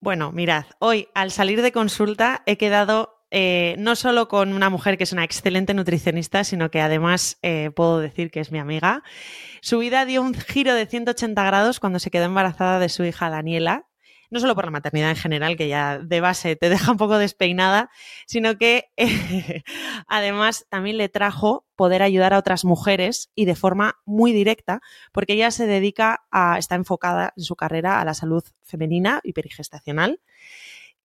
Bueno, 0.00 0.30
mirad, 0.30 0.66
hoy 0.78 1.08
al 1.14 1.32
salir 1.32 1.60
de 1.60 1.72
consulta 1.72 2.42
he 2.46 2.56
quedado 2.56 3.24
eh, 3.32 3.74
no 3.78 3.96
solo 3.96 4.28
con 4.28 4.54
una 4.54 4.70
mujer 4.70 4.96
que 4.96 5.02
es 5.02 5.12
una 5.12 5.24
excelente 5.24 5.74
nutricionista, 5.74 6.44
sino 6.44 6.70
que 6.70 6.80
además 6.80 7.38
eh, 7.42 7.72
puedo 7.74 7.98
decir 7.98 8.30
que 8.30 8.38
es 8.38 8.52
mi 8.52 8.60
amiga. 8.60 9.02
Su 9.60 9.78
vida 9.80 10.04
dio 10.04 10.22
un 10.22 10.34
giro 10.34 10.74
de 10.74 10.86
180 10.86 11.42
grados 11.44 11.80
cuando 11.80 11.98
se 11.98 12.12
quedó 12.12 12.26
embarazada 12.26 12.78
de 12.78 12.88
su 12.88 13.04
hija 13.04 13.28
Daniela, 13.28 13.86
no 14.30 14.40
solo 14.40 14.54
por 14.54 14.64
la 14.64 14.70
maternidad 14.70 15.10
en 15.10 15.16
general, 15.16 15.56
que 15.56 15.68
ya 15.68 15.98
de 15.98 16.20
base 16.20 16.56
te 16.56 16.68
deja 16.70 16.92
un 16.92 16.98
poco 16.98 17.18
despeinada, 17.18 17.90
sino 18.26 18.56
que 18.58 18.90
además 20.06 20.66
también 20.68 20.96
le 20.96 21.08
trajo 21.08 21.66
poder 21.76 22.02
ayudar 22.02 22.34
a 22.34 22.38
otras 22.38 22.64
mujeres 22.64 23.30
y 23.34 23.44
de 23.44 23.54
forma 23.54 23.98
muy 24.04 24.32
directa, 24.32 24.80
porque 25.12 25.34
ella 25.34 25.50
se 25.50 25.66
dedica 25.66 26.24
a, 26.30 26.58
está 26.58 26.74
enfocada 26.74 27.32
en 27.36 27.44
su 27.44 27.56
carrera 27.56 28.00
a 28.00 28.04
la 28.04 28.14
salud 28.14 28.44
femenina 28.62 29.20
y 29.22 29.32
perigestacional. 29.32 30.20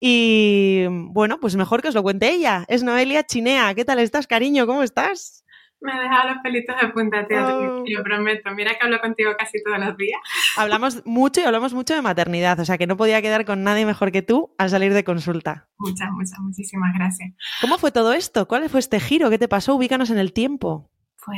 Y 0.05 0.86
bueno, 0.90 1.40
pues 1.40 1.55
mejor 1.55 1.81
que 1.81 1.88
os 1.88 1.95
lo 1.95 2.03
cuente 2.03 2.30
ella. 2.30 2.66
Es 2.67 2.84
Noelia 2.84 3.23
Chinea. 3.23 3.73
¿Qué 3.73 3.86
tal 3.86 4.00
estás, 4.00 4.28
cariño? 4.28 4.67
¿Cómo 4.67 4.84
estás? 4.84 5.43
Me 5.84 5.92
ha 5.92 6.00
dejado 6.02 6.30
los 6.30 6.38
pelitos 6.42 6.76
de 6.82 6.88
punta, 6.90 7.28
tío, 7.28 7.46
oh. 7.46 7.84
lo 7.86 8.04
prometo. 8.04 8.52
Mira 8.52 8.72
que 8.72 8.86
hablo 8.86 9.02
contigo 9.02 9.32
casi 9.38 9.62
todos 9.62 9.78
los 9.80 9.98
días. 9.98 10.20
Hablamos 10.58 11.06
mucho 11.06 11.42
y 11.42 11.44
hablamos 11.44 11.73
mucho 11.73 11.94
de 11.94 12.02
maternidad, 12.02 12.58
o 12.59 12.66
sea 12.66 12.78
que 12.78 12.88
no 12.88 12.96
podía 12.96 13.22
quedar 13.22 13.44
con 13.44 13.64
nadie 13.64 13.86
mejor 13.86 14.14
que 14.14 14.22
tú 14.22 14.56
al 14.58 14.70
salir 14.70 14.94
de 14.94 15.04
consulta. 15.04 15.68
Muchas, 15.78 16.09
muchas, 16.12 16.40
muchísimas 16.40 16.94
gracias. 16.94 17.34
¿Cómo 17.59 17.78
fue 17.78 17.92
todo 17.92 18.14
esto? 18.14 18.48
¿Cuál 18.48 18.70
fue 18.70 18.80
este 18.80 19.02
giro? 19.02 19.30
¿Qué 19.30 19.38
te 19.38 19.50
pasó? 19.50 19.76
Ubícanos 19.76 20.09
en 20.09 20.20
el 20.20 20.32
tiempo. 20.32 20.90
Pues, 21.26 21.38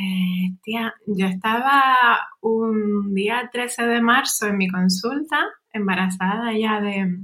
tía, 0.64 0.94
yo 1.08 1.26
estaba 1.26 2.20
un 2.42 3.16
día 3.16 3.50
13 3.52 3.84
de 3.88 4.02
marzo 4.02 4.48
en 4.48 4.58
mi 4.58 4.68
consulta, 4.68 5.44
embarazada 5.74 6.58
ya 6.58 6.82
de, 6.82 7.20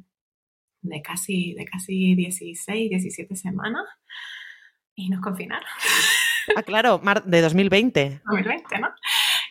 de, 0.81 1.01
casi, 1.01 1.53
de 1.53 1.65
casi 1.65 2.15
16, 2.15 2.89
17 2.89 3.35
semanas, 3.35 3.85
y 4.95 5.09
nos 5.09 5.21
confinaron. 5.21 5.69
Ah, 6.55 6.63
claro, 6.63 7.01
de 7.25 7.41
2020. 7.41 8.21
2020, 8.25 8.79
¿no? 8.79 8.89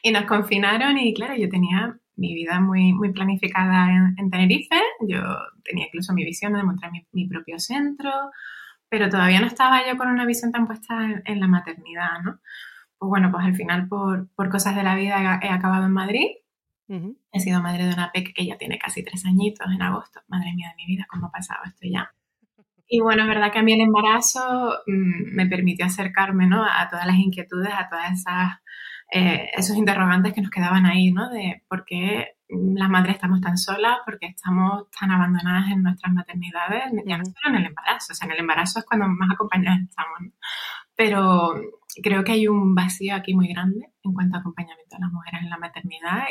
Y 0.02 0.10
nos 0.10 0.24
confinaron 0.24 0.98
y 0.98 1.14
claro, 1.14 1.34
yo 1.36 1.48
tenía 1.48 1.96
mi 2.16 2.34
vida 2.34 2.60
muy, 2.60 2.92
muy 2.92 3.12
planificada 3.12 3.88
en, 4.16 4.30
Tenerife, 4.30 4.80
yo 5.00 5.22
tenía 5.64 5.86
incluso 5.86 6.12
mi 6.12 6.24
visión 6.24 6.52
de 6.52 6.62
montar 6.62 6.90
mi, 7.12 7.26
propio 7.26 7.58
centro, 7.58 8.10
pero 8.88 9.08
todavía 9.08 9.40
no 9.40 9.46
estaba 9.46 9.86
yo 9.86 9.96
con 9.96 10.08
una 10.08 10.26
visión 10.26 10.52
tan 10.52 10.66
puesta 10.66 11.22
en, 11.24 11.40
la 11.40 11.46
maternidad, 11.46 12.20
¿no? 12.22 12.40
Pues 12.98 13.08
bueno, 13.08 13.30
pues 13.30 13.44
al 13.44 13.54
final 13.54 13.88
por, 13.88 14.28
por 14.34 14.50
cosas 14.50 14.76
de 14.76 14.82
la 14.82 14.94
vida 14.94 15.40
he, 15.42 15.48
acabado 15.48 15.86
en 15.86 15.92
Madrid. 15.92 16.26
He 17.32 17.38
sido 17.38 17.62
madre 17.62 17.86
de 17.86 17.94
una 17.94 18.10
peque 18.10 18.32
que 18.34 18.44
ya 18.44 18.58
tiene 18.58 18.76
casi 18.76 19.04
tres 19.04 19.24
añitos 19.24 19.68
en 19.72 19.80
agosto. 19.80 20.20
Madre 20.26 20.52
mía 20.54 20.70
de 20.70 20.74
mi 20.74 20.86
vida, 20.86 21.06
¿cómo 21.08 21.28
ha 21.28 21.30
pasado 21.30 21.60
esto 21.64 21.86
ya? 21.88 22.12
Y 22.92 23.00
bueno, 23.00 23.22
es 23.22 23.28
verdad 23.28 23.52
que 23.52 23.60
a 23.60 23.62
mí 23.62 23.72
el 23.72 23.82
embarazo 23.82 24.80
mm, 24.86 25.34
me 25.36 25.46
permitió 25.46 25.86
acercarme 25.86 26.48
¿no? 26.48 26.64
a 26.64 26.88
todas 26.90 27.06
las 27.06 27.16
inquietudes, 27.16 27.72
a 27.72 27.88
todas 27.88 28.12
esas 28.12 28.60
eh, 29.12 29.50
esos 29.54 29.76
interrogantes 29.76 30.32
que 30.32 30.40
nos 30.40 30.50
quedaban 30.50 30.86
ahí, 30.86 31.10
¿no? 31.10 31.28
De 31.30 31.64
por 31.68 31.84
qué 31.84 32.36
las 32.48 32.88
madres 32.88 33.16
estamos 33.16 33.40
tan 33.40 33.58
solas, 33.58 33.98
por 34.04 34.18
qué 34.20 34.26
estamos 34.26 34.88
tan 34.98 35.10
abandonadas 35.10 35.70
en 35.70 35.82
nuestras 35.82 36.12
maternidades, 36.12 36.84
ya 37.06 37.18
no 37.18 37.24
solo 37.24 37.56
en 37.56 37.56
el 37.56 37.66
embarazo, 37.66 38.12
o 38.12 38.14
sea, 38.14 38.26
en 38.26 38.32
el 38.32 38.40
embarazo 38.40 38.78
es 38.78 38.84
cuando 38.84 39.08
más 39.08 39.30
acompañadas 39.32 39.80
estamos, 39.80 40.20
¿no? 40.20 40.30
Pero 41.00 41.54
creo 42.02 42.22
que 42.24 42.32
hay 42.32 42.46
un 42.46 42.74
vacío 42.74 43.14
aquí 43.14 43.32
muy 43.32 43.48
grande 43.48 43.88
en 44.04 44.12
cuanto 44.12 44.36
a 44.36 44.40
acompañamiento 44.40 44.96
a 44.96 45.00
las 45.00 45.10
mujeres 45.10 45.40
en 45.40 45.48
la 45.48 45.56
maternidad 45.56 46.24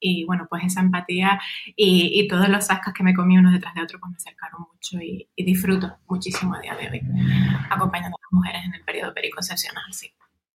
y, 0.00 0.24
bueno, 0.24 0.46
pues 0.48 0.64
esa 0.64 0.80
empatía 0.80 1.38
y, 1.76 2.26
todos 2.26 2.48
los 2.48 2.64
sacas 2.64 2.94
que 2.94 3.02
me 3.02 3.12
comí 3.12 3.36
uno 3.36 3.52
detrás 3.52 3.74
de 3.74 3.82
otro 3.82 4.00
pues 4.00 4.12
me 4.12 4.16
acercaron 4.16 4.62
mucho 4.72 4.98
y, 5.02 5.28
disfruto 5.36 5.98
muchísimo 6.08 6.54
a 6.54 6.60
día 6.60 6.74
de 6.76 6.88
hoy 6.88 7.02
acompañando 7.68 8.16
a 8.16 8.20
las 8.22 8.32
mujeres 8.32 8.64
en 8.64 8.74
el 8.74 8.84
periodo 8.84 9.12
periconcepcional, 9.12 9.84
sí. 9.90 10.10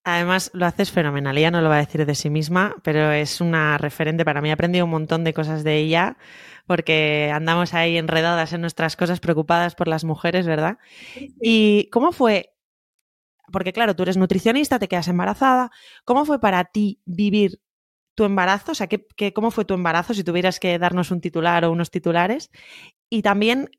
Además, 0.06 0.50
lo 0.56 0.66
haces 0.66 0.90
fenomenal. 0.90 1.38
Ella 1.38 1.52
no 1.52 1.62
lo 1.62 1.70
va 1.70 1.76
a 1.76 1.86
decir 1.86 2.08
de 2.08 2.16
sí 2.16 2.32
misma, 2.32 2.74
pero 2.82 3.12
es 3.12 3.42
una 3.42 3.78
referente 3.78 4.26
para 4.26 4.42
mí. 4.42 4.50
He 4.50 4.54
aprendido 4.54 4.86
un 4.86 4.92
montón 4.92 5.24
de 5.24 5.36
cosas 5.36 5.64
de 5.64 5.78
ella 5.78 6.18
porque 6.66 7.32
andamos 7.32 7.76
ahí 7.76 7.98
enredadas 7.98 8.54
en 8.54 8.62
nuestras 8.62 8.96
cosas, 8.96 9.20
preocupadas 9.20 9.76
por 9.76 9.88
las 9.88 10.04
mujeres, 10.04 10.48
¿verdad? 10.48 10.80
¿Y 11.40 11.88
cómo 11.92 12.12
fue 12.12 12.51
porque 13.52 13.74
claro, 13.74 13.96
tú 13.96 14.04
eres 14.04 14.18
nutricionista, 14.18 14.80
te 14.80 14.88
quedas 14.88 15.08
embarazada. 15.08 15.72
¿Cómo 16.06 16.26
fue 16.26 16.40
para 16.40 16.66
ti 16.66 17.02
vivir 17.06 17.62
tu 18.16 18.24
embarazo? 18.24 18.72
O 18.72 18.76
sea, 18.76 18.88
¿qué, 18.88 19.34
cómo 19.34 19.52
fue 19.52 19.66
tu 19.66 19.74
embarazo 19.74 20.14
si 20.14 20.24
tuvieras 20.24 20.60
que 20.60 20.78
darnos 20.80 21.12
un 21.12 21.22
titular 21.22 21.66
o 21.66 21.72
unos 21.72 21.92
titulares? 21.92 22.52
Y 23.10 23.22
también, 23.22 23.70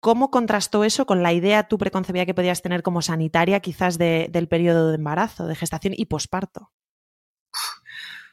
¿cómo 0.00 0.30
contrastó 0.30 0.84
eso 0.84 1.06
con 1.06 1.22
la 1.22 1.32
idea 1.32 1.68
tú 1.68 1.78
preconcebida 1.78 2.26
que 2.26 2.34
podías 2.34 2.62
tener 2.62 2.82
como 2.82 3.02
sanitaria 3.02 3.60
quizás 3.60 3.98
del 3.98 4.48
periodo 4.48 4.88
de 4.88 4.96
embarazo, 4.96 5.46
de 5.46 5.54
gestación 5.54 5.94
y 5.96 6.06
posparto? 6.06 6.72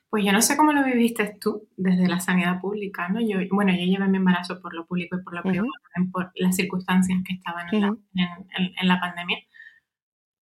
Pues 0.09 0.23
yo 0.23 0.31
no 0.31 0.41
sé 0.41 0.55
cómo 0.55 0.71
lo 0.71 0.81
viviste 0.85 1.37
tú 1.41 1.67
desde 1.75 2.07
la 2.07 2.21
sanidad 2.21 2.61
pública, 2.61 3.09
¿no? 3.09 3.19
Yo, 3.19 3.37
bueno, 3.51 3.73
yo 3.73 3.83
llevé 3.83 4.07
mi 4.07 4.15
embarazo 4.17 4.61
por 4.61 4.73
lo 4.73 4.85
público 4.85 5.17
y 5.17 5.23
por 5.23 5.33
lo 5.33 5.41
privado, 5.41 5.67
por 6.13 6.31
las 6.35 6.55
circunstancias 6.55 7.19
que 7.25 7.33
estaban 7.33 7.67
en 7.73 8.87
la 8.87 8.99
pandemia. 9.01 9.39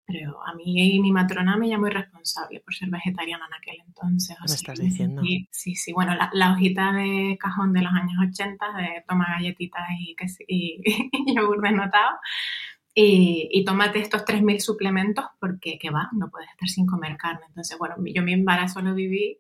Pero 0.06 0.46
a 0.46 0.54
mí 0.54 1.00
mi 1.00 1.12
matrona 1.12 1.56
me 1.56 1.70
llamó 1.70 1.88
irresponsable 1.88 2.60
por 2.60 2.74
ser 2.74 2.90
vegetariana 2.90 3.46
en 3.48 3.54
aquel 3.54 3.76
entonces. 3.88 4.38
¿Me 4.48 4.54
estás 4.54 4.80
diciendo? 4.80 5.22
Sí, 5.50 5.76
sí, 5.76 5.94
Bueno, 5.94 6.14
la, 6.34 6.52
hojita 6.52 6.92
de 6.92 7.38
cajón 7.40 7.72
de 7.72 7.82
los 7.82 7.94
años 7.94 8.18
80 8.30 8.66
de 8.78 9.04
toma 9.08 9.28
galletitas 9.38 9.84
y, 9.98 10.16
y, 10.48 10.82
y 11.26 11.36
yogur 11.36 11.62
desnotado 11.62 12.18
y, 12.96 13.50
y 13.52 13.66
tómate 13.66 14.00
estos 14.00 14.24
3.000 14.24 14.60
suplementos 14.60 15.26
porque, 15.40 15.80
¿qué 15.80 15.90
va? 15.90 16.10
No 16.14 16.30
puedes 16.30 16.50
estar 16.50 16.70
sin 16.70 16.86
comer 16.86 17.18
carne. 17.18 17.46
Entonces, 17.48 17.78
bueno, 17.78 17.96
yo 18.06 18.22
mi 18.22 18.34
embarazo 18.34 18.82
lo 18.82 18.94
viví 18.94 19.40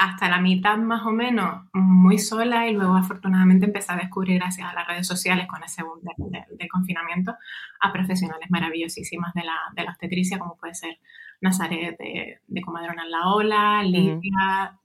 hasta 0.00 0.30
la 0.30 0.40
mitad 0.40 0.78
más 0.78 1.04
o 1.04 1.10
menos 1.10 1.66
muy 1.74 2.16
sola 2.16 2.66
y 2.66 2.72
luego 2.72 2.94
afortunadamente 2.94 3.66
empecé 3.66 3.92
a 3.92 3.96
descubrir 3.96 4.38
gracias 4.38 4.66
a 4.66 4.72
las 4.72 4.88
redes 4.88 5.06
sociales 5.06 5.46
con 5.46 5.62
ese 5.62 5.82
boom 5.82 6.00
de, 6.00 6.68
confinamiento 6.68 7.36
a 7.80 7.92
profesionales 7.92 8.50
maravillosísimas 8.50 9.34
de 9.34 9.44
la, 9.44 9.56
de 9.76 9.84
la 9.84 9.90
obstetricia 9.90 10.38
como 10.38 10.56
puede 10.56 10.74
ser 10.74 10.98
Nazaret 11.42 11.98
de, 11.98 12.40
de 12.46 12.60
Comadrona 12.62 13.04
en 13.04 13.10
la 13.10 13.28
Ola, 13.28 13.82
Lidia, 13.82 14.80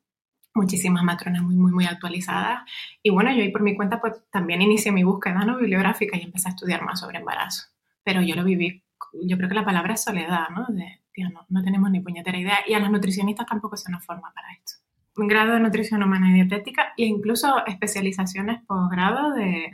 muchísimas 0.53 1.03
matronas 1.03 1.43
muy, 1.43 1.55
muy, 1.55 1.71
muy 1.71 1.85
actualizadas. 1.85 2.69
Y 3.01 3.09
bueno, 3.09 3.31
yo 3.31 3.41
ahí 3.41 3.51
por 3.53 3.63
mi 3.63 3.73
cuenta 3.73 4.01
pues 4.01 4.21
también 4.31 4.61
inicié 4.61 4.91
mi 4.91 5.03
búsqueda 5.03 5.45
¿no? 5.45 5.57
bibliográfica 5.57 6.17
y 6.17 6.23
empecé 6.23 6.49
a 6.49 6.51
estudiar 6.51 6.83
más 6.83 6.99
sobre 6.99 7.19
embarazo. 7.19 7.67
Pero 8.03 8.21
yo 8.21 8.35
lo 8.35 8.43
viví, 8.43 8.83
yo 9.25 9.37
creo 9.37 9.47
que 9.47 9.55
la 9.55 9.63
palabra 9.63 9.93
es 9.93 10.03
soledad, 10.03 10.49
¿no? 10.49 10.65
De, 10.67 11.03
tío, 11.13 11.29
no, 11.29 11.45
no 11.47 11.63
tenemos 11.63 11.89
ni 11.89 12.01
puñetera 12.01 12.37
idea 12.37 12.59
y 12.67 12.73
a 12.73 12.79
las 12.79 12.91
nutricionistas 12.91 13.47
tampoco 13.47 13.77
se 13.77 13.89
nos 13.89 14.05
forma 14.05 14.33
para 14.33 14.51
esto 14.51 14.84
grado 15.15 15.53
de 15.53 15.59
nutrición 15.59 16.03
humana 16.03 16.29
y 16.29 16.33
dietética 16.33 16.93
e 16.97 17.05
incluso 17.05 17.65
especializaciones 17.65 18.61
posgrado 18.67 19.33
de, 19.33 19.71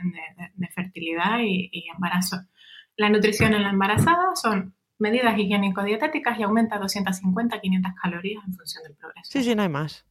de, 0.54 0.68
fertilidad 0.68 1.40
y, 1.40 1.84
embarazo. 1.94 2.38
La 2.96 3.08
nutrición 3.08 3.52
en 3.54 3.62
la 3.62 3.70
embarazada 3.70 4.34
son 4.34 4.76
medidas 4.98 5.36
higiénico-dietéticas 5.36 6.38
y 6.38 6.44
aumenta 6.44 6.78
250 6.78 7.60
500 7.60 7.92
calorías 8.00 8.44
en 8.46 8.54
función 8.54 8.84
del 8.84 8.94
progreso. 8.94 9.30
Sí, 9.32 9.42
sí, 9.42 9.54
no 9.54 9.62
hay 9.62 9.68
más. 9.68 10.06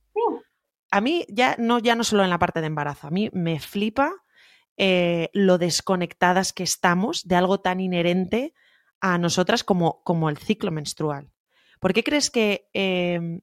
A 0.91 0.99
mí 0.99 1.25
ya 1.29 1.55
no, 1.57 1.79
ya 1.79 1.95
no 1.95 2.03
solo 2.03 2.23
en 2.23 2.29
la 2.29 2.39
parte 2.39 2.59
de 2.59 2.67
embarazo, 2.67 3.07
a 3.07 3.11
mí 3.11 3.29
me 3.31 3.59
flipa 3.59 4.11
eh, 4.75 5.29
lo 5.33 5.57
desconectadas 5.57 6.51
que 6.51 6.63
estamos 6.63 7.25
de 7.25 7.35
algo 7.35 7.61
tan 7.61 7.79
inherente 7.79 8.53
a 8.99 9.17
nosotras 9.17 9.63
como, 9.63 10.03
como 10.03 10.29
el 10.29 10.37
ciclo 10.37 10.71
menstrual. 10.71 11.31
¿Por 11.79 11.93
qué 11.93 12.03
crees 12.03 12.29
que 12.29 12.69
eh, 12.73 13.41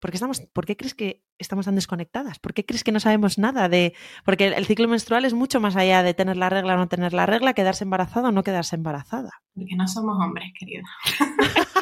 ¿Por 0.00 0.10
qué, 0.10 0.16
estamos, 0.16 0.40
¿Por 0.52 0.66
qué 0.66 0.76
crees 0.76 0.94
que 0.94 1.24
estamos 1.38 1.66
tan 1.66 1.74
desconectadas? 1.74 2.38
¿Por 2.38 2.54
qué 2.54 2.64
crees 2.64 2.84
que 2.84 2.92
no 2.92 3.00
sabemos 3.00 3.38
nada 3.38 3.68
de...? 3.68 3.94
Porque 4.24 4.46
el 4.46 4.66
ciclo 4.66 4.88
menstrual 4.88 5.24
es 5.24 5.34
mucho 5.34 5.60
más 5.60 5.76
allá 5.76 6.02
de 6.02 6.14
tener 6.14 6.36
la 6.36 6.48
regla 6.50 6.74
o 6.74 6.76
no 6.76 6.88
tener 6.88 7.12
la 7.12 7.26
regla, 7.26 7.54
quedarse 7.54 7.84
embarazada 7.84 8.28
o 8.28 8.32
no 8.32 8.44
quedarse 8.44 8.76
embarazada. 8.76 9.30
Porque 9.54 9.74
no 9.76 9.88
somos 9.88 10.16
hombres, 10.24 10.52
querida. 10.58 10.84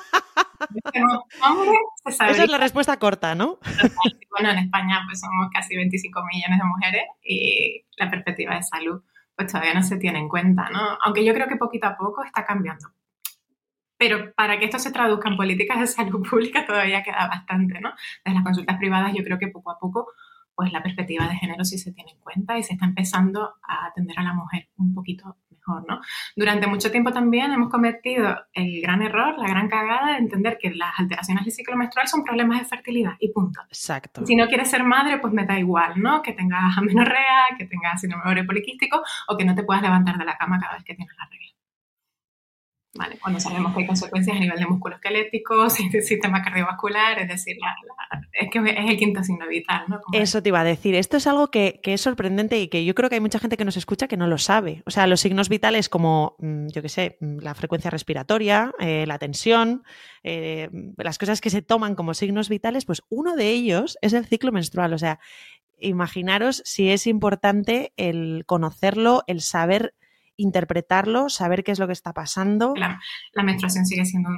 Esa 2.05 2.31
es 2.31 2.50
la 2.50 2.58
respuesta 2.58 2.99
corta, 2.99 3.35
¿no? 3.35 3.58
Bueno, 4.31 4.50
en 4.50 4.58
España 4.58 5.00
pues 5.06 5.20
somos 5.20 5.49
casi 5.50 5.75
25 5.76 6.20
millones 6.31 6.58
de 6.58 6.64
mujeres 6.67 7.05
y 7.23 7.87
la 7.96 8.11
perspectiva 8.11 8.55
de 8.55 8.62
salud 8.62 9.02
pues 9.35 9.50
todavía 9.50 9.73
no 9.73 9.82
se 9.82 9.96
tiene 9.96 10.19
en 10.19 10.29
cuenta, 10.29 10.69
¿no? 10.70 10.99
Aunque 11.05 11.25
yo 11.25 11.32
creo 11.32 11.49
que 11.49 11.56
poquito 11.56 11.87
a 11.87 11.96
poco 11.96 12.23
está 12.23 12.44
cambiando. 12.44 12.88
Pero 13.98 14.32
para 14.34 14.58
que 14.58 14.66
esto 14.66 14.78
se 14.78 14.93
traduzca 14.93 15.28
en 15.28 15.37
políticas 15.37 15.81
de 15.81 15.87
salud 15.87 16.26
pública 16.28 16.66
todavía 16.66 17.02
queda 17.02 17.28
bastante, 17.28 17.81
¿no? 17.81 17.93
Desde 18.25 18.34
las 18.34 18.44
consultas 18.44 18.78
privadas 18.78 19.12
yo 19.14 19.25
creo 19.25 19.38
que 19.38 19.48
poco 19.48 19.70
a 19.70 19.78
poco 19.78 20.08
pues 20.56 20.72
la 20.72 20.82
perspectiva 20.82 21.28
de 21.28 21.37
género 21.37 21.64
sí 21.64 21.78
se 21.78 21.93
tiene 21.93 22.12
en 22.12 22.20
cuenta 22.20 22.58
y 22.58 22.62
se 22.62 22.72
está 22.72 22.87
empezando 22.87 23.56
a 23.62 23.87
atender 23.87 24.19
a 24.19 24.22
la 24.22 24.32
mujer 24.32 24.70
un 24.78 24.94
poquito 24.94 25.37
mejor, 25.50 25.84
¿no? 25.87 26.00
Durante 26.34 26.66
mucho 26.66 26.90
tiempo 26.90 27.12
también 27.12 27.52
hemos 27.52 27.69
cometido 27.69 28.34
el 28.54 28.81
gran 28.81 29.02
error, 29.02 29.38
la 29.38 29.48
gran 29.48 29.69
cagada 29.69 30.12
de 30.12 30.19
entender 30.19 30.56
que 30.58 30.70
las 30.70 30.99
alteraciones 30.99 31.44
del 31.44 31.52
ciclo 31.52 31.76
menstrual 31.76 32.08
son 32.08 32.25
problemas 32.25 32.60
de 32.60 32.64
fertilidad 32.64 33.12
y 33.20 33.32
punto. 33.32 33.60
Exacto. 33.69 34.25
Si 34.25 34.34
no 34.34 34.46
quieres 34.46 34.70
ser 34.70 34.82
madre, 34.82 35.19
pues 35.19 35.32
me 35.34 35.44
da 35.44 35.58
igual, 35.58 36.00
¿no? 36.00 36.22
Que 36.22 36.32
tengas 36.32 36.76
amenorrea, 36.78 37.49
que 37.58 37.66
tengas 37.66 38.00
síndrome 38.00 38.44
poliquístico 38.44 39.02
o 39.28 39.37
que 39.37 39.44
no 39.44 39.54
te 39.54 39.62
puedas 39.62 39.82
levantar 39.82 40.16
de 40.16 40.25
la 40.25 40.38
cama 40.38 40.58
cada 40.58 40.75
vez 40.75 40.84
que 40.84 40.94
tienes 40.94 41.14
la 41.19 41.28
regla. 41.31 41.56
¿Vale? 42.96 43.19
Cuando 43.20 43.40
sabemos 43.40 43.75
que 43.75 43.81
hay 43.81 43.87
consecuencias 43.87 44.37
a 44.37 44.40
nivel 44.40 44.58
de 44.58 44.66
músculo 44.66 44.96
esquelético, 44.96 45.69
sistema 45.70 46.43
cardiovascular, 46.43 47.19
es 47.20 47.28
decir, 47.28 47.56
es 48.32 48.50
que 48.50 48.58
es 48.58 48.90
el 48.90 48.96
quinto 48.96 49.22
signo 49.22 49.46
vital, 49.48 49.84
¿no? 49.88 50.00
Eso 50.12 50.43
te 50.43 50.50
iba 50.50 50.60
a 50.60 50.64
decir. 50.64 50.94
Esto 50.94 51.16
es 51.16 51.26
algo 51.26 51.50
que, 51.50 51.81
es 51.82 52.00
sorprendente 52.00 52.60
y 52.60 52.69
que 52.69 52.84
yo 52.84 52.94
creo 52.94 53.08
que 53.08 53.16
hay 53.16 53.20
mucha 53.20 53.38
gente 53.38 53.56
que 53.56 53.64
nos 53.64 53.76
escucha 53.76 54.08
que 54.08 54.16
no 54.16 54.26
lo 54.26 54.38
sabe. 54.38 54.82
O 54.87 54.90
sea, 54.90 55.06
los 55.06 55.20
signos 55.20 55.48
vitales 55.48 55.88
como, 55.88 56.37
mm, 56.38 56.69
yo 56.69 56.82
qué 56.82 56.88
sé, 56.88 57.16
mm, 57.20 57.38
la 57.38 57.54
frecuencia 57.54 57.90
respiratoria, 57.90 58.72
eh, 58.78 59.04
la 59.06 59.19
tensión, 59.19 59.82
eh, 60.22 60.69
las 60.96 61.19
cosas 61.19 61.40
que 61.40 61.50
se 61.50 61.62
toman 61.62 61.94
como 61.94 62.14
signos 62.14 62.49
vitales, 62.49 62.84
pues 62.84 63.02
uno 63.08 63.37
de 63.37 63.50
ellos 63.50 63.99
es 64.02 64.12
el 64.12 64.26
ciclo 64.26 64.52
menstrual. 64.52 64.92
O 64.92 64.99
sea, 64.99 65.19
imaginaros 65.78 66.62
si 66.64 66.90
es 66.90 67.06
importante 67.06 67.92
el 67.96 68.44
conocerlo, 68.46 69.25
el 69.26 69.40
saber 69.40 69.94
interpretarlo, 70.37 71.29
saber 71.29 71.65
qué 71.65 71.73
es 71.73 71.79
lo 71.79 71.87
que 71.87 71.93
está 71.93 72.12
pasando. 72.12 72.75
La, 72.77 73.00
la 73.33 73.43
menstruación 73.43 73.87
sigue 73.87 74.05
siendo 74.05 74.31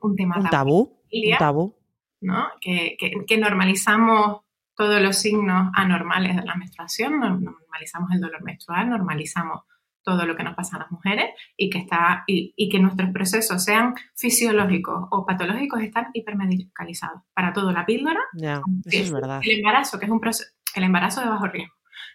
un, 0.00 0.16
tema 0.16 0.38
un 0.38 0.48
tabú. 0.48 0.98
Un 1.12 1.38
tabú. 1.38 1.76
¿no? 2.20 2.48
Que, 2.60 2.96
que, 3.26 3.36
normalizamos 3.38 4.42
todos 4.74 5.02
los 5.02 5.16
signos 5.16 5.70
anormales 5.74 6.36
de 6.36 6.42
la 6.44 6.54
menstruación, 6.54 7.20
normalizamos 7.20 8.10
el 8.12 8.20
dolor 8.20 8.42
menstrual, 8.42 8.88
normalizamos 8.88 9.62
todo 10.02 10.26
lo 10.26 10.34
que 10.34 10.42
nos 10.42 10.54
pasa 10.54 10.76
a 10.76 10.80
las 10.80 10.90
mujeres 10.90 11.30
y 11.56 11.70
que, 11.70 11.78
está, 11.78 12.24
y, 12.26 12.52
y 12.56 12.68
que 12.68 12.80
nuestros 12.80 13.10
procesos 13.10 13.62
sean 13.62 13.94
fisiológicos 14.16 15.06
o 15.10 15.24
patológicos 15.24 15.80
están 15.80 16.08
hipermedicalizados. 16.12 17.22
Para 17.34 17.52
todo, 17.52 17.72
la 17.72 17.86
píldora, 17.86 18.20
eso 18.34 18.62
es 18.84 19.12
verdad. 19.12 19.40
el 19.42 19.58
embarazo, 19.58 19.98
que 19.98 20.06
es 20.06 20.10
un 20.10 20.20
proceso, 20.20 20.50
el 20.74 20.84
embarazo 20.84 21.20
de 21.20 21.28
bajo 21.28 21.46
riesgo, 21.46 21.74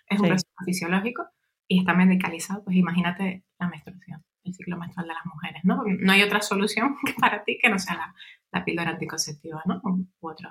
es 0.10 0.20
un 0.20 0.28
proceso 0.28 0.54
fisiológico 0.66 1.24
y 1.68 1.80
está 1.80 1.94
medicalizado, 1.94 2.64
pues 2.64 2.78
imagínate 2.78 3.44
la 3.60 3.68
menstruación, 3.68 4.24
el 4.44 4.54
ciclo 4.54 4.78
menstrual 4.78 5.08
de 5.08 5.14
las 5.14 5.26
mujeres, 5.26 5.62
¿no? 5.64 5.84
No 5.86 6.12
hay 6.12 6.24
otra 6.24 6.42
solución 6.42 6.96
para 7.20 7.44
ti 7.44 7.58
que 7.62 7.70
no 7.70 7.80
sea 7.80 7.96
la, 7.96 8.16
la 8.52 8.66
píldora 8.66 8.92
anticonceptiva, 8.92 9.62
¿no? 9.66 9.82
U 9.84 10.30
otro. 10.30 10.50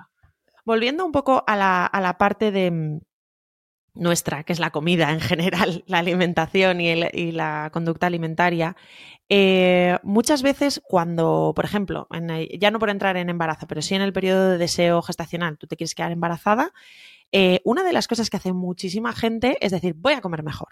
Volviendo 0.65 1.05
un 1.05 1.11
poco 1.11 1.43
a 1.47 1.55
la, 1.55 1.85
a 1.85 2.01
la 2.01 2.17
parte 2.17 2.51
de 2.51 2.71
mm, 2.71 2.99
nuestra, 3.99 4.43
que 4.43 4.53
es 4.53 4.59
la 4.59 4.71
comida 4.71 5.11
en 5.11 5.19
general, 5.19 5.83
la 5.87 5.99
alimentación 5.99 6.81
y, 6.81 7.31
la 7.31 7.69
conducta 7.73 8.07
alimentaria, 8.07 8.75
eh, 9.29 9.97
muchas 10.03 10.41
veces 10.41 10.81
cuando, 10.87 11.53
por 11.55 11.65
ejemplo, 11.65 12.07
ya 12.59 12.71
no 12.71 12.79
por 12.79 12.89
entrar 12.89 13.17
en 13.17 13.29
embarazo, 13.29 13.67
pero 13.67 13.81
sí 13.81 13.95
en 13.95 14.01
el 14.01 14.13
periodo 14.13 14.51
de 14.51 14.57
deseo 14.57 15.01
gestacional, 15.01 15.57
tú 15.57 15.67
te 15.67 15.75
quieres 15.75 15.95
quedar 15.95 16.11
embarazada, 16.11 16.71
eh, 17.31 17.59
una 17.65 17.83
de 17.83 17.93
las 17.93 18.07
cosas 18.07 18.29
que 18.29 18.37
hace 18.37 18.53
muchísima 18.53 19.11
gente 19.11 19.57
es 19.59 19.71
decir, 19.71 19.93
voy 19.95 20.13
a 20.13 20.21
comer 20.21 20.43
mejor. 20.43 20.69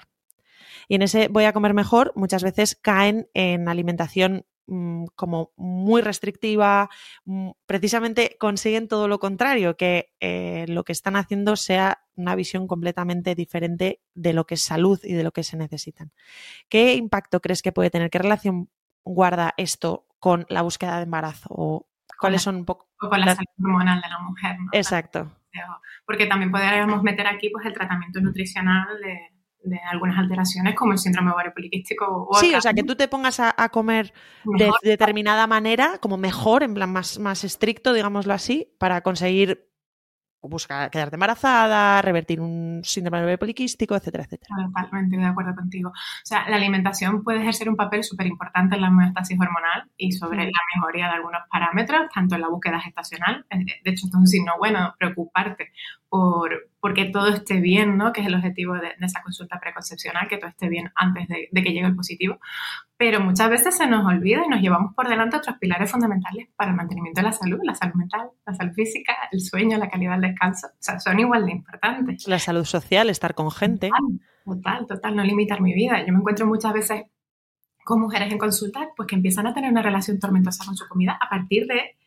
Y 0.88 0.96
en 0.96 1.02
ese 1.02 1.28
voy 1.28 1.46
a 1.46 1.54
comer 1.54 1.74
mejor 1.74 2.12
muchas 2.16 2.44
veces 2.44 2.78
caen 2.82 3.28
en 3.34 3.68
alimentación 3.68 4.46
mm, 4.68 5.06
como 5.16 5.52
muy 5.58 6.02
restrictiva, 6.02 6.90
mm, 7.26 7.52
precisamente 7.66 8.38
consiguen 8.40 8.88
todo 8.88 9.08
lo 9.08 9.20
contrario, 9.20 9.78
que 9.78 10.14
eh, 10.20 10.66
lo 10.68 10.84
que 10.84 10.92
están 10.92 11.16
haciendo 11.16 11.56
sea 11.56 12.04
una 12.16 12.36
visión 12.36 12.68
completamente 12.68 13.36
diferente 13.36 14.02
de 14.14 14.34
lo 14.34 14.46
que 14.46 14.56
es 14.56 14.62
salud 14.62 15.00
y 15.04 15.14
de 15.14 15.24
lo 15.24 15.32
que 15.32 15.44
se 15.44 15.58
necesitan. 15.58 16.12
¿Qué 16.70 16.96
impacto 16.96 17.42
crees 17.42 17.62
que 17.62 17.72
puede 17.72 17.90
tener? 17.90 18.10
¿Qué 18.10 18.20
relación 18.20 18.70
guarda 19.04 19.54
esto 19.58 20.08
con 20.20 20.46
la 20.50 20.62
búsqueda 20.62 20.98
de 20.98 21.04
embarazo? 21.04 21.50
¿O 21.50 21.88
cuáles 22.20 22.42
son 22.42 22.56
un 22.56 22.66
poco... 22.66 22.88
con 22.98 23.20
la 23.20 23.36
salud 23.36 23.48
hormonal 23.64 24.02
de 24.02 24.10
la 24.10 24.20
mujer. 24.20 24.58
Exacto. 24.72 25.32
Porque 26.06 26.26
también 26.26 26.52
podríamos 26.52 27.02
meter 27.02 27.28
aquí 27.28 27.50
pues, 27.50 27.66
el 27.66 27.74
tratamiento 27.74 28.20
nutricional 28.20 28.88
de 29.02 29.32
de 29.66 29.80
algunas 29.92 30.18
alteraciones 30.18 30.76
como 30.76 30.94
el 30.94 30.98
síndrome 30.98 31.32
ovario 31.32 31.54
poliquístico. 31.54 32.30
sí, 32.40 32.54
o 32.56 32.62
sea, 32.62 32.74
que 32.74 32.84
tú 32.84 32.96
te 32.96 33.08
pongas 33.08 33.40
a, 33.40 33.54
comer 33.70 34.14
de 34.44 34.72
determinada 34.84 35.48
manera, 35.48 35.98
como 36.00 36.18
mejor, 36.18 36.64
en 36.64 36.74
plan 36.74 36.92
más, 36.92 37.20
más 37.20 37.44
estricto, 37.44 37.94
digámoslo 37.94 38.34
así, 38.34 38.74
para 38.80 39.02
conseguir 39.02 39.66
buscar 40.50 40.90
quedarte 40.90 41.16
embarazada, 41.16 42.02
revertir 42.02 42.40
un 42.42 42.82
síndrome 42.84 43.38
poliquístico, 43.38 43.96
etcétera, 43.96 44.26
etcétera. 44.26 44.56
Totalmente 44.68 45.18
de 45.18 45.26
acuerdo 45.26 45.56
contigo. 45.56 45.90
O 45.90 45.94
sea, 46.26 46.50
la 46.50 46.56
alimentación 46.56 47.24
puede 47.24 47.42
ejercer 47.42 47.70
un 47.70 47.76
papel 47.76 48.04
súper 48.04 48.28
importante 48.28 48.76
en 48.76 48.82
la 48.82 48.90
homeostasis 48.90 49.40
hormonal 49.40 49.90
y 49.98 50.12
sobre 50.12 50.46
la 50.46 50.60
mejoría 50.76 51.08
de 51.08 51.14
algunos 51.14 51.42
parámetros, 51.52 52.08
tanto 52.14 52.36
en 52.36 52.42
la 52.42 52.50
búsqueda 52.50 52.80
gestacional. 52.80 53.46
De 53.50 53.92
hecho, 53.92 54.06
esto 54.06 54.18
es 54.18 54.22
un 54.22 54.28
signo 54.28 54.54
bueno, 54.58 54.94
preocuparte 54.98 55.72
por 56.16 56.70
porque 56.80 57.06
todo 57.06 57.30
esté 57.30 57.60
bien, 57.60 57.98
¿no? 57.98 58.14
Que 58.14 58.22
es 58.22 58.28
el 58.28 58.36
objetivo 58.36 58.76
de, 58.76 58.94
esa 59.02 59.24
consulta 59.24 59.60
preconcepcional, 59.60 60.28
que 60.28 60.38
todo 60.38 60.50
esté 60.50 60.70
bien 60.70 60.92
antes 60.96 61.28
de, 61.28 61.50
de 61.52 61.64
que 61.64 61.74
llegue 61.74 61.88
el 61.88 61.96
positivo 61.96 62.40
pero 62.98 63.20
muchas 63.20 63.50
veces 63.50 63.76
se 63.76 63.88
nos 63.88 64.06
olvida 64.06 64.44
y 64.46 64.50
nos 64.50 64.62
llevamos 64.62 64.94
por 64.94 65.10
delante 65.10 65.36
otros 65.36 65.58
pilares 65.60 65.92
fundamentales 65.92 66.48
para 66.56 66.72
el 66.72 66.78
mantenimiento 66.78 67.20
de 67.20 67.28
la 67.28 67.34
salud, 67.34 67.60
la 67.64 67.76
salud 67.76 67.96
mental, 67.96 68.30
la 68.46 68.54
salud 68.54 68.74
física, 68.74 69.14
el 69.32 69.42
sueño, 69.42 69.78
la 69.78 69.90
calidad 69.90 70.14
del 70.14 70.32
descanso. 70.32 70.68
O 70.68 70.78
sea, 70.80 71.00
son 71.00 71.20
igual 71.20 71.46
de 71.46 71.52
importantes. 71.52 72.26
La 72.28 72.40
salud 72.40 72.64
social, 72.64 73.10
estar 73.10 73.36
con 73.36 73.52
gente. 73.52 73.90
Total, 74.46 74.88
total, 74.88 75.16
no 75.16 75.24
limitar 75.24 75.60
mi 75.60 75.74
vida. 75.74 76.06
Yo 76.06 76.14
me 76.14 76.20
encuentro 76.20 76.48
muchas 76.48 76.72
veces 76.72 77.04
con 77.84 78.00
mujeres 78.00 78.32
en 78.32 78.38
consulta 78.38 78.88
pues 78.96 79.08
que 79.08 79.16
empiezan 79.16 79.46
a 79.48 79.54
tener 79.54 79.70
una 79.70 79.82
relación 79.82 80.20
tormentosa 80.20 80.64
con 80.66 80.76
su 80.76 80.88
comida 80.88 81.20
a 81.20 81.30
partir 81.30 81.68
de 81.68 81.98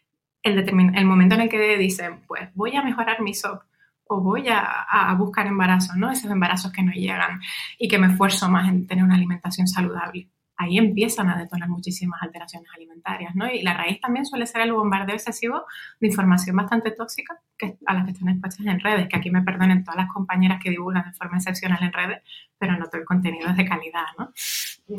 el, 0.42 0.58
el 0.58 1.04
momento 1.04 1.34
en 1.34 1.42
el 1.42 1.48
que 1.48 1.76
dicen, 1.76 2.22
pues 2.26 2.48
voy 2.54 2.74
a 2.76 2.82
mejorar 2.82 3.20
mi 3.20 3.34
SOP 3.34 3.62
o 4.08 4.20
voy 4.20 4.48
a, 4.48 4.60
a, 4.60 5.14
buscar 5.14 5.46
embarazos, 5.46 5.96
¿no? 5.96 6.10
Esos 6.10 6.30
embarazos 6.30 6.72
que 6.72 6.82
no 6.82 6.92
llegan 6.92 7.40
y 7.78 7.88
que 7.88 7.98
me 7.98 8.08
esfuerzo 8.08 8.48
más 8.48 8.68
en 8.68 8.86
tener 8.86 9.04
una 9.04 9.14
alimentación 9.14 9.68
saludable 9.68 10.28
ahí 10.58 10.76
empiezan 10.76 11.30
a 11.30 11.38
detonar 11.38 11.68
muchísimas 11.68 12.20
alteraciones 12.20 12.68
alimentarias, 12.74 13.34
¿no? 13.36 13.48
Y 13.50 13.62
la 13.62 13.74
raíz 13.74 14.00
también 14.00 14.26
suele 14.26 14.44
ser 14.44 14.62
el 14.62 14.72
bombardeo 14.72 15.14
excesivo 15.14 15.64
de 16.00 16.08
información 16.08 16.56
bastante 16.56 16.90
tóxica 16.90 17.40
que, 17.56 17.78
a 17.86 17.94
las 17.94 18.04
que 18.04 18.10
están 18.10 18.28
expuestas 18.28 18.66
en 18.66 18.80
redes, 18.80 19.08
que 19.08 19.16
aquí 19.16 19.30
me 19.30 19.42
perdonen 19.42 19.84
todas 19.84 19.98
las 19.98 20.12
compañeras 20.12 20.60
que 20.62 20.70
divulgan 20.70 21.04
de 21.04 21.16
forma 21.16 21.36
excepcional 21.36 21.82
en 21.82 21.92
redes, 21.92 22.22
pero 22.58 22.76
no 22.76 22.86
todo 22.86 23.00
el 23.00 23.06
contenido 23.06 23.48
es 23.48 23.56
de 23.56 23.64
calidad, 23.64 24.06
¿no? 24.18 24.32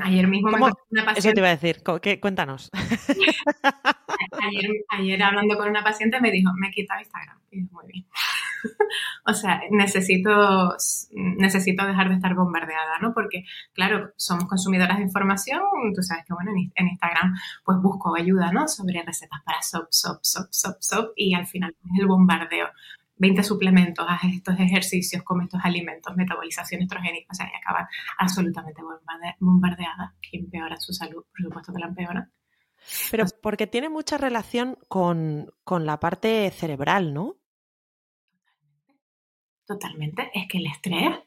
Ayer 0.01 0.27
mismo 0.27 0.51
me 0.51 0.57
una 0.57 0.71
paciente... 0.71 1.19
Eso 1.19 1.31
te 1.31 1.39
iba 1.39 1.47
a 1.47 1.55
decir, 1.57 1.81
¿Qué? 2.01 2.19
cuéntanos. 2.19 2.69
ayer, 4.41 4.71
ayer 4.89 5.23
hablando 5.23 5.57
con 5.57 5.69
una 5.69 5.83
paciente 5.83 6.21
me 6.21 6.31
dijo, 6.31 6.51
me 6.55 6.67
he 6.67 6.71
quitado 6.71 6.99
Instagram. 6.99 7.37
Y 7.51 7.61
muy 7.61 7.85
bien. 7.87 8.05
o 9.25 9.33
sea, 9.33 9.61
necesito, 9.71 10.75
necesito 11.13 11.85
dejar 11.85 12.09
de 12.09 12.15
estar 12.15 12.35
bombardeada, 12.35 12.99
¿no? 13.01 13.13
Porque, 13.13 13.45
claro, 13.73 14.11
somos 14.17 14.45
consumidoras 14.45 14.97
de 14.97 15.03
información, 15.03 15.61
tú 15.95 16.01
sabes 16.01 16.25
que, 16.25 16.33
bueno, 16.33 16.51
en, 16.75 16.87
Instagram, 16.87 17.35
pues 17.63 17.77
busco 17.81 18.15
ayuda, 18.15 18.51
¿no? 18.51 18.67
Sobre 18.67 19.01
recetas 19.03 19.41
para 19.43 19.61
SOP, 19.61 19.87
SOP, 19.89 20.19
SOP, 20.21 20.47
SOP, 20.51 20.77
SOP, 20.79 21.13
y 21.15 21.33
al 21.33 21.47
final 21.47 21.75
es 21.85 21.99
el 21.99 22.07
bombardeo. 22.07 22.67
20 23.19 23.43
suplementos, 23.43 24.05
haz 24.07 24.23
estos 24.23 24.59
ejercicios, 24.59 25.23
come 25.23 25.43
estos 25.43 25.59
alimentos, 25.63 26.15
metabolización 26.15 26.81
estrogénica, 26.81 27.27
o 27.31 27.35
sea, 27.35 27.47
y 27.47 27.55
acaban 27.55 27.85
absolutamente 28.17 28.81
bombardeadas 29.39 30.13
y 30.31 30.39
empeoran 30.39 30.79
su 30.79 30.93
salud, 30.93 31.25
por 31.29 31.41
supuesto 31.41 31.73
que 31.73 31.79
la 31.79 31.87
empeoran. 31.87 32.31
Pero 33.11 33.25
porque 33.41 33.67
tiene 33.67 33.89
mucha 33.89 34.17
relación 34.17 34.77
con, 34.87 35.53
con 35.65 35.85
la 35.85 35.99
parte 35.99 36.49
cerebral, 36.51 37.13
¿no? 37.13 37.35
Totalmente. 39.67 40.31
Es 40.33 40.47
que 40.47 40.59
el 40.59 40.67
estrés, 40.67 41.19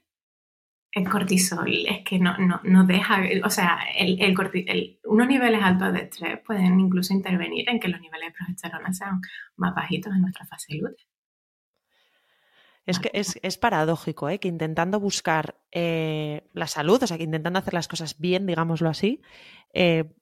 el 0.93 1.09
cortisol, 1.09 1.87
es 1.87 2.03
que 2.05 2.19
no, 2.19 2.39
no, 2.39 2.61
no 2.65 2.87
deja, 2.87 3.23
o 3.45 3.51
sea, 3.51 3.81
el, 3.97 4.19
el, 4.19 4.99
unos 5.05 5.29
niveles 5.29 5.63
altos 5.63 5.93
de 5.93 6.01
estrés 6.01 6.41
pueden 6.41 6.81
incluso 6.81 7.13
intervenir 7.13 7.69
en 7.69 7.79
que 7.79 7.89
los 7.89 8.01
niveles 8.01 8.31
de 8.31 8.35
progesterona 8.35 8.93
sean 8.95 9.21
más 9.57 9.75
bajitos 9.75 10.15
en 10.15 10.23
nuestra 10.23 10.47
fase 10.47 10.75
lútea. 10.75 11.12
Es 12.85 12.99
que 12.99 13.11
es, 13.15 13.39
es 13.43 13.59
paradójico, 13.59 14.29
¿eh? 14.29 14.41
que 14.41 14.49
intentando 14.49 14.99
buscar 14.99 15.57
eh, 15.71 16.49
la 16.53 16.67
salud, 16.67 17.03
o 17.03 17.07
sea, 17.07 17.17
que 17.17 17.23
intentando 17.23 17.59
hacer 17.59 17.75
las 17.75 17.87
cosas 17.87 18.19
bien, 18.19 18.47
digámoslo 18.47 18.89
así, 18.89 19.23
eh, 19.73 20.13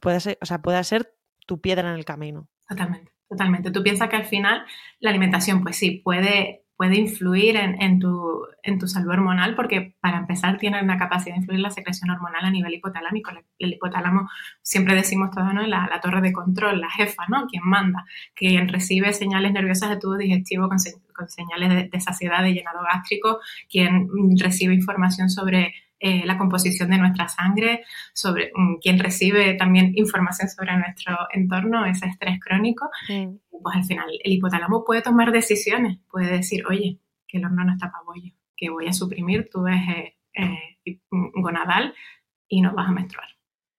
puede, 0.00 0.20
ser, 0.20 0.38
o 0.42 0.46
sea, 0.46 0.60
puede 0.60 0.82
ser 0.84 1.14
tu 1.46 1.60
piedra 1.60 1.88
en 1.88 1.96
el 1.96 2.04
camino. 2.04 2.48
Totalmente, 2.68 3.12
totalmente. 3.28 3.70
Tú 3.70 3.82
piensas 3.82 4.08
que 4.10 4.16
al 4.16 4.26
final 4.26 4.64
la 4.98 5.10
alimentación, 5.10 5.62
pues 5.62 5.76
sí, 5.76 6.02
puede 6.04 6.66
puede 6.80 6.96
influir 6.96 7.56
en, 7.56 7.98
tu, 7.98 8.46
en 8.62 8.78
tu 8.78 8.88
salud 8.88 9.10
hormonal 9.10 9.54
porque 9.54 9.96
para 10.00 10.16
empezar 10.16 10.56
tiene 10.56 10.82
una 10.82 10.96
capacidad 10.96 11.34
de 11.34 11.40
influir 11.40 11.58
en 11.58 11.64
la 11.64 11.70
secreción 11.70 12.08
hormonal 12.08 12.42
a 12.42 12.50
nivel 12.50 12.72
hipotalámico. 12.72 13.32
El 13.58 13.74
hipotálamo, 13.74 14.30
siempre 14.62 14.94
decimos 14.94 15.28
todo, 15.30 15.52
¿no? 15.52 15.66
La, 15.66 15.86
la, 15.92 16.00
torre 16.00 16.22
de 16.22 16.32
control, 16.32 16.80
la 16.80 16.88
jefa, 16.88 17.24
¿no? 17.28 17.46
Quien 17.48 17.64
manda, 17.66 18.06
quien 18.34 18.66
recibe 18.66 19.12
señales 19.12 19.52
nerviosas 19.52 19.90
de 19.90 19.98
tubo 19.98 20.16
digestivo 20.16 20.70
con, 20.70 20.78
señales 20.78 21.90
de, 21.90 22.00
saciedad, 22.00 22.42
de 22.42 22.54
llenado 22.54 22.78
gástrico, 22.82 23.40
quien 23.68 24.08
recibe 24.38 24.72
información 24.72 25.28
sobre 25.28 25.74
eh, 26.02 26.24
la 26.24 26.38
composición 26.38 26.88
de 26.90 26.96
nuestra 26.96 27.28
sangre, 27.28 27.84
sobre 28.14 28.50
mm, 28.54 28.76
quien 28.80 28.98
recibe 28.98 29.52
también 29.54 29.92
información 29.96 30.48
sobre 30.48 30.74
nuestro 30.76 31.14
entorno, 31.32 31.84
ese 31.84 32.06
estrés 32.06 32.40
crónico, 32.40 32.88
pues 33.06 33.76
al 33.76 33.84
final 33.84 34.08
el 34.24 34.32
hipotálamo 34.32 34.82
puede 34.82 35.02
tomar 35.02 35.30
decisiones, 35.30 35.98
puede 36.10 36.30
decir, 36.32 36.64
oye, 36.66 36.98
que 37.28 37.36
el 37.36 37.44
horno 37.44 37.64
no 37.64 37.74
está 37.74 37.90
para 37.92 38.04
bollo, 38.04 38.32
que 38.56 38.70
voy 38.70 38.88
a 38.88 38.94
suprimir 38.94 39.50
tu 39.50 39.66
eje 39.66 40.16
eh, 40.34 41.00
gonadal 41.10 41.94
y 42.48 42.62
no 42.62 42.74
vas 42.74 42.88
a 42.88 42.92
menstruar. 42.92 43.28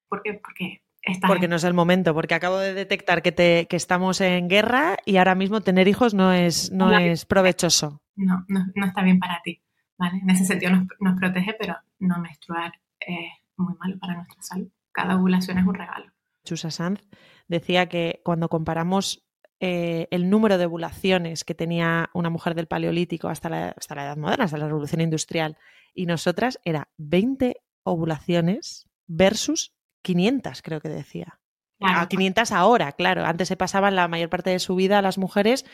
¿Por 0.08 0.22
qué? 0.22 0.36
Porque 0.36 0.84
porque 1.28 1.48
no 1.48 1.56
es 1.56 1.64
el 1.64 1.74
momento, 1.74 2.14
porque 2.14 2.36
acabo 2.36 2.60
de 2.60 2.76
detectar 2.76 3.24
que, 3.24 3.32
te, 3.32 3.66
que 3.68 3.76
estamos 3.76 4.22
en 4.22 4.48
guerra 4.48 4.98
y 5.04 5.18
ahora 5.18 5.34
mismo 5.34 5.62
tener 5.62 5.88
hijos 5.88 6.14
no 6.14 6.32
es, 6.32 6.72
no 6.72 6.96
es 6.96 7.26
provechoso. 7.26 8.00
No, 8.16 8.46
no, 8.48 8.86
está 8.86 9.02
bien 9.02 9.18
para 9.18 9.42
ti. 9.44 9.64
¿vale? 9.98 10.20
En 10.22 10.30
ese 10.30 10.46
sentido 10.46 10.72
nos, 10.72 10.88
nos 11.00 11.20
protege, 11.20 11.56
pero 11.58 11.76
no 12.02 12.20
menstruar 12.20 12.74
es 13.00 13.32
muy 13.58 13.74
malo 13.80 13.98
para 14.00 14.16
nuestra 14.16 14.42
salud. 14.42 14.70
Cada 14.92 15.16
ovulación 15.16 15.58
es 15.58 15.66
un 15.66 15.76
regalo. 15.76 16.12
Chusa 16.44 16.72
Sanz 16.72 17.02
decía 17.48 17.88
que 17.88 18.22
cuando 18.24 18.50
comparamos 18.50 19.26
eh, 19.60 20.08
el 20.12 20.30
número 20.30 20.58
de 20.58 20.66
ovulaciones 20.66 21.44
que 21.44 21.54
tenía 21.54 22.10
una 22.14 22.30
mujer 22.30 22.56
del 22.56 22.68
Paleolítico 22.68 23.30
hasta 23.30 23.50
la, 23.50 23.70
hasta 23.70 23.96
la 23.96 24.06
Edad 24.06 24.18
Moderna, 24.18 24.46
hasta 24.46 24.58
la 24.58 24.68
Revolución 24.68 25.02
Industrial, 25.02 25.58
y 25.94 26.06
nosotras, 26.06 26.60
era 26.64 26.90
20 26.98 27.58
ovulaciones 27.84 28.90
versus 29.08 29.74
500, 30.02 30.62
creo 30.62 30.82
que 30.82 30.90
decía. 30.90 31.40
A 31.84 32.08
500 32.08 32.52
ahora, 32.52 32.92
claro. 32.92 33.26
Antes 33.26 33.48
se 33.48 33.58
pasaban 33.58 33.96
la 33.96 34.08
mayor 34.08 34.30
parte 34.30 34.52
de 34.52 34.60
su 34.60 34.76
vida 34.76 35.00
a 35.00 35.02
las 35.02 35.18
mujeres. 35.18 35.66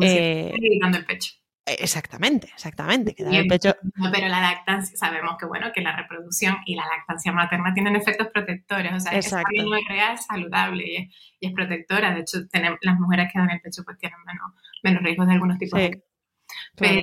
Eh, 0.00 0.52
el 0.54 1.04
pecho. 1.04 1.34
Exactamente, 1.64 2.48
exactamente. 2.48 3.14
el 3.18 3.46
pecho. 3.46 3.74
pero 4.12 4.28
la 4.28 4.40
lactancia, 4.40 4.96
sabemos 4.96 5.36
que 5.38 5.46
bueno, 5.46 5.70
que 5.72 5.80
la 5.80 5.94
reproducción 5.94 6.56
y 6.66 6.74
la 6.74 6.84
lactancia 6.86 7.30
materna 7.32 7.72
tienen 7.72 7.94
efectos 7.94 8.28
protectores. 8.28 8.92
O 8.92 9.00
sea, 9.00 9.12
es 9.12 9.30
real, 9.30 10.14
es 10.14 10.26
saludable 10.26 10.84
y 11.40 11.46
es, 11.46 11.52
protectora. 11.52 12.14
De 12.14 12.22
hecho, 12.22 12.48
tenemos, 12.48 12.78
las 12.82 12.98
mujeres 12.98 13.30
que 13.32 13.38
dan 13.38 13.50
el 13.50 13.60
pecho 13.60 13.84
pues 13.84 13.96
tienen 13.98 14.18
menos, 14.26 14.52
menos 14.82 15.02
riesgos 15.02 15.26
de 15.28 15.32
algunos 15.34 15.58
tipos 15.58 15.78
de. 15.78 16.02
Pero, 16.76 17.02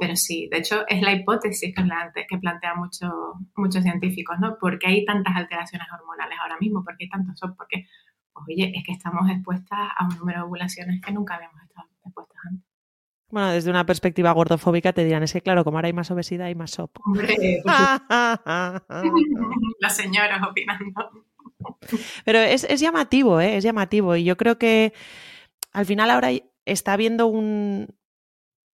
pero 0.00 0.16
sí, 0.16 0.48
de 0.50 0.58
hecho 0.58 0.84
es 0.88 1.02
la 1.02 1.12
hipótesis 1.12 1.74
que, 1.74 2.38
plantean 2.38 2.78
muchos 2.78 3.12
muchos 3.56 3.82
científicos, 3.82 4.38
¿no? 4.40 4.58
¿Por 4.58 4.78
qué 4.78 4.88
hay 4.88 5.04
tantas 5.04 5.36
alteraciones 5.36 5.86
hormonales 5.92 6.38
ahora 6.40 6.56
mismo? 6.58 6.82
¿Por 6.82 6.96
qué 6.96 7.04
hay 7.04 7.10
tantos 7.10 7.38
Porque, 7.56 7.86
pues, 8.32 8.44
oye, 8.48 8.72
es 8.74 8.84
que 8.84 8.92
estamos 8.92 9.28
expuestas 9.30 9.90
a 9.96 10.06
un 10.06 10.16
número 10.16 10.40
de 10.40 10.44
ovulaciones 10.46 11.00
que 11.02 11.12
nunca 11.12 11.34
habíamos 11.34 11.62
estado 11.62 11.88
expuestas 12.04 12.38
antes. 12.48 12.67
Bueno, 13.30 13.50
desde 13.50 13.70
una 13.70 13.84
perspectiva 13.84 14.32
gordofóbica 14.32 14.92
te 14.92 15.04
dirán, 15.04 15.22
es 15.22 15.32
que 15.32 15.42
claro, 15.42 15.62
como 15.64 15.76
ahora 15.76 15.86
hay 15.86 15.92
más 15.92 16.10
obesidad, 16.10 16.46
hay 16.46 16.54
más 16.54 16.70
SOP. 16.70 16.96
Hombre, 17.04 17.62
las 19.80 19.96
señoras 19.96 20.40
opinando. 20.48 21.10
Pero 22.24 22.38
es, 22.38 22.64
es 22.64 22.80
llamativo, 22.80 23.40
¿eh? 23.40 23.56
es 23.56 23.64
llamativo. 23.64 24.16
Y 24.16 24.24
yo 24.24 24.36
creo 24.36 24.58
que 24.58 24.94
al 25.72 25.84
final 25.84 26.10
ahora 26.10 26.30
está 26.64 26.94
habiendo 26.94 27.26
un, 27.26 27.88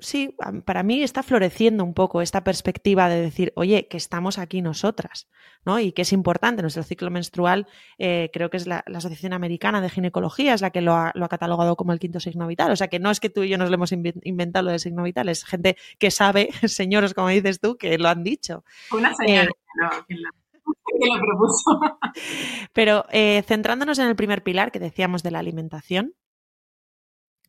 sí, 0.01 0.35
para 0.65 0.83
mí 0.83 1.03
está 1.03 1.23
floreciendo 1.23 1.83
un 1.83 1.93
poco 1.93 2.21
esta 2.21 2.43
perspectiva 2.43 3.07
de 3.07 3.21
decir, 3.21 3.53
oye, 3.55 3.87
que 3.87 3.97
estamos 3.97 4.37
aquí 4.37 4.61
nosotras, 4.61 5.29
¿no? 5.63 5.79
Y 5.79 5.93
que 5.93 6.01
es 6.01 6.11
importante. 6.11 6.61
Nuestro 6.61 6.83
ciclo 6.83 7.09
menstrual, 7.09 7.67
eh, 7.97 8.29
creo 8.33 8.49
que 8.49 8.57
es 8.57 8.67
la, 8.67 8.83
Asociación 8.93 9.33
Americana 9.33 9.79
de 9.79 9.89
Ginecología, 9.89 10.53
es 10.53 10.61
la 10.61 10.71
que 10.71 10.81
lo 10.81 10.95
ha, 10.95 11.13
catalogado 11.29 11.75
como 11.75 11.93
el 11.93 11.99
quinto 11.99 12.19
signo 12.19 12.47
vital. 12.47 12.71
O 12.71 12.75
sea, 12.75 12.87
que 12.87 12.99
no 12.99 13.11
es 13.11 13.19
que 13.19 13.29
tú 13.29 13.43
y 13.43 13.49
yo 13.49 13.57
nos 13.57 13.69
lo 13.69 13.75
hemos 13.75 13.91
inventado 13.91 14.65
lo 14.65 14.71
del 14.71 14.79
signo 14.79 15.03
vital, 15.03 15.29
es 15.29 15.45
gente 15.45 15.77
que 15.99 16.11
sabe, 16.11 16.49
señores, 16.67 17.13
como 17.13 17.29
dices 17.29 17.59
tú, 17.59 17.77
que 17.77 17.97
lo 17.97 18.09
han 18.09 18.23
dicho. 18.23 18.65
Una 18.91 19.13
señora 19.15 19.43
eh, 19.43 20.05
que, 20.07 20.15
lo, 20.15 21.19
propuso. 21.19 21.79
Pero 22.73 23.05
eh, 23.11 23.43
centrándonos 23.47 23.99
en 23.99 24.07
el 24.07 24.15
primer 24.15 24.43
pilar 24.43 24.71
que 24.71 24.79
decíamos 24.79 25.23
de 25.23 25.31
la 25.31 25.39
alimentación, 25.39 26.15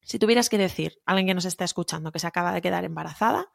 si 0.03 0.19
tuvieras 0.19 0.49
que 0.49 0.59
decir 0.59 1.01
a 1.07 1.13
alguien 1.13 1.29
que 1.29 1.35
nos 1.35 1.45
está 1.45 1.65
escuchando 1.65 2.13
que 2.13 2.19
se 2.19 2.27
acaba 2.27 2.53
de 2.53 2.61
quedar 2.61 2.85
embarazada, 2.85 3.47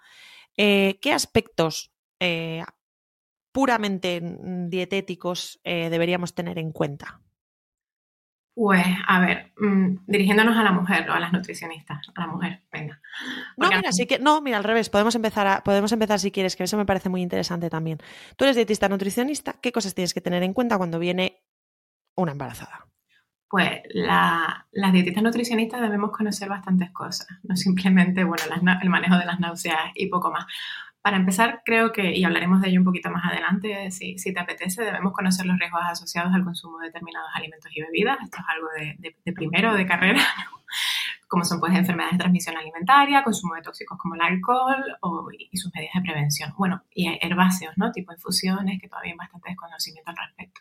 eh, 0.55 0.97
¿qué 1.01 1.13
aspectos 1.13 1.93
eh, 2.19 2.63
puramente 3.51 4.21
dietéticos 4.67 5.59
eh, 5.63 5.89
deberíamos 5.89 6.33
tener 6.33 6.57
en 6.57 6.71
cuenta? 6.71 7.21
Pues, 8.55 8.85
a 9.07 9.19
ver, 9.19 9.53
mm, 9.57 10.05
dirigiéndonos 10.07 10.57
a 10.57 10.63
la 10.63 10.71
mujer 10.71 11.07
o 11.11 11.13
a 11.13 11.19
las 11.19 11.31
nutricionistas, 11.31 12.09
a 12.15 12.21
la 12.21 12.27
mujer, 12.27 12.63
venga. 12.71 12.99
no, 13.55 13.67
mira, 13.67 13.91
sí 13.91 14.07
que, 14.07 14.17
no, 14.17 14.41
mira, 14.41 14.57
al 14.57 14.63
revés, 14.63 14.89
podemos 14.89 15.13
empezar, 15.13 15.61
podemos 15.61 15.91
empezar 15.91 16.19
si 16.19 16.31
quieres, 16.31 16.55
que 16.55 16.63
eso 16.63 16.75
me 16.75 16.85
parece 16.85 17.09
muy 17.09 17.21
interesante 17.21 17.69
también. 17.69 17.99
Tú 18.35 18.45
eres 18.45 18.55
dietista 18.55 18.89
nutricionista, 18.89 19.59
¿qué 19.61 19.71
cosas 19.71 19.93
tienes 19.93 20.15
que 20.15 20.21
tener 20.21 20.41
en 20.41 20.53
cuenta 20.53 20.79
cuando 20.79 20.97
viene 20.97 21.43
una 22.15 22.31
embarazada? 22.31 22.87
Pues 23.49 23.81
las 23.93 24.91
dietistas 24.91 25.23
nutricionistas 25.23 25.81
debemos 25.81 26.11
conocer 26.11 26.49
bastantes 26.49 26.91
cosas, 26.91 27.27
no 27.43 27.55
simplemente 27.55 28.23
bueno, 28.23 28.43
el 28.81 28.89
manejo 28.89 29.17
de 29.17 29.25
las 29.25 29.39
náuseas 29.39 29.91
y 29.95 30.07
poco 30.07 30.31
más. 30.31 30.45
Para 31.01 31.15
empezar, 31.15 31.61
creo 31.63 31.93
que, 31.93 32.17
y 32.17 32.25
hablaremos 32.25 32.59
de 32.59 32.67
ello 32.67 32.81
un 32.81 32.85
poquito 32.85 33.09
más 33.09 33.23
adelante, 33.23 33.91
si, 33.91 34.17
te 34.17 34.39
apetece, 34.41 34.83
debemos 34.83 35.13
conocer 35.13 35.45
los 35.45 35.57
riesgos 35.57 35.81
asociados 35.85 36.33
al 36.33 36.43
consumo 36.43 36.79
de 36.79 36.87
determinados 36.87 37.29
alimentos 37.33 37.71
y 37.73 37.81
bebidas. 37.81 38.17
Esto 38.21 38.39
es 38.39 38.45
algo 38.53 38.67
de, 38.77 39.13
de, 39.23 39.31
primero, 39.31 39.73
de 39.73 39.85
carrera, 39.85 40.21
como 41.29 41.45
son 41.45 41.61
pues 41.61 41.73
enfermedades 41.73 42.15
de 42.15 42.17
transmisión 42.17 42.57
alimentaria, 42.57 43.23
consumo 43.23 43.55
de 43.55 43.61
tóxicos 43.61 43.97
como 43.97 44.15
el 44.15 44.21
alcohol 44.21 44.83
y 45.49 45.55
sus 45.55 45.73
medidas 45.73 45.93
de 45.95 46.01
prevención. 46.01 46.53
Bueno, 46.57 46.83
y 46.93 47.17
herbáceos, 47.21 47.77
¿no? 47.77 47.93
Tipo 47.93 48.11
infusiones, 48.11 48.81
que 48.81 48.89
todavía 48.89 49.13
hay 49.13 49.17
bastante 49.17 49.49
desconocimiento 49.51 50.11
al 50.11 50.17
respecto. 50.17 50.59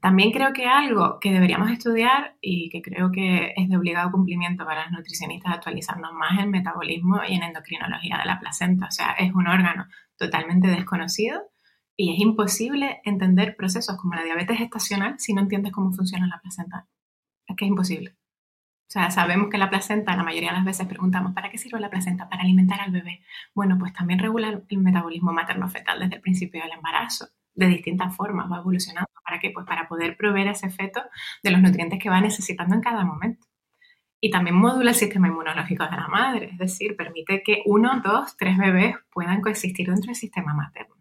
También 0.00 0.32
creo 0.32 0.54
que 0.54 0.66
algo 0.66 1.20
que 1.20 1.30
deberíamos 1.30 1.70
estudiar 1.70 2.36
y 2.40 2.70
que 2.70 2.80
creo 2.80 3.12
que 3.12 3.52
es 3.54 3.68
de 3.68 3.76
obligado 3.76 4.10
cumplimiento 4.10 4.64
para 4.64 4.84
los 4.84 4.92
nutricionistas 4.92 5.52
actualizarnos 5.52 6.14
más 6.14 6.38
en 6.40 6.50
metabolismo 6.50 7.20
y 7.28 7.34
en 7.34 7.42
endocrinología 7.42 8.16
de 8.16 8.24
la 8.24 8.40
placenta. 8.40 8.86
O 8.86 8.90
sea, 8.90 9.12
es 9.18 9.34
un 9.34 9.46
órgano 9.46 9.86
totalmente 10.16 10.68
desconocido 10.68 11.42
y 11.96 12.14
es 12.14 12.20
imposible 12.20 13.02
entender 13.04 13.56
procesos 13.56 13.98
como 13.98 14.14
la 14.14 14.24
diabetes 14.24 14.56
gestacional 14.56 15.16
si 15.18 15.34
no 15.34 15.42
entiendes 15.42 15.72
cómo 15.72 15.92
funciona 15.92 16.26
la 16.26 16.40
placenta. 16.40 16.86
Es 17.46 17.56
que 17.56 17.66
es 17.66 17.68
imposible. 17.68 18.16
O 18.88 18.92
sea, 18.92 19.10
sabemos 19.10 19.50
que 19.50 19.58
la 19.58 19.68
placenta, 19.68 20.16
la 20.16 20.24
mayoría 20.24 20.50
de 20.50 20.56
las 20.56 20.64
veces 20.64 20.86
preguntamos, 20.86 21.34
¿para 21.34 21.50
qué 21.50 21.58
sirve 21.58 21.78
la 21.78 21.90
placenta? 21.90 22.28
Para 22.28 22.42
alimentar 22.42 22.80
al 22.80 22.90
bebé. 22.90 23.20
Bueno, 23.54 23.76
pues 23.78 23.92
también 23.92 24.18
regula 24.18 24.48
el 24.48 24.78
metabolismo 24.78 25.32
materno-fetal 25.32 26.00
desde 26.00 26.16
el 26.16 26.20
principio 26.22 26.62
del 26.62 26.72
embarazo 26.72 27.28
de 27.54 27.66
distintas 27.66 28.16
formas, 28.16 28.50
va 28.50 28.58
evolucionando. 28.58 29.10
¿Para 29.24 29.38
qué? 29.38 29.50
Pues 29.50 29.66
para 29.66 29.88
poder 29.88 30.16
proveer 30.16 30.48
a 30.48 30.52
ese 30.52 30.70
feto 30.70 31.02
de 31.42 31.50
los 31.50 31.60
nutrientes 31.60 31.98
que 31.98 32.10
va 32.10 32.20
necesitando 32.20 32.74
en 32.74 32.80
cada 32.80 33.04
momento. 33.04 33.46
Y 34.20 34.30
también 34.30 34.56
modula 34.56 34.90
el 34.90 34.96
sistema 34.96 35.28
inmunológico 35.28 35.84
de 35.84 35.96
la 35.96 36.08
madre, 36.08 36.50
es 36.52 36.58
decir, 36.58 36.94
permite 36.94 37.42
que 37.42 37.62
uno, 37.64 38.02
dos, 38.04 38.36
tres 38.36 38.58
bebés 38.58 38.96
puedan 39.10 39.40
coexistir 39.40 39.86
dentro 39.86 40.08
del 40.08 40.14
sistema 40.14 40.52
materno. 40.52 40.96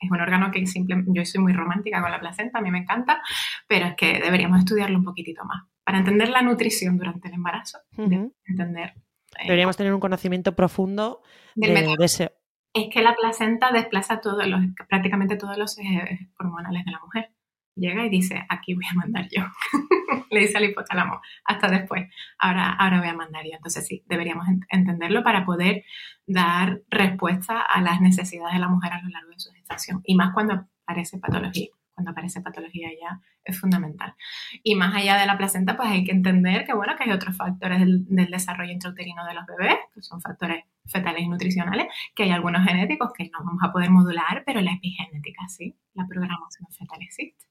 Es 0.00 0.10
un 0.10 0.20
órgano 0.20 0.50
que 0.50 0.66
simplemente, 0.66 1.10
yo 1.14 1.24
soy 1.24 1.40
muy 1.40 1.52
romántica 1.52 2.00
con 2.00 2.10
la 2.10 2.20
placenta, 2.20 2.58
a 2.58 2.62
mí 2.62 2.70
me 2.70 2.78
encanta, 2.78 3.20
pero 3.68 3.86
es 3.86 3.94
que 3.96 4.20
deberíamos 4.20 4.60
estudiarlo 4.60 4.98
un 4.98 5.04
poquitito 5.04 5.44
más. 5.44 5.64
Para 5.84 5.98
entender 5.98 6.30
la 6.30 6.42
nutrición 6.42 6.98
durante 6.98 7.28
el 7.28 7.34
embarazo, 7.34 7.78
entender... 7.96 8.94
Eh, 9.38 9.44
deberíamos 9.44 9.76
tener 9.76 9.94
un 9.94 10.00
conocimiento 10.00 10.56
profundo 10.56 11.22
de, 11.54 11.68
de 11.68 12.04
ese 12.04 12.32
es 12.82 12.94
que 12.94 13.02
la 13.02 13.14
placenta 13.14 13.70
desplaza 13.72 14.20
todos 14.20 14.46
los, 14.46 14.60
prácticamente 14.88 15.36
todos 15.36 15.56
los 15.56 15.78
ejes 15.78 16.28
hormonales 16.38 16.84
de 16.84 16.90
la 16.90 17.00
mujer. 17.00 17.30
Llega 17.74 18.04
y 18.04 18.08
dice, 18.08 18.44
aquí 18.48 18.74
voy 18.74 18.84
a 18.90 18.94
mandar 18.94 19.28
yo. 19.30 19.44
Le 20.30 20.40
dice 20.40 20.58
al 20.58 20.64
hipotálamo, 20.64 21.20
hasta 21.44 21.68
después, 21.68 22.08
ahora, 22.38 22.72
ahora 22.72 22.98
voy 22.98 23.08
a 23.08 23.14
mandar 23.14 23.44
yo. 23.44 23.52
Entonces 23.54 23.86
sí, 23.86 24.02
deberíamos 24.06 24.46
entenderlo 24.70 25.22
para 25.22 25.44
poder 25.44 25.84
dar 26.26 26.80
respuesta 26.90 27.60
a 27.60 27.80
las 27.80 28.00
necesidades 28.00 28.54
de 28.54 28.60
la 28.60 28.68
mujer 28.68 28.92
a 28.92 29.02
lo 29.02 29.08
largo 29.08 29.30
de 29.30 29.38
su 29.38 29.52
gestación. 29.52 30.00
Y 30.04 30.16
más 30.16 30.34
cuando 30.34 30.66
aparece 30.84 31.18
patología 31.18 31.68
cuando 31.98 32.12
aparece 32.12 32.40
patología 32.40 32.90
ya 32.90 33.20
es 33.42 33.58
fundamental. 33.58 34.14
Y 34.62 34.76
más 34.76 34.94
allá 34.94 35.18
de 35.18 35.26
la 35.26 35.36
placenta, 35.36 35.76
pues 35.76 35.88
hay 35.88 36.04
que 36.04 36.12
entender 36.12 36.64
que, 36.64 36.72
bueno, 36.72 36.94
que 36.96 37.02
hay 37.02 37.10
otros 37.10 37.36
factores 37.36 37.80
del, 37.80 38.06
desarrollo 38.30 38.72
intrauterino 38.72 39.26
de 39.26 39.34
los 39.34 39.44
bebés, 39.46 39.74
que 39.92 40.00
son 40.00 40.20
factores 40.20 40.62
fetales 40.86 41.22
y 41.22 41.28
nutricionales, 41.28 41.88
que 42.14 42.22
hay 42.22 42.30
algunos 42.30 42.64
genéticos 42.64 43.10
que 43.12 43.24
no 43.24 43.44
vamos 43.44 43.60
a 43.64 43.72
poder 43.72 43.90
modular, 43.90 44.44
pero 44.46 44.60
la 44.60 44.74
epigenética 44.74 45.48
sí, 45.48 45.76
la 45.94 46.06
programación 46.06 46.68
fetal 46.70 47.02
existe. 47.02 47.46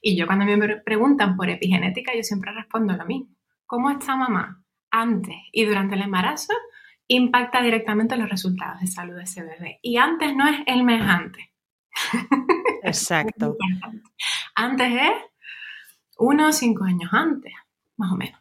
Y 0.00 0.16
yo 0.16 0.26
cuando 0.26 0.46
me 0.46 0.76
preguntan 0.78 1.36
por 1.36 1.50
epigenética, 1.50 2.12
yo 2.16 2.22
siempre 2.22 2.52
respondo 2.52 2.96
lo 2.96 3.04
mismo. 3.04 3.36
¿Cómo 3.66 3.90
está 3.90 4.16
mamá 4.16 4.64
antes 4.90 5.36
y 5.52 5.66
durante 5.66 5.94
el 5.94 6.02
embarazo? 6.02 6.54
impacta 7.12 7.60
directamente 7.60 8.16
los 8.16 8.30
resultados 8.30 8.80
de 8.80 8.86
salud 8.86 9.16
de 9.16 9.24
ese 9.24 9.42
bebé. 9.42 9.80
Y 9.82 9.96
antes 9.96 10.34
no 10.36 10.48
es 10.48 10.60
el 10.66 10.84
mes 10.84 11.02
antes. 11.02 11.44
Exacto. 12.82 13.56
antes 14.54 14.92
es 14.92 15.12
uno 16.18 16.48
o 16.48 16.52
cinco 16.52 16.84
años 16.84 17.10
antes, 17.12 17.52
más 17.96 18.12
o 18.12 18.16
menos. 18.16 18.40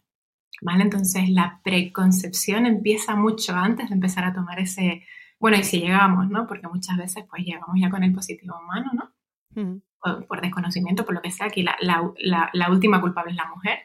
¿Vale? 0.61 0.83
Entonces 0.83 1.29
la 1.29 1.61
preconcepción 1.63 2.65
empieza 2.65 3.15
mucho 3.15 3.55
antes 3.55 3.87
de 3.87 3.95
empezar 3.95 4.25
a 4.25 4.33
tomar 4.33 4.59
ese, 4.59 5.05
bueno, 5.39 5.55
y 5.57 5.63
si 5.63 5.79
llegamos, 5.79 6.29
¿no? 6.29 6.47
Porque 6.47 6.67
muchas 6.67 6.97
veces 6.97 7.23
pues 7.29 7.43
llegamos 7.45 7.77
ya 7.79 7.89
con 7.89 8.03
el 8.03 8.11
positivo 8.11 8.59
humano, 8.59 8.91
¿no? 8.93 9.13
por, 10.27 10.41
desconocimiento, 10.41 11.05
por 11.05 11.15
lo 11.15 11.21
que 11.21 11.31
sea, 11.31 11.47
aquí 11.47 11.63
la, 11.63 11.75
la, 11.81 12.49
la, 12.53 12.69
última 12.69 13.01
culpable 13.01 13.31
es 13.31 13.37
la 13.37 13.47
mujer. 13.47 13.79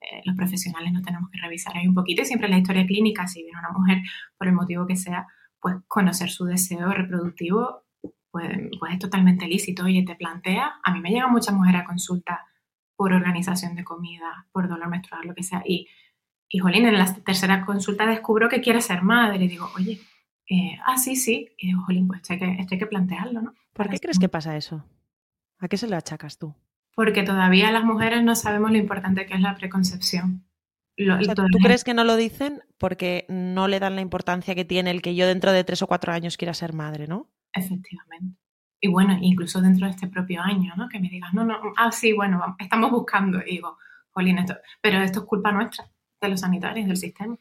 Eh, 0.00 0.22
los 0.24 0.36
profesionales 0.36 0.92
no 0.92 1.02
tenemos 1.02 1.30
que 1.30 1.40
revisar 1.40 1.76
ahí 1.76 1.86
un 1.86 1.94
poquito 1.94 2.22
y 2.22 2.24
siempre 2.24 2.46
en 2.46 2.52
la 2.52 2.58
historia 2.58 2.86
clínica, 2.86 3.26
si 3.28 3.42
viene 3.42 3.58
una 3.58 3.70
mujer 3.70 3.98
por 4.36 4.48
el 4.48 4.54
motivo 4.54 4.86
que 4.86 4.96
sea, 4.96 5.26
pues 5.60 5.76
conocer 5.86 6.30
su 6.30 6.44
deseo 6.44 6.90
reproductivo 6.90 7.84
pues, 8.32 8.48
pues 8.80 8.94
es 8.94 8.98
totalmente 8.98 9.46
lícito. 9.46 9.84
Oye, 9.84 10.02
te 10.04 10.16
plantea, 10.16 10.80
a 10.82 10.92
mí 10.92 11.00
me 11.00 11.10
llegan 11.10 11.30
muchas 11.30 11.54
mujeres 11.54 11.82
a 11.82 11.84
consulta 11.84 12.46
por 12.96 13.12
organización 13.12 13.76
de 13.76 13.84
comida, 13.84 14.46
por 14.52 14.68
dolor 14.68 14.88
menstrual, 14.88 15.26
lo 15.26 15.34
que 15.34 15.42
sea, 15.42 15.62
y, 15.64 15.88
y 16.48 16.58
Jolín, 16.58 16.86
en 16.86 16.98
la 16.98 17.14
tercera 17.14 17.64
consulta 17.64 18.06
descubro 18.06 18.48
que 18.48 18.60
quiere 18.60 18.80
ser 18.80 19.02
madre 19.02 19.44
y 19.44 19.48
digo, 19.48 19.70
oye, 19.76 20.00
eh, 20.48 20.78
ah, 20.84 20.98
sí, 20.98 21.16
sí, 21.16 21.48
y 21.58 21.68
digo, 21.68 21.82
Jolín, 21.84 22.06
pues 22.06 22.20
esto 22.20 22.34
hay 22.34 22.38
que, 22.40 22.66
hay 22.70 22.78
que 22.78 22.86
plantearlo, 22.86 23.42
¿no? 23.42 23.54
¿Por 23.72 23.88
qué 23.88 23.98
crees 23.98 24.18
que 24.18 24.28
pasa 24.28 24.56
eso? 24.56 24.84
¿A 25.58 25.68
qué 25.68 25.76
se 25.76 25.88
lo 25.88 25.96
achacas 25.96 26.38
tú? 26.38 26.54
Porque 26.94 27.22
todavía 27.22 27.70
las 27.70 27.84
mujeres 27.84 28.22
no 28.22 28.34
sabemos 28.34 28.70
lo 28.70 28.78
importante 28.78 29.26
que 29.26 29.34
es 29.34 29.40
la 29.40 29.54
preconcepción. 29.54 30.44
¿Tú 30.96 31.58
crees 31.62 31.84
que 31.84 31.94
no 31.94 32.04
lo 32.04 32.16
dicen 32.16 32.62
porque 32.78 33.24
no 33.28 33.66
le 33.66 33.80
dan 33.80 33.94
la 33.94 34.02
importancia 34.02 34.54
que 34.54 34.64
tiene 34.64 34.90
el 34.90 35.00
que 35.00 35.14
yo 35.14 35.26
dentro 35.26 35.52
de 35.52 35.64
tres 35.64 35.80
o 35.82 35.86
cuatro 35.86 36.12
años 36.12 36.36
quiera 36.36 36.52
ser 36.52 36.74
madre, 36.74 37.06
¿no? 37.06 37.30
Efectivamente. 37.52 38.38
Y 38.80 38.88
bueno, 38.88 39.16
incluso 39.20 39.60
dentro 39.60 39.86
de 39.86 39.92
este 39.92 40.08
propio 40.08 40.42
año, 40.42 40.74
¿no? 40.76 40.88
Que 40.88 40.98
me 40.98 41.08
digas, 41.08 41.32
no, 41.32 41.44
no, 41.44 41.60
ah, 41.76 41.92
sí, 41.92 42.12
bueno, 42.12 42.56
estamos 42.58 42.90
buscando. 42.90 43.40
Y 43.46 43.52
digo, 43.52 43.78
Jolín, 44.10 44.38
esto, 44.38 44.56
pero 44.80 45.00
esto 45.00 45.20
es 45.20 45.26
culpa 45.26 45.52
nuestra, 45.52 45.88
de 46.20 46.28
los 46.28 46.40
sanitarios, 46.40 46.88
del 46.88 46.96
sistema. 46.96 47.36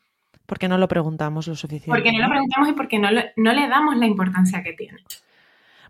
Porque 0.45 0.67
no 0.67 0.77
lo 0.77 0.87
preguntamos 0.87 1.47
lo 1.47 1.55
suficiente. 1.55 1.89
Porque 1.89 2.11
no 2.11 2.19
lo 2.19 2.29
preguntamos 2.29 2.69
y 2.69 2.73
porque 2.73 2.99
no, 2.99 3.09
no 3.37 3.53
le 3.53 3.67
damos 3.67 3.97
la 3.97 4.05
importancia 4.05 4.61
que 4.61 4.73
tiene. 4.73 4.99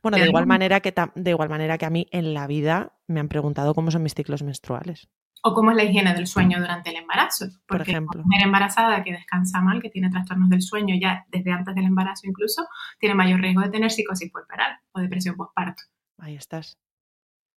Bueno, 0.01 0.17
de 0.17 0.27
igual, 0.27 0.47
manera 0.47 0.79
que 0.79 0.93
de 1.15 1.31
igual 1.31 1.49
manera 1.49 1.77
que 1.77 1.85
a 1.85 1.89
mí 1.89 2.07
en 2.11 2.33
la 2.33 2.47
vida 2.47 2.93
me 3.07 3.19
han 3.19 3.27
preguntado 3.27 3.75
cómo 3.75 3.91
son 3.91 4.03
mis 4.03 4.15
ciclos 4.15 4.41
menstruales. 4.41 5.09
O 5.43 5.53
cómo 5.53 5.71
es 5.71 5.77
la 5.77 5.83
higiene 5.83 6.13
del 6.13 6.27
sueño 6.27 6.59
durante 6.59 6.91
el 6.91 6.97
embarazo. 6.97 7.47
Por 7.67 7.81
ejemplo. 7.81 8.19
Una 8.19 8.23
mujer 8.23 8.45
embarazada 8.45 9.03
que 9.03 9.11
descansa 9.11 9.59
mal, 9.61 9.81
que 9.81 9.89
tiene 9.89 10.09
trastornos 10.09 10.49
del 10.49 10.61
sueño 10.61 10.95
ya 10.99 11.25
desde 11.29 11.51
antes 11.51 11.73
del 11.73 11.85
embarazo 11.85 12.27
incluso, 12.27 12.67
tiene 12.99 13.15
mayor 13.15 13.41
riesgo 13.41 13.61
de 13.61 13.69
tener 13.69 13.91
psicosis 13.91 14.31
puerperal 14.31 14.77
o 14.91 14.99
depresión 14.99 15.35
postparto. 15.35 15.83
Ahí 16.19 16.35
estás. 16.35 16.77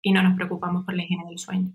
Y 0.02 0.12
no 0.12 0.22
nos 0.22 0.34
preocupamos 0.34 0.84
por 0.84 0.94
la 0.94 1.02
higiene 1.02 1.24
del 1.26 1.38
sueño. 1.38 1.72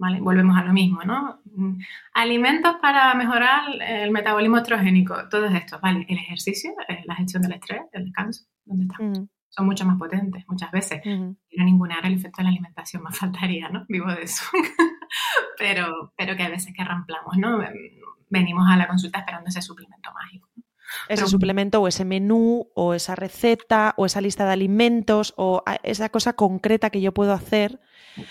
¿Vale? 0.00 0.20
Volvemos 0.20 0.56
a 0.56 0.62
lo 0.62 0.72
mismo, 0.72 1.02
¿no? 1.02 1.40
Mm, 1.44 1.80
alimentos 2.14 2.76
para 2.80 3.12
mejorar 3.14 3.64
el 3.80 4.12
metabolismo 4.12 4.58
estrogénico, 4.58 5.28
todos 5.28 5.52
estos, 5.52 5.80
¿vale? 5.80 6.06
El 6.08 6.18
ejercicio, 6.18 6.70
eh, 6.86 7.02
la 7.04 7.16
gestión 7.16 7.42
del 7.42 7.54
estrés, 7.54 7.82
el 7.92 8.04
descanso, 8.04 8.44
¿dónde 8.64 8.84
está? 8.84 9.02
Mm 9.02 9.28
son 9.58 9.66
mucho 9.66 9.84
más 9.84 9.98
potentes 9.98 10.44
muchas 10.46 10.70
veces. 10.70 11.00
Y 11.04 11.58
no 11.58 11.64
ningunear 11.64 12.06
el 12.06 12.14
efecto 12.14 12.38
de 12.38 12.44
la 12.44 12.50
alimentación, 12.50 13.02
más 13.02 13.18
faltaría, 13.18 13.68
¿no? 13.68 13.84
Vivo 13.88 14.06
de 14.12 14.22
eso. 14.22 14.44
pero, 15.58 16.12
pero 16.16 16.36
que 16.36 16.44
a 16.44 16.48
veces 16.48 16.72
que 16.76 16.84
ramplamos, 16.84 17.36
¿no? 17.36 17.58
Venimos 18.30 18.66
a 18.70 18.76
la 18.76 18.86
consulta 18.86 19.18
esperando 19.18 19.48
ese 19.48 19.60
suplemento 19.60 20.12
mágico. 20.12 20.48
Ese 21.08 21.26
suplemento 21.26 21.82
o 21.82 21.88
ese 21.88 22.04
menú 22.04 22.70
o 22.74 22.94
esa 22.94 23.14
receta 23.14 23.94
o 23.98 24.06
esa 24.06 24.22
lista 24.22 24.46
de 24.46 24.52
alimentos 24.52 25.34
o 25.36 25.62
esa 25.82 26.08
cosa 26.08 26.32
concreta 26.32 26.88
que 26.88 27.02
yo 27.02 27.12
puedo 27.12 27.32
hacer. 27.32 27.80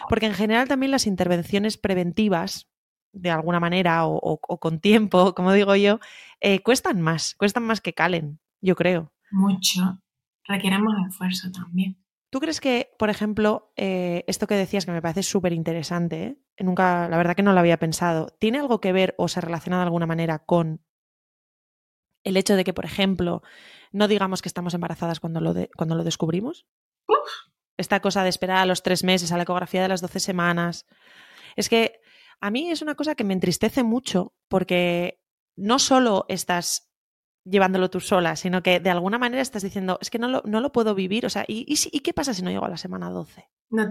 Porque 0.10 0.26
en 0.26 0.34
general 0.34 0.68
también 0.68 0.92
las 0.92 1.06
intervenciones 1.06 1.78
preventivas, 1.78 2.68
de 3.12 3.30
alguna 3.30 3.60
manera 3.60 4.08
o, 4.08 4.40
con 4.40 4.80
tiempo, 4.80 5.36
como 5.36 5.54
digo 5.54 5.76
yo, 5.76 6.00
eh, 6.40 6.64
cuestan 6.64 7.02
más, 7.02 7.36
cuestan 7.36 7.64
más 7.64 7.80
que 7.80 7.94
calen, 7.94 8.40
yo 8.60 8.76
creo. 8.76 9.12
Mucho 9.30 10.00
requieren 10.48 10.84
más 10.84 11.08
esfuerzo 11.08 11.52
también. 11.52 11.98
¿Tú 12.30 12.40
crees 12.40 12.60
que, 12.60 12.92
por 13.00 13.10
ejemplo, 13.10 13.72
eh, 13.78 14.24
esto 14.28 14.48
que 14.48 14.56
decías 14.56 14.86
que 14.86 14.92
me 14.92 15.02
parece 15.02 15.24
súper 15.24 15.54
interesante, 15.54 16.24
¿eh? 16.24 16.64
nunca, 16.64 17.08
la 17.08 17.18
verdad 17.18 17.36
que 17.36 17.44
no 17.44 17.54
lo 17.54 17.60
había 17.60 17.80
pensado, 17.80 18.28
¿tiene 18.40 18.60
algo 18.60 18.82
que 18.82 18.92
ver 18.92 19.16
o 19.18 19.28
se 19.28 19.40
relaciona 19.40 19.78
de 19.78 19.84
alguna 19.84 20.08
manera 20.08 20.40
con 20.40 20.84
el 22.24 22.36
hecho 22.36 22.56
de 22.56 22.66
que, 22.66 22.74
por 22.74 22.84
ejemplo, 22.84 23.44
no 23.92 24.10
digamos 24.10 24.42
que 24.42 24.50
estamos 24.50 24.74
embarazadas 24.74 25.22
cuando 25.22 25.40
lo, 25.40 25.54
cuando 25.78 25.96
lo 25.96 26.04
descubrimos? 26.04 26.68
Esta 27.78 28.02
cosa 28.02 28.24
de 28.24 28.30
esperar 28.30 28.58
a 28.58 28.66
los 28.66 28.84
tres 28.84 29.04
meses, 29.04 29.32
a 29.32 29.38
la 29.38 29.44
ecografía 29.44 29.82
de 29.82 29.88
las 29.88 30.02
doce 30.02 30.20
semanas. 30.20 30.86
Es 31.56 31.70
que 31.70 32.02
a 32.42 32.52
mí 32.52 32.70
es 32.70 32.82
una 32.82 32.96
cosa 32.96 33.16
que 33.16 33.24
me 33.24 33.34
entristece 33.34 33.84
mucho 33.84 34.34
porque 34.50 35.22
no 35.56 35.80
solo 35.80 36.26
estás 36.28 36.87
llevándolo 37.50 37.90
tú 37.90 38.00
sola, 38.00 38.36
sino 38.36 38.62
que 38.62 38.80
de 38.80 38.90
alguna 38.90 39.18
manera 39.18 39.42
estás 39.42 39.64
diciendo, 39.64 39.98
es 40.02 40.10
que 40.10 40.20
no 40.20 40.28
lo, 40.28 40.42
no 40.46 40.62
lo 40.62 40.72
puedo 40.72 40.96
vivir. 40.96 41.26
O 41.26 41.30
sea, 41.30 41.46
¿y, 41.48 41.66
y, 41.68 42.00
qué 42.02 42.14
pasa 42.14 42.34
si 42.34 42.42
no 42.42 42.52
llego 42.52 42.66
a 42.66 42.70
la 42.70 42.78
semana 42.78 43.10
12? 43.10 43.48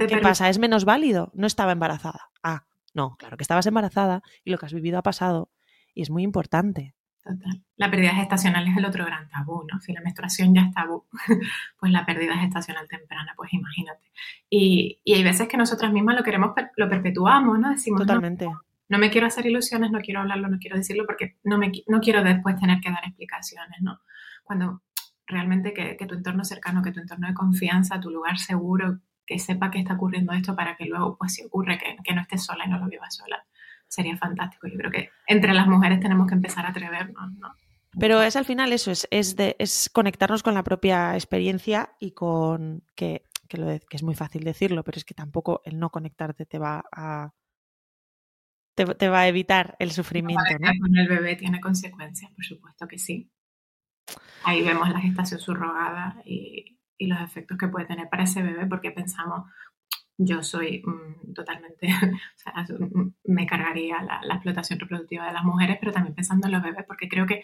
¿Qué 0.09 0.19
pasa? 0.19 0.49
¿Es 0.49 0.59
menos 0.59 0.85
válido? 0.85 1.31
No 1.35 1.47
estaba 1.47 1.73
embarazada. 1.73 2.31
Ah, 2.43 2.65
no, 2.95 3.17
claro 3.19 3.37
que 3.37 3.43
estabas 3.43 3.67
embarazada 3.67 4.23
y 4.45 4.51
lo 4.51 4.59
que 4.59 4.67
has 4.67 4.73
vivido 4.73 4.99
ha 4.99 5.03
pasado 5.03 5.51
y 5.95 6.03
es 6.03 6.11
muy 6.11 6.23
importante. 6.23 6.95
Total. 7.23 7.63
La 7.77 7.91
pérdida 7.91 8.15
gestacional 8.15 8.69
es 8.69 8.77
el 8.77 8.85
otro 8.85 9.05
gran 9.05 9.29
tabú, 9.29 9.65
¿no? 9.71 9.81
Si 9.81 9.93
la 9.93 10.01
menstruación 10.01 10.55
ya 10.55 10.63
es 10.63 10.73
tabú, 10.73 11.07
pues 11.81 11.93
la 11.93 12.07
pérdida 12.07 12.39
gestacional 12.39 12.87
temprana, 12.89 13.35
pues 13.37 13.53
imagínate. 13.53 14.13
Y, 14.49 15.01
y 15.03 15.15
hay 15.15 15.25
veces 15.25 15.49
que 15.49 15.57
nosotras 15.57 15.93
mismas 15.93 16.15
lo 16.15 16.23
queremos, 16.23 16.53
lo 16.77 16.89
perpetuamos, 16.89 17.59
¿no? 17.59 17.71
Decimos, 17.71 18.03
Totalmente 18.03 18.47
no 18.47 18.66
me 18.89 19.11
quiero 19.11 19.27
hacer 19.27 19.47
ilusiones, 19.47 19.91
no 19.91 20.01
quiero 20.01 20.21
hablarlo, 20.21 20.49
no 20.49 20.59
quiero 20.59 20.77
decirlo 20.77 21.05
porque 21.07 21.37
no, 21.45 21.59
me, 21.59 21.73
no 21.87 22.01
quiero 22.01 22.23
después 22.23 22.57
tener 22.57 22.81
que 22.81 22.91
dar 22.91 23.05
explicaciones, 23.05 23.81
¿no? 23.81 24.01
Cuando 24.45 24.83
realmente 25.27 25.75
que, 25.75 25.97
tu 26.07 26.15
entorno 26.15 26.45
cercano, 26.45 26.83
que 26.83 26.93
tu 26.93 27.01
entorno 27.01 27.27
de 27.27 27.35
confianza, 27.35 28.01
tu 28.01 28.11
lugar 28.11 28.39
seguro, 28.39 29.01
que 29.27 29.39
sepa 29.39 29.71
que 29.71 29.81
está 29.81 29.95
ocurriendo 29.95 30.33
esto 30.33 30.55
para 30.55 30.77
que 30.77 30.87
luego, 30.87 31.17
pues 31.19 31.35
si 31.35 31.45
ocurre, 31.45 31.79
que, 31.79 32.15
no 32.15 32.21
estés 32.21 32.45
sola 32.45 32.65
y 32.65 32.71
no 32.71 32.79
lo 32.79 32.87
vivas 32.89 33.17
sola. 33.17 33.45
Sería 33.89 34.17
fantástico. 34.17 34.69
Yo 34.69 34.77
creo 34.77 34.91
que 34.91 35.11
entre 35.27 35.53
las 35.53 35.67
mujeres 35.67 36.01
tenemos 36.01 36.29
que 36.29 36.35
empezar 36.35 36.65
a 36.67 36.71
atrevernos, 36.71 37.33
¿no? 37.39 37.49
Pero 37.99 38.23
es 38.23 38.37
al 38.37 38.45
final 38.45 38.73
eso, 38.73 38.91
es, 38.91 39.09
es, 39.11 39.37
de, 39.37 39.57
es 39.59 39.89
conectarnos 39.91 40.43
con 40.43 40.55
la 40.55 40.63
propia 40.63 41.15
experiencia 41.15 41.91
y 41.99 42.13
con 42.13 42.85
que, 42.95 43.23
que, 43.49 43.57
lo 43.57 43.67
que 43.67 43.97
es 43.97 44.03
muy 44.03 44.15
fácil 44.15 44.45
decirlo, 44.45 44.85
pero 44.85 44.99
es 44.99 45.05
que 45.05 45.15
tampoco 45.15 45.63
el 45.65 45.79
no 45.79 45.89
conectarte 45.91 46.45
te 46.45 46.59
va 46.59 46.85
a, 46.93 47.33
te, 48.77 49.09
va 49.09 49.21
a 49.21 49.29
evitar 49.29 49.77
el 49.79 49.91
sufrimiento. 49.91 50.45
¿no? 50.61 50.71
Con 50.81 50.97
el 50.97 51.09
bebé 51.09 51.37
tiene 51.37 51.61
consecuencias, 51.61 52.31
por 52.33 52.45
supuesto 52.45 52.87
que 52.87 52.99
sí. 52.99 53.31
Ahí 54.45 54.63
vemos 54.63 54.89
la 54.91 55.01
gestación 55.01 55.41
subrogada 55.41 56.23
y, 56.25 56.79
y 56.99 57.07
los 57.07 57.21
efectos 57.21 57.59
que 57.59 57.69
puede 57.69 57.87
tener 57.87 58.09
para 58.09 58.25
ese 58.25 58.43
bebé, 58.43 58.67
porque 58.67 58.93
pensamos, 58.93 59.51
yo 60.19 60.43
soy 60.43 60.83
mm, 60.85 61.33
totalmente, 61.33 61.89
o 61.89 62.37
sea, 62.37 62.67
mm, 62.79 63.15
me 63.25 63.47
cargaría 63.47 64.03
la, 64.03 64.21
la, 64.23 64.35
explotación 64.35 64.79
reproductiva 64.79 65.27
de 65.27 65.33
las 65.33 65.45
mujeres, 65.45 65.79
pero 65.81 65.93
también 65.93 66.15
pensando 66.15 66.47
en 66.47 66.53
los 66.53 66.63
bebés, 66.63 66.85
porque 66.87 67.09
creo 67.09 67.27
que 67.27 67.43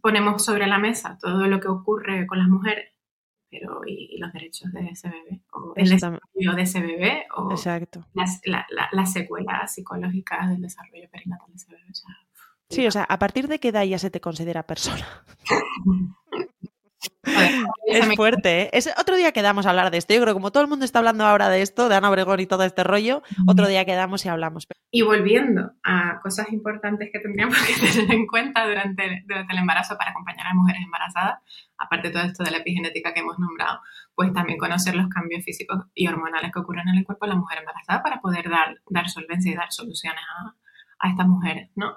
ponemos 0.00 0.44
sobre 0.44 0.66
la 0.66 0.78
mesa 0.78 1.18
todo 1.20 1.46
lo 1.46 1.60
que 1.60 1.68
ocurre 1.68 2.26
con 2.26 2.38
las 2.38 2.48
mujeres 2.48 2.91
pero 3.52 3.82
¿y, 3.86 4.16
los 4.18 4.32
derechos 4.32 4.72
de 4.72 4.88
ese 4.88 5.10
bebé? 5.10 5.42
¿O 5.52 5.74
el 5.76 5.90
desarrollo 5.90 6.54
de 6.56 6.62
ese 6.62 6.80
bebé? 6.80 7.26
¿O 7.36 7.50
Exacto. 7.50 8.06
Las, 8.14 8.40
la, 8.46 9.06
secuelas 9.06 9.74
psicológicas 9.74 10.48
del 10.48 10.62
desarrollo 10.62 11.08
perinatal 11.10 11.50
de 11.50 11.56
ese 11.56 11.70
bebé? 11.70 11.84
sí, 12.70 12.86
o 12.86 12.90
sea, 12.90 13.04
¿a 13.04 13.18
partir 13.18 13.48
de 13.48 13.58
qué 13.58 13.68
edad 13.68 13.84
ya 13.84 13.98
se 13.98 14.10
te 14.10 14.22
considera 14.22 14.66
persona? 14.66 15.06
es 17.86 18.16
fuerte, 18.16 18.62
¿eh? 18.62 18.70
Es, 18.72 18.92
otro 18.98 19.16
día 19.16 19.32
quedamos 19.32 19.66
a 19.66 19.70
hablar 19.70 19.90
de 19.90 19.98
esto. 19.98 20.14
Yo 20.14 20.20
creo 20.20 20.34
que 20.34 20.38
como 20.38 20.52
todo 20.52 20.62
el 20.62 20.68
mundo 20.68 20.84
está 20.84 20.98
hablando 20.98 21.24
ahora 21.24 21.48
de 21.48 21.62
esto, 21.62 21.88
de 21.88 21.94
Ana 21.96 22.10
Obregón 22.10 22.40
y 22.40 22.46
todo 22.46 22.64
este 22.64 22.84
rollo, 22.84 23.22
otro 23.46 23.68
día 23.68 23.84
quedamos 23.84 24.24
y 24.24 24.28
hablamos. 24.28 24.66
Y 24.90 25.02
volviendo 25.02 25.72
a 25.82 26.20
cosas 26.20 26.52
importantes 26.52 27.10
que 27.12 27.20
tendríamos 27.20 27.56
que 27.66 27.74
tener 27.74 28.10
en 28.12 28.26
cuenta 28.26 28.66
durante, 28.66 29.24
durante 29.26 29.52
el 29.52 29.58
embarazo 29.58 29.96
para 29.96 30.10
acompañar 30.10 30.46
a 30.46 30.54
mujeres 30.54 30.82
embarazadas, 30.82 31.40
aparte 31.78 32.08
de 32.08 32.14
todo 32.14 32.24
esto 32.24 32.44
de 32.44 32.50
la 32.50 32.58
epigenética 32.58 33.12
que 33.14 33.20
hemos 33.20 33.38
nombrado, 33.38 33.80
pues 34.14 34.32
también 34.32 34.58
conocer 34.58 34.94
los 34.94 35.08
cambios 35.08 35.44
físicos 35.44 35.84
y 35.94 36.06
hormonales 36.06 36.52
que 36.52 36.58
ocurren 36.58 36.88
en 36.88 36.96
el 36.96 37.04
cuerpo 37.04 37.26
de 37.26 37.30
la 37.32 37.38
mujer 37.38 37.58
embarazada 37.60 38.02
para 38.02 38.20
poder 38.20 38.48
dar, 38.50 38.80
dar 38.88 39.08
solvencia 39.08 39.52
y 39.52 39.54
dar 39.54 39.72
soluciones 39.72 40.20
a, 40.20 40.54
a 41.02 41.10
estas 41.10 41.26
mujeres, 41.26 41.70
¿no? 41.74 41.96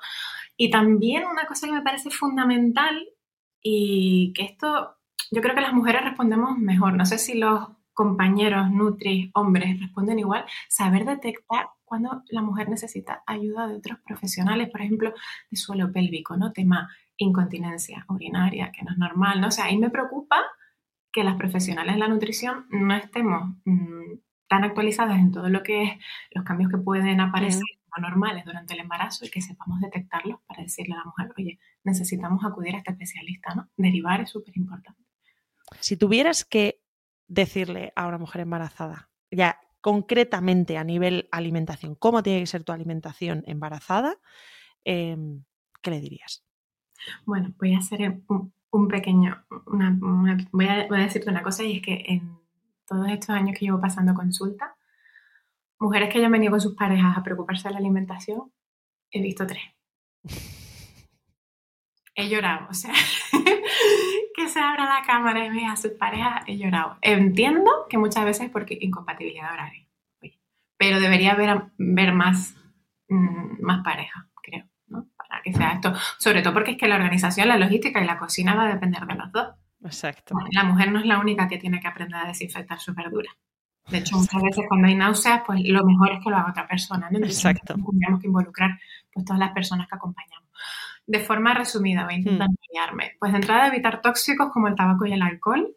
Y 0.58 0.70
también 0.70 1.26
una 1.26 1.46
cosa 1.46 1.68
que 1.68 1.74
me 1.74 1.82
parece 1.82 2.10
fundamental 2.10 3.08
y 3.62 4.32
que 4.34 4.44
esto, 4.44 4.95
yo 5.32 5.42
creo 5.42 5.56
que 5.56 5.62
las 5.62 5.74
mujeres 5.74 6.04
respondemos 6.04 6.58
mejor. 6.58 6.94
No 6.94 7.06
sé 7.06 7.18
si 7.18 7.36
los 7.36 7.68
compañeros, 7.94 8.70
nutris, 8.72 9.32
hombres 9.34 9.80
responden 9.80 10.20
igual. 10.20 10.46
Saber 10.70 11.06
detectar 11.06 11.68
cuando 11.86 12.24
la 12.30 12.42
mujer 12.42 12.70
necesita 12.70 13.24
ayuda 13.26 13.68
de 13.68 13.76
otros 13.76 14.00
profesionales, 14.06 14.70
por 14.70 14.82
ejemplo, 14.82 15.14
de 15.50 15.58
suelo 15.58 15.92
pélvico, 15.92 16.36
¿no? 16.36 16.52
Tema 16.52 16.90
incontinencia 17.18 18.06
urinaria, 18.10 18.72
que 18.72 18.84
no 18.84 18.92
es 18.92 18.98
normal, 18.98 19.40
¿no? 19.40 19.48
O 19.48 19.52
sea, 19.52 19.66
ahí 19.66 19.78
me 19.78 19.90
preocupa 19.90 20.42
que 21.12 21.24
las 21.24 21.38
profesionales 21.38 21.96
de 21.96 22.00
la 22.00 22.10
nutrición 22.10 22.66
no 22.70 22.94
estemos 22.96 23.56
mm, 23.64 24.20
tan 24.50 24.66
actualizadas 24.66 25.18
en 25.18 25.32
todo 25.32 25.48
lo 25.48 25.64
que 25.64 25.84
es 25.84 25.92
los 26.32 26.44
cambios 26.44 26.70
que 26.70 26.78
pueden 26.78 27.22
aparecer 27.22 27.64
no 27.98 28.02
normales 28.02 28.44
durante 28.44 28.74
el 28.74 28.82
embarazo 28.82 29.26
y 29.26 29.30
que 29.30 29.42
sepamos 29.42 29.80
detectarlos 29.80 30.42
para 30.48 30.64
decirle 30.64 30.96
a 30.96 30.98
la 30.98 31.06
mujer, 31.06 31.32
oye, 31.38 31.60
necesitamos 31.86 32.44
acudir 32.44 32.76
a 32.76 32.80
este 32.80 32.92
especialista, 32.92 33.56
¿no? 33.56 33.70
Derivar 33.78 34.20
es 34.20 34.30
súper 34.30 34.58
importante. 34.58 35.05
Si 35.80 35.98
tuvieras 35.98 36.46
que 36.46 36.82
decirle 37.28 37.92
a 37.96 38.08
una 38.08 38.18
mujer 38.18 38.42
embarazada, 38.42 39.10
ya 39.32 39.60
concretamente 39.82 40.78
a 40.78 40.84
nivel 40.84 41.28
alimentación, 41.32 41.96
cómo 41.96 42.24
tiene 42.24 42.40
que 42.40 42.48
ser 42.48 42.64
tu 42.64 42.72
alimentación 42.72 43.44
embarazada, 43.46 44.18
em, 44.84 45.44
¿qué 45.82 45.92
le 45.92 46.00
dirías? 46.00 46.44
Bueno, 47.26 47.54
voy 47.60 47.76
a 47.76 47.80
hacer 47.80 48.22
un, 48.28 48.88
pequeño, 48.88 49.46
voy, 50.52 50.68
a, 50.68 50.88
decirte 50.88 51.30
una 51.30 51.44
cosa 51.44 51.64
y 51.64 51.78
es 51.78 51.82
que 51.82 52.04
en 52.08 52.40
todos 52.88 53.08
estos 53.10 53.30
años 53.30 53.58
que 53.58 53.66
llevo 53.66 53.80
pasando 53.80 54.14
consulta, 54.14 54.76
mujeres 55.80 56.12
que 56.12 56.18
hayan 56.18 56.32
venido 56.32 56.52
con 56.52 56.62
sus 56.62 56.76
parejas 56.76 57.18
a 57.18 57.24
preocuparse 57.24 57.68
de 57.68 57.74
la 57.74 57.80
alimentación, 57.80 58.52
he 59.12 59.22
visto 59.22 59.46
tres. 59.46 59.64
He 62.16 62.30
llorado, 62.30 62.68
o 62.70 62.74
sea, 62.74 62.94
que 64.36 64.48
se 64.48 64.60
abra 64.60 64.86
la 64.86 65.06
cámara 65.06 65.46
y 65.46 65.50
vea 65.50 65.74
a 65.74 65.76
sus 65.76 65.92
parejas, 65.92 66.44
he 66.48 66.58
llorado. 66.58 66.98
Entiendo 67.02 67.72
que 67.90 67.98
muchas 67.98 68.24
veces 68.24 68.46
es 68.46 68.52
porque 68.52 68.78
incompatibilidad 68.80 69.52
horaria, 69.52 69.86
pero 70.78 71.00
debería 71.00 71.34
haber 71.34 71.72
ver 71.78 72.14
más, 72.14 72.56
mm, 73.10 73.62
más 73.62 73.84
pareja, 73.84 74.30
creo, 74.42 74.66
¿no? 74.88 75.08
Para 75.18 75.42
que 75.42 75.52
sea 75.54 75.74
esto, 75.74 75.94
sobre 76.18 76.42
todo 76.42 76.54
porque 76.54 76.72
es 76.72 76.78
que 76.78 76.88
la 76.88 76.96
organización, 76.96 77.50
la 77.50 77.58
logística 77.58 78.02
y 78.02 78.06
la 78.06 78.18
cocina 78.18 78.56
va 78.56 78.66
a 78.66 78.74
depender 78.74 79.06
de 79.06 79.16
los 79.16 79.32
dos. 79.34 79.48
Exacto. 79.84 80.36
La 80.52 80.64
mujer 80.64 80.92
no 80.92 81.00
es 81.00 81.06
la 81.06 81.20
única 81.20 81.48
que 81.48 81.58
tiene 81.58 81.80
que 81.80 81.88
aprender 81.88 82.20
a 82.20 82.28
desinfectar 82.28 82.80
sus 82.80 82.96
verduras. 82.96 83.36
De 83.90 84.00
hecho, 84.00 84.18
muchas 84.18 84.42
veces 84.42 84.66
cuando 84.68 84.88
hay 84.88 84.96
náuseas, 84.96 85.44
pues 85.46 85.62
lo 85.64 85.86
mejor 85.86 86.14
es 86.14 86.24
que 86.24 86.30
lo 86.30 86.38
haga 86.38 86.50
otra 86.50 86.68
persona. 86.68 87.08
¿no? 87.12 87.20
Exacto. 87.20 87.76
Tenemos 87.76 88.20
que 88.20 88.28
involucrar 88.28 88.80
pues, 89.14 89.26
todas 89.26 89.40
las 89.40 89.52
personas 89.52 89.88
que 89.88 89.96
acompañamos. 89.96 90.50
De 91.08 91.20
forma 91.20 91.54
resumida, 91.54 92.06
voy 92.06 92.16
a 92.16 92.18
intentar 92.18 92.50
mm. 92.50 92.56
Pues 93.20 93.32
de 93.32 93.38
entrada, 93.38 93.68
evitar 93.68 94.02
tóxicos 94.02 94.52
como 94.52 94.68
el 94.68 94.76
tabaco 94.76 95.06
y 95.06 95.14
el 95.14 95.22
alcohol. 95.22 95.76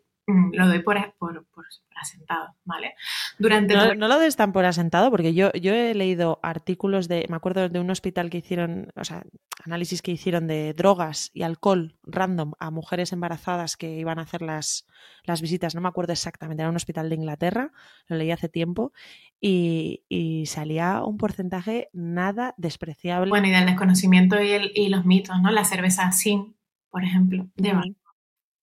Lo 0.52 0.66
doy 0.66 0.80
por, 0.80 1.14
por, 1.18 1.46
por, 1.46 1.64
asentado, 1.96 2.54
¿vale? 2.64 2.94
Durante 3.38 3.74
no, 3.74 3.94
no, 3.94 4.08
lo 4.08 4.18
des 4.18 4.36
tan 4.36 4.52
por 4.52 4.66
asentado, 4.66 5.10
porque 5.10 5.32
yo, 5.32 5.50
yo 5.52 5.72
he 5.72 5.94
leído 5.94 6.38
artículos 6.42 7.08
de, 7.08 7.26
me 7.30 7.36
acuerdo 7.36 7.68
de 7.70 7.80
un 7.80 7.90
hospital 7.90 8.28
que 8.28 8.38
hicieron, 8.38 8.92
o 8.94 9.04
sea, 9.04 9.22
análisis 9.64 10.02
que 10.02 10.12
hicieron 10.12 10.46
de 10.46 10.74
drogas 10.74 11.30
y 11.32 11.42
alcohol 11.42 11.96
random 12.04 12.52
a 12.58 12.70
mujeres 12.70 13.12
embarazadas 13.12 13.78
que 13.78 13.96
iban 13.96 14.18
a 14.18 14.22
hacer 14.22 14.42
las, 14.42 14.86
las 15.24 15.40
visitas, 15.40 15.74
no 15.74 15.80
me 15.80 15.88
acuerdo 15.88 16.12
exactamente, 16.12 16.62
era 16.62 16.70
un 16.70 16.76
hospital 16.76 17.08
de 17.08 17.14
Inglaterra, 17.14 17.72
lo 18.06 18.16
leí 18.16 18.30
hace 18.30 18.50
tiempo, 18.50 18.92
y, 19.40 20.04
y 20.10 20.44
salía 20.44 21.04
un 21.04 21.16
porcentaje 21.16 21.88
nada 21.94 22.54
despreciable. 22.58 23.30
Bueno, 23.30 23.46
y 23.48 23.50
del 23.50 23.64
desconocimiento 23.64 24.40
y, 24.42 24.50
el, 24.50 24.72
y 24.74 24.90
los 24.90 25.06
mitos, 25.06 25.40
¿no? 25.40 25.50
La 25.50 25.64
cerveza 25.64 26.12
sin, 26.12 26.54
por 26.90 27.02
ejemplo, 27.02 27.48
lleva. 27.56 27.82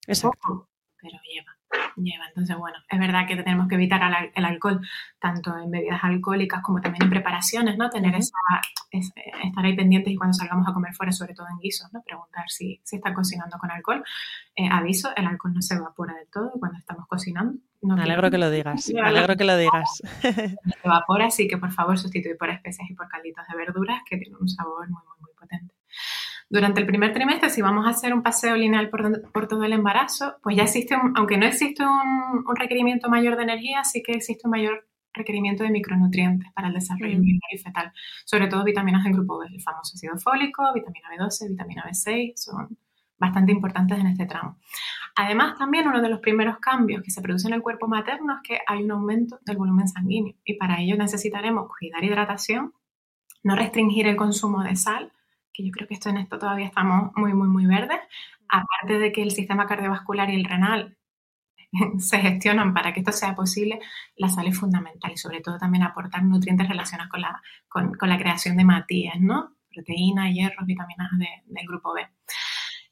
Exacto. 0.08 0.69
pero 1.01 1.17
lleva 1.34 1.54
lleva. 1.95 2.27
Entonces, 2.27 2.55
bueno, 2.57 2.77
es 2.89 2.99
verdad 2.99 3.27
que 3.27 3.35
tenemos 3.38 3.67
que 3.67 3.75
evitar 3.75 4.01
el 4.33 4.45
alcohol, 4.45 4.81
tanto 5.19 5.57
en 5.57 5.71
bebidas 5.71 6.03
alcohólicas 6.03 6.61
como 6.61 6.81
también 6.81 7.03
en 7.03 7.09
preparaciones, 7.09 7.77
¿no? 7.77 7.89
Tener 7.89 8.15
esa, 8.15 8.38
estar 8.91 9.65
ahí 9.65 9.75
pendientes 9.75 10.13
y 10.13 10.15
cuando 10.15 10.33
salgamos 10.33 10.67
a 10.67 10.73
comer 10.73 10.93
fuera, 10.93 11.11
sobre 11.11 11.33
todo 11.33 11.47
en 11.49 11.59
guisos, 11.59 11.91
¿no? 11.93 12.01
Preguntar 12.03 12.49
si, 12.49 12.81
si 12.83 12.97
está 12.97 13.13
cocinando 13.13 13.57
con 13.57 13.71
alcohol. 13.71 14.03
Eh, 14.55 14.67
aviso, 14.71 15.09
el 15.15 15.27
alcohol 15.27 15.53
no 15.53 15.61
se 15.61 15.75
evapora 15.75 16.13
del 16.13 16.27
todo 16.29 16.51
cuando 16.59 16.77
estamos 16.77 17.07
cocinando. 17.07 17.59
me 17.81 18.03
alegro 18.03 18.31
que 18.31 18.38
lo 18.38 18.49
digas, 18.49 18.91
me 18.93 19.01
alegro 19.01 19.35
que 19.35 19.43
lo 19.43 19.57
digas. 19.57 20.01
Se 20.21 20.57
evapora, 20.83 21.27
así 21.27 21.47
que 21.47 21.57
por 21.57 21.71
favor 21.71 21.97
sustituir 21.97 22.38
por 22.38 22.49
especias 22.49 22.89
y 22.89 22.93
por 22.93 23.07
calditos 23.07 23.45
de 23.47 23.57
verduras 23.57 24.01
que 24.09 24.17
tienen 24.17 24.38
un 24.39 24.49
sabor 24.49 24.89
muy, 24.89 25.01
muy, 25.03 25.17
muy 25.21 25.31
potente. 25.38 25.73
Durante 26.49 26.79
el 26.79 26.86
primer 26.86 27.12
trimestre, 27.12 27.49
si 27.49 27.62
vamos 27.62 27.88
a 27.88 27.89
hacer 27.89 28.13
un 28.13 28.21
paseo 28.21 28.55
lineal 28.55 28.89
por, 28.89 29.47
todo 29.47 29.63
el 29.63 29.73
embarazo, 29.73 30.36
pues 30.43 30.55
ya 30.55 30.63
existe, 30.63 30.95
aunque 31.15 31.38
no 31.38 31.45
existe 31.45 31.84
un, 31.84 32.55
requerimiento 32.55 33.10
mayor 33.10 33.36
de 33.36 33.43
energía, 33.43 33.84
sí 33.84 34.03
que 34.03 34.13
existe 34.13 34.47
un 34.47 34.51
mayor 34.51 34.88
requerimiento 35.13 35.63
de 35.63 35.71
micronutrientes 35.71 36.51
para 36.53 36.67
el 36.67 36.73
desarrollo 36.73 37.17
mm. 37.17 37.63
fetal, 37.63 37.91
sobre 38.25 38.47
todo 38.47 38.63
vitaminas 38.63 39.03
del 39.03 39.13
grupo 39.13 39.39
B, 39.39 39.47
el 39.51 39.62
famoso 39.62 39.93
ácido 39.95 40.17
fólico, 40.17 40.63
vitamina 40.73 41.08
B12, 41.17 41.49
vitamina 41.49 41.84
B6, 41.84 42.34
son 42.36 42.77
bastante 43.17 43.51
importantes 43.51 43.97
en 43.97 44.08
este 44.08 44.25
tramo. 44.25 44.58
Además, 45.15 45.58
también 45.58 45.88
uno 45.88 46.01
de 46.01 46.10
los 46.10 46.19
primeros 46.19 46.58
cambios 46.60 47.01
que 47.01 47.12
se 47.12 47.21
produce 47.21 47.47
en 47.47 47.53
el 47.53 47.62
cuerpo 47.62 47.88
materno 47.88 48.34
es 48.36 48.39
que 48.43 48.60
hay 48.67 48.84
un 48.84 48.91
aumento 48.91 49.39
del 49.45 49.58
volumen 49.58 49.88
sanguíneo 49.88 50.36
y 50.43 50.55
para 50.55 50.81
ello 50.81 50.97
necesitaremos 50.97 51.69
cuidar 51.79 52.03
hidratación, 52.03 52.73
no 53.43 53.55
restringir 53.55 54.08
el 54.08 54.17
consumo 54.17 54.63
de 54.63 54.75
sal, 54.75 55.13
que 55.55 55.65
yo 55.65 55.71
creo 55.71 55.87
que 55.87 55.93
esto 55.93 56.09
en 56.09 56.17
esto 56.17 56.37
todavía 56.37 56.65
estamos 56.65 57.11
muy, 57.15 57.33
muy, 57.33 57.47
muy 57.47 57.65
verdes, 57.65 57.99
aparte 58.49 58.99
de 58.99 59.11
que 59.11 59.23
el 59.23 59.31
sistema 59.31 59.65
cardiovascular 59.67 60.29
y 60.29 60.35
el 60.35 60.45
renal 60.45 60.97
se 61.99 62.19
gestionan 62.19 62.73
para 62.73 62.93
que 62.93 62.99
esto 62.99 63.11
sea 63.11 63.35
posible, 63.35 63.79
la 64.15 64.29
sal 64.29 64.47
es 64.47 64.57
fundamental 64.57 65.11
y 65.11 65.17
sobre 65.17 65.41
todo 65.41 65.57
también 65.57 65.83
aportar 65.83 66.23
nutrientes 66.23 66.67
relacionados 66.67 67.11
con 67.11 67.21
la, 67.21 67.41
con, 67.67 67.91
la 68.01 68.17
creación 68.17 68.57
de 68.57 68.65
matías, 68.65 69.19
¿no? 69.19 69.55
Proteínas, 69.73 70.33
hierros, 70.33 70.65
vitaminas 70.65 71.09
del 71.45 71.67
grupo 71.67 71.93
B. 71.93 72.07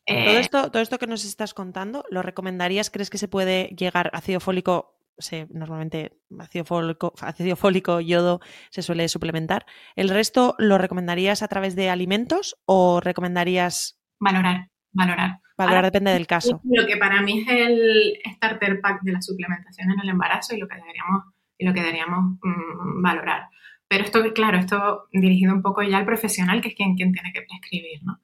todo, 0.05 0.17
eh, 0.17 0.39
esto, 0.39 0.71
todo 0.71 0.81
esto 0.81 0.99
que 0.99 1.07
nos 1.07 1.23
estás 1.23 1.53
contando, 1.53 2.03
¿lo 2.09 2.21
recomendarías? 2.21 2.89
¿Crees 2.89 3.09
que 3.09 3.17
se 3.17 3.29
puede 3.29 3.67
llegar 3.77 4.11
ácido 4.13 4.39
fólico 4.39 5.02
normalmente 5.49 6.17
ácido 6.39 6.65
fólico, 6.65 7.13
ácido 7.21 7.55
fólico, 7.55 7.99
yodo 8.01 8.39
se 8.69 8.81
suele 8.81 9.07
suplementar. 9.07 9.65
¿El 9.95 10.09
resto 10.09 10.55
lo 10.57 10.77
recomendarías 10.77 11.43
a 11.43 11.47
través 11.47 11.75
de 11.75 11.89
alimentos 11.89 12.57
o 12.65 12.99
recomendarías? 12.99 13.99
Valorar, 14.19 14.69
valorar. 14.91 15.39
Valorar 15.57 15.85
depende 15.85 16.11
del 16.11 16.27
caso. 16.27 16.61
Lo 16.63 16.87
que 16.87 16.97
para 16.97 17.21
mí 17.21 17.41
es 17.41 17.47
el 17.47 18.13
starter 18.35 18.81
pack 18.81 19.01
de 19.03 19.11
la 19.11 19.21
suplementación 19.21 19.91
en 19.91 19.99
el 19.99 20.09
embarazo 20.09 20.55
y 20.55 20.59
lo 20.59 20.67
que 20.67 20.77
deberíamos, 20.77 21.25
y 21.57 21.65
lo 21.65 21.73
que 21.73 21.81
deberíamos 21.81 22.39
mm, 22.41 23.01
valorar. 23.03 23.49
Pero 23.87 24.05
esto, 24.05 24.33
claro, 24.33 24.57
esto 24.57 25.07
dirigido 25.11 25.53
un 25.53 25.61
poco 25.61 25.83
ya 25.83 25.97
al 25.97 26.05
profesional, 26.05 26.61
que 26.61 26.69
es 26.69 26.75
quien, 26.75 26.95
quien 26.95 27.11
tiene 27.11 27.31
que 27.31 27.43
prescribir, 27.43 28.03
¿no? 28.03 28.21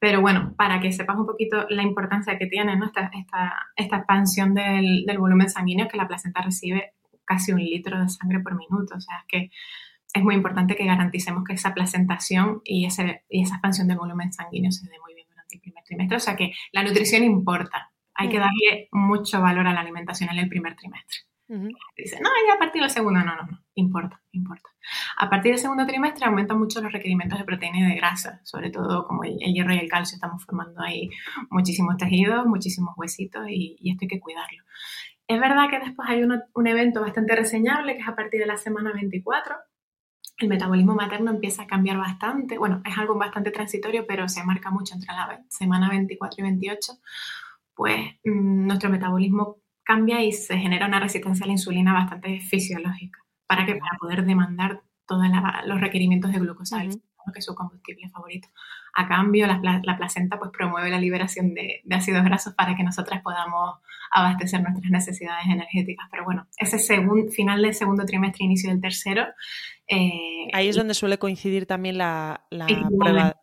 Pero 0.00 0.20
bueno, 0.20 0.54
para 0.56 0.80
que 0.80 0.92
sepas 0.92 1.16
un 1.16 1.26
poquito 1.26 1.66
la 1.70 1.82
importancia 1.82 2.38
que 2.38 2.46
tiene 2.46 2.76
¿no? 2.76 2.86
esta, 2.86 3.10
esta, 3.76 3.96
expansión 3.96 4.54
del, 4.54 5.04
del, 5.06 5.18
volumen 5.18 5.50
sanguíneo, 5.50 5.88
que 5.88 5.96
la 5.96 6.06
placenta 6.06 6.40
recibe 6.40 6.92
casi 7.24 7.52
un 7.52 7.58
litro 7.58 8.00
de 8.00 8.08
sangre 8.08 8.40
por 8.40 8.56
minuto. 8.56 8.94
O 8.96 9.00
sea, 9.00 9.16
es 9.18 9.24
que 9.26 9.50
es 10.14 10.22
muy 10.22 10.34
importante 10.34 10.76
que 10.76 10.84
garanticemos 10.84 11.44
que 11.44 11.54
esa 11.54 11.74
placentación 11.74 12.62
y, 12.64 12.86
ese, 12.86 13.24
y 13.28 13.42
esa 13.42 13.56
expansión 13.56 13.88
del 13.88 13.98
volumen 13.98 14.32
sanguíneo 14.32 14.70
se 14.72 14.88
dé 14.88 14.96
muy 15.04 15.14
bien 15.14 15.26
durante 15.28 15.56
el 15.56 15.60
primer 15.60 15.84
trimestre. 15.84 16.16
O 16.16 16.20
sea 16.20 16.36
que 16.36 16.52
la 16.72 16.82
nutrición 16.82 17.24
importa. 17.24 17.90
Hay 18.14 18.28
que 18.28 18.38
darle 18.38 18.88
mucho 18.90 19.40
valor 19.40 19.68
a 19.68 19.72
la 19.72 19.80
alimentación 19.80 20.30
en 20.30 20.38
el 20.38 20.48
primer 20.48 20.74
trimestre. 20.74 21.27
Dice, 21.48 22.20
no, 22.20 22.28
ya 22.46 22.54
a 22.54 22.58
partir 22.58 22.82
del 22.82 22.90
segundo, 22.90 23.20
no, 23.20 23.34
no, 23.34 23.42
no, 23.42 23.62
importa, 23.74 24.20
importa. 24.32 24.68
A 25.16 25.30
partir 25.30 25.52
del 25.52 25.58
segundo 25.58 25.86
trimestre 25.86 26.26
aumentan 26.26 26.58
mucho 26.58 26.82
los 26.82 26.92
requerimientos 26.92 27.38
de 27.38 27.46
proteína 27.46 27.80
y 27.80 27.90
de 27.90 27.96
grasa, 27.96 28.42
sobre 28.44 28.70
todo 28.70 29.06
como 29.06 29.24
el, 29.24 29.38
hierro 29.38 29.72
y 29.72 29.78
el 29.78 29.88
calcio, 29.88 30.16
estamos 30.16 30.44
formando 30.44 30.82
ahí 30.82 31.08
muchísimos 31.48 31.96
tejidos, 31.96 32.44
muchísimos 32.44 32.94
huesitos 32.98 33.46
y, 33.48 33.76
esto 33.90 34.00
hay 34.02 34.08
que 34.08 34.20
cuidarlo. 34.20 34.62
Es 35.26 35.40
verdad 35.40 35.70
que 35.70 35.78
después 35.78 36.08
hay 36.08 36.22
un 36.22 36.66
evento 36.66 37.00
bastante 37.00 37.34
reseñable 37.34 37.94
que 37.94 38.02
es 38.02 38.08
a 38.08 38.16
partir 38.16 38.40
de 38.40 38.46
la 38.46 38.58
semana 38.58 38.92
24. 38.92 39.56
El 40.38 40.48
metabolismo 40.48 40.94
materno 40.94 41.30
empieza 41.30 41.62
a 41.62 41.66
cambiar 41.66 41.96
bastante, 41.96 42.58
bueno, 42.58 42.82
es 42.84 42.96
algo 42.96 43.16
bastante 43.16 43.50
transitorio, 43.50 44.06
pero 44.06 44.28
se 44.28 44.44
marca 44.44 44.70
mucho 44.70 44.94
entre 44.94 45.12
la 45.14 45.44
semana 45.48 45.88
24 45.88 46.36
y 46.40 46.42
28, 46.42 46.92
pues 47.74 48.00
mm, 48.24 48.66
nuestro 48.66 48.90
metabolismo 48.90 49.56
cambia 49.88 50.22
y 50.22 50.32
se 50.32 50.58
genera 50.58 50.86
una 50.86 51.00
resistencia 51.00 51.44
a 51.44 51.46
la 51.46 51.54
insulina 51.54 51.94
bastante 51.94 52.40
fisiológica 52.40 53.24
para 53.46 53.64
que 53.64 53.74
para 53.76 53.96
poder 53.98 54.26
demandar 54.26 54.82
todos 55.06 55.26
los 55.64 55.80
requerimientos 55.80 56.30
de 56.30 56.40
glucosa, 56.40 56.82
que 56.82 57.38
es 57.38 57.44
su 57.46 57.54
combustible 57.54 58.10
favorito. 58.10 58.48
A 58.94 59.08
cambio, 59.08 59.46
la, 59.46 59.96
placenta 59.96 60.38
pues 60.38 60.50
promueve 60.50 60.90
la 60.90 61.00
liberación 61.00 61.54
de, 61.54 61.82
ácidos 61.90 62.22
grasos 62.22 62.52
para 62.52 62.76
que 62.76 62.82
nosotras 62.82 63.22
podamos 63.22 63.78
abastecer 64.10 64.60
nuestras 64.60 64.90
necesidades 64.90 65.46
energéticas. 65.46 66.06
Pero 66.10 66.24
bueno, 66.24 66.46
ese 66.58 66.78
final 67.30 67.62
del 67.62 67.74
segundo 67.74 68.04
trimestre, 68.04 68.44
inicio 68.44 68.68
del 68.68 68.82
tercero. 68.82 69.24
Eh, 69.86 70.48
Ahí 70.52 70.68
es 70.68 70.76
donde 70.76 70.92
suele 70.92 71.18
coincidir 71.18 71.64
también 71.64 71.96
la, 71.96 72.44
prueba. 72.50 73.36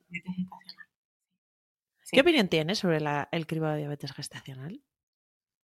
¿Qué 2.11 2.21
opinión 2.21 2.47
tienes 2.49 2.77
sobre 2.77 2.99
el 3.31 3.47
cribo 3.47 3.65
de 3.67 3.77
diabetes 3.79 4.13
gestacional? 4.13 4.83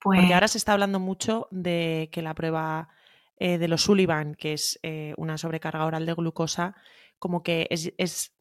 Porque 0.01 0.21
pues 0.21 0.31
ahora 0.33 0.47
se 0.47 0.57
está 0.57 0.73
hablando 0.73 0.99
mucho 0.99 1.47
de 1.51 2.09
que 2.11 2.23
la 2.23 2.33
prueba 2.33 2.89
eh, 3.37 3.57
de 3.59 3.67
los 3.67 3.83
Sullivan, 3.83 4.35
que 4.35 4.53
es 4.53 4.79
eh, 4.81 5.13
una 5.17 5.37
sobrecarga 5.37 5.85
oral 5.85 6.05
de 6.05 6.13
glucosa, 6.15 6.75
como 7.19 7.43
que 7.43 7.67
es, 7.69 8.35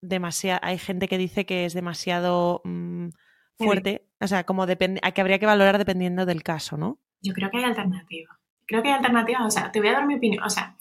demasiado, 0.00 0.60
hay 0.62 0.78
gente 0.78 1.08
que 1.08 1.16
dice 1.16 1.46
que 1.46 1.64
es 1.64 1.74
demasiado 1.74 2.60
mm, 2.64 3.08
fuerte, 3.56 4.08
o 4.20 4.26
sea, 4.26 4.44
como 4.44 4.66
depende, 4.66 5.00
que 5.14 5.20
habría 5.20 5.38
que 5.38 5.46
valorar 5.46 5.78
dependiendo 5.78 6.26
del 6.26 6.42
caso, 6.42 6.76
¿no? 6.76 6.98
Yo 7.22 7.32
creo 7.32 7.50
que 7.50 7.58
hay 7.58 7.64
alternativas. 7.64 8.36
Creo 8.66 8.82
que 8.82 8.88
hay 8.88 8.94
alternativas, 8.94 9.42
o 9.46 9.50
sea, 9.50 9.70
te 9.70 9.78
voy 9.78 9.88
a 9.88 9.92
dar 9.92 10.06
mi 10.06 10.16
opinión, 10.16 10.42
o 10.42 10.50
sea, 10.50 10.76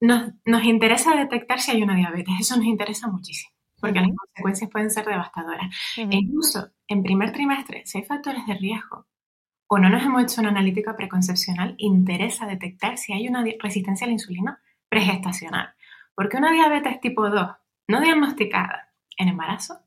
nos, 0.00 0.32
interesa 0.64 1.14
detectar 1.14 1.60
si 1.60 1.70
hay 1.70 1.82
una 1.82 1.94
diabetes, 1.94 2.34
eso 2.40 2.56
nos 2.56 2.66
interesa 2.66 3.06
muchísimo, 3.06 3.52
porque 3.80 4.00
las 4.00 4.10
consecuencias 4.16 4.70
pueden 4.70 4.90
ser 4.90 5.06
devastadoras. 5.06 5.72
E 5.96 6.08
incluso 6.10 6.70
en 6.88 7.04
primer 7.04 7.32
trimestre, 7.32 7.86
si 7.86 7.98
hay 7.98 8.04
factores 8.04 8.44
de 8.46 8.54
riesgo 8.54 9.06
o 9.72 9.78
no 9.78 9.88
nos 9.88 10.02
hemos 10.02 10.24
hecho 10.24 10.40
una 10.40 10.50
analítica 10.50 10.96
preconcepcional, 10.96 11.76
interesa 11.78 12.44
detectar 12.44 12.98
si 12.98 13.12
hay 13.12 13.28
una 13.28 13.44
resistencia 13.60 14.04
a 14.04 14.08
la 14.08 14.14
insulina 14.14 14.60
pregestacional. 14.88 15.74
Porque 16.16 16.38
una 16.38 16.50
diabetes 16.50 17.00
tipo 17.00 17.30
2 17.30 17.50
no 17.86 18.00
diagnosticada 18.00 18.92
en 19.16 19.28
embarazo 19.28 19.78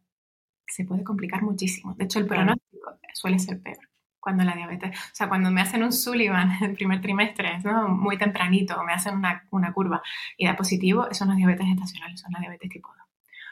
se 0.65 0.85
puede 0.85 1.03
complicar 1.03 1.41
muchísimo. 1.41 1.95
De 1.95 2.05
hecho, 2.05 2.19
el 2.19 2.27
pronóstico 2.27 2.97
suele 3.13 3.39
ser 3.39 3.61
peor 3.61 3.89
cuando 4.21 4.45
la 4.45 4.55
diabetes, 4.55 4.97
o 4.97 5.15
sea, 5.15 5.27
cuando 5.27 5.51
me 5.51 5.59
hacen 5.59 5.83
un 5.83 5.91
Sullivan 5.91 6.49
en 6.61 6.63
el 6.69 6.75
primer 6.75 7.01
trimestre, 7.01 7.59
¿no? 7.59 7.89
muy 7.89 8.17
tempranito, 8.17 8.79
o 8.79 8.85
me 8.85 8.93
hacen 8.93 9.17
una, 9.17 9.45
una, 9.51 9.73
curva 9.73 10.01
y 10.37 10.45
da 10.45 10.55
positivo, 10.55 11.09
eso 11.11 11.25
no 11.25 11.33
es 11.33 11.37
diabetes 11.39 11.67
gestacional, 11.67 12.13
eso 12.13 12.23
es 12.23 12.29
una 12.29 12.39
diabetes 12.39 12.69
tipo 12.69 12.87
2. 12.87 13.02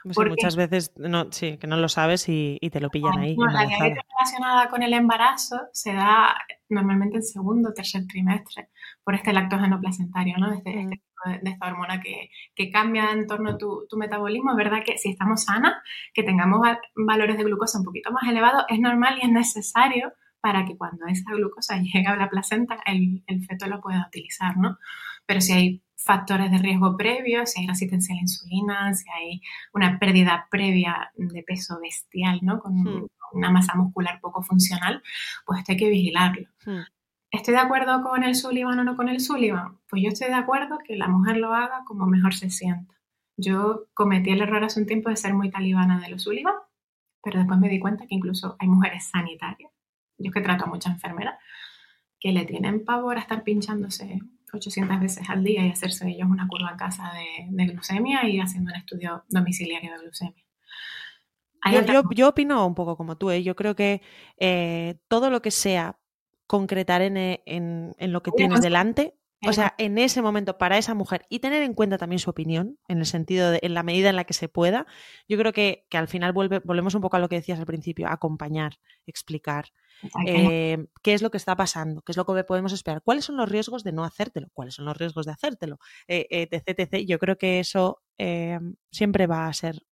Pues 0.03 0.17
muchas 0.29 0.55
veces 0.55 0.93
no, 0.97 1.31
sí, 1.31 1.57
que 1.57 1.67
no 1.67 1.77
lo 1.77 1.87
sabes 1.87 2.27
y, 2.27 2.57
te 2.71 2.79
lo 2.79 2.89
pillan 2.89 3.19
ahí. 3.19 3.35
la 3.35 3.65
diabetes 3.65 4.03
relacionada 4.17 4.69
con 4.69 4.81
el 4.81 4.93
embarazo 4.93 5.59
se 5.73 5.93
da 5.93 6.35
normalmente 6.69 7.17
en 7.17 7.23
segundo 7.23 7.69
o 7.69 7.73
tercer 7.73 8.07
trimestre 8.07 8.69
por 9.03 9.13
este 9.13 9.33
lactógeno 9.33 9.79
placentario, 9.79 10.37
¿no? 10.37 10.53
Este, 10.53 10.81
este 10.81 11.01
de, 11.41 11.51
esta 11.51 11.67
hormona 11.67 12.01
que, 12.01 12.29
que, 12.55 12.71
cambia 12.71 13.11
en 13.11 13.27
torno 13.27 13.51
a 13.51 13.57
tu, 13.57 13.85
tu, 13.89 13.97
metabolismo. 13.97 14.51
Es 14.51 14.57
verdad 14.57 14.83
que 14.85 14.97
si 14.97 15.09
estamos 15.09 15.43
sanas, 15.43 15.73
que 16.13 16.23
tengamos 16.23 16.61
valores 16.95 17.37
de 17.37 17.43
glucosa 17.43 17.79
un 17.79 17.85
poquito 17.85 18.11
más 18.11 18.27
elevados, 18.27 18.65
es 18.69 18.79
normal 18.79 19.19
y 19.21 19.25
es 19.25 19.31
necesario 19.31 20.13
para 20.41 20.65
que 20.65 20.77
cuando 20.77 21.05
esa 21.07 21.31
glucosa 21.31 21.77
llegue 21.81 22.07
a 22.07 22.15
la 22.15 22.29
placenta, 22.29 22.79
el, 22.85 23.23
el 23.27 23.45
feto 23.45 23.67
lo 23.67 23.81
pueda 23.81 24.07
utilizar, 24.07 24.57
¿no? 24.57 24.77
Pero 25.25 25.41
si 25.41 25.53
hay 25.53 25.83
factores 26.03 26.51
de 26.51 26.57
riesgo 26.57 26.97
previos, 26.97 27.51
si 27.51 27.61
hay 27.61 27.67
resistencia 27.67 28.13
a 28.13 28.17
la 28.17 28.21
insulina, 28.21 28.93
si 28.93 29.09
hay 29.09 29.41
una 29.73 29.99
pérdida 29.99 30.47
previa 30.49 31.11
de 31.15 31.43
peso 31.43 31.79
bestial, 31.79 32.39
¿no? 32.41 32.59
Con 32.59 32.83
hmm. 32.83 33.07
una 33.33 33.51
masa 33.51 33.75
muscular 33.75 34.19
poco 34.19 34.41
funcional, 34.41 35.01
pues 35.45 35.59
esto 35.59 35.73
hay 35.73 35.77
que 35.77 35.89
vigilarlo. 35.89 36.47
Hmm. 36.65 36.81
¿Estoy 37.31 37.53
de 37.53 37.61
acuerdo 37.61 38.03
con 38.03 38.23
el 38.23 38.35
Sullivan 38.35 38.79
o 38.79 38.83
no 38.83 38.97
con 38.97 39.07
el 39.07 39.21
Sullivan? 39.21 39.79
Pues 39.89 40.03
yo 40.03 40.09
estoy 40.09 40.27
de 40.27 40.35
acuerdo 40.35 40.79
que 40.85 40.97
la 40.97 41.07
mujer 41.07 41.37
lo 41.37 41.53
haga 41.53 41.83
como 41.85 42.05
mejor 42.05 42.33
se 42.33 42.49
sienta. 42.49 42.93
Yo 43.37 43.85
cometí 43.93 44.31
el 44.31 44.41
error 44.41 44.63
hace 44.63 44.81
un 44.81 44.85
tiempo 44.85 45.09
de 45.09 45.15
ser 45.15 45.33
muy 45.33 45.49
talibana 45.49 45.99
de 45.99 46.09
los 46.09 46.23
Sullivan, 46.23 46.55
pero 47.23 47.39
después 47.39 47.59
me 47.59 47.69
di 47.69 47.79
cuenta 47.79 48.05
que 48.05 48.15
incluso 48.15 48.55
hay 48.59 48.67
mujeres 48.67 49.07
sanitarias, 49.07 49.71
yo 50.17 50.31
que 50.31 50.41
trato 50.41 50.65
a 50.65 50.67
muchas 50.67 50.93
enfermeras, 50.93 51.39
que 52.19 52.31
le 52.31 52.45
tienen 52.45 52.83
pavor 52.83 53.17
a 53.17 53.21
estar 53.21 53.43
pinchándose 53.43 54.19
800 54.53 54.99
veces 54.99 55.29
al 55.29 55.43
día 55.43 55.65
y 55.65 55.71
hacerse 55.71 56.07
ellos 56.09 56.27
una 56.29 56.47
curva 56.47 56.71
en 56.71 56.77
casa 56.77 57.11
de, 57.49 57.65
glucemia 57.65 58.27
y 58.27 58.39
haciendo 58.39 58.71
un 58.71 58.77
estudio 58.77 59.23
domiciliario 59.29 59.91
de 59.91 59.99
glucemia. 59.99 60.43
Yo, 62.15 62.29
opino 62.29 62.65
un 62.65 62.73
poco 62.73 62.97
como 62.97 63.17
tú, 63.17 63.29
¿eh? 63.29 63.43
yo 63.43 63.55
creo 63.55 63.75
que 63.75 64.01
eh, 64.37 64.95
todo 65.07 65.29
lo 65.29 65.41
que 65.41 65.51
sea 65.51 65.99
concretar 66.47 67.01
en, 67.01 67.17
en, 67.17 67.93
en 67.97 68.11
lo 68.11 68.23
que 68.23 68.31
tienes 68.31 68.61
delante, 68.61 69.15
o 69.47 69.53
sea, 69.53 69.73
en 69.77 69.97
ese 69.97 70.21
momento 70.21 70.57
para 70.57 70.77
esa 70.77 70.93
mujer 70.93 71.25
y 71.29 71.39
tener 71.39 71.63
en 71.63 71.73
cuenta 71.73 71.97
también 71.97 72.19
su 72.19 72.29
opinión, 72.29 72.77
en 72.87 72.99
el 72.99 73.05
sentido 73.05 73.51
de, 73.51 73.59
en 73.63 73.73
la 73.73 73.83
medida 73.83 74.09
en 74.09 74.15
la 74.15 74.23
que 74.23 74.33
se 74.33 74.49
pueda, 74.49 74.85
yo 75.27 75.37
creo 75.37 75.53
que, 75.53 75.85
que 75.89 75.97
al 75.97 76.07
final 76.07 76.33
vuelve, 76.33 76.59
volvemos 76.59 76.95
un 76.95 77.01
poco 77.01 77.17
a 77.17 77.19
lo 77.19 77.29
que 77.29 77.35
decías 77.35 77.59
al 77.59 77.65
principio, 77.65 78.07
acompañar, 78.07 78.77
explicar, 79.05 79.71
eh, 80.25 80.85
qué 81.03 81.13
es 81.13 81.21
lo 81.21 81.31
que 81.31 81.37
está 81.37 81.55
pasando, 81.55 82.01
qué 82.01 82.11
es 82.11 82.17
lo 82.17 82.25
que 82.25 82.43
podemos 82.43 82.73
esperar, 82.73 83.01
cuáles 83.03 83.25
son 83.25 83.37
los 83.37 83.49
riesgos 83.49 83.83
de 83.83 83.91
no 83.91 84.03
hacértelo, 84.03 84.49
cuáles 84.53 84.75
son 84.75 84.85
los 84.85 84.97
riesgos 84.97 85.25
de 85.25 85.31
hacértelo, 85.31 85.79
eh, 86.07 86.27
etc, 86.29 86.63
etc. 86.79 87.05
Yo 87.07 87.19
creo 87.19 87.37
que 87.37 87.59
eso 87.59 88.01
eh, 88.17 88.59
siempre 88.91 89.27
va 89.27 89.47
a 89.47 89.53
ser 89.53 89.83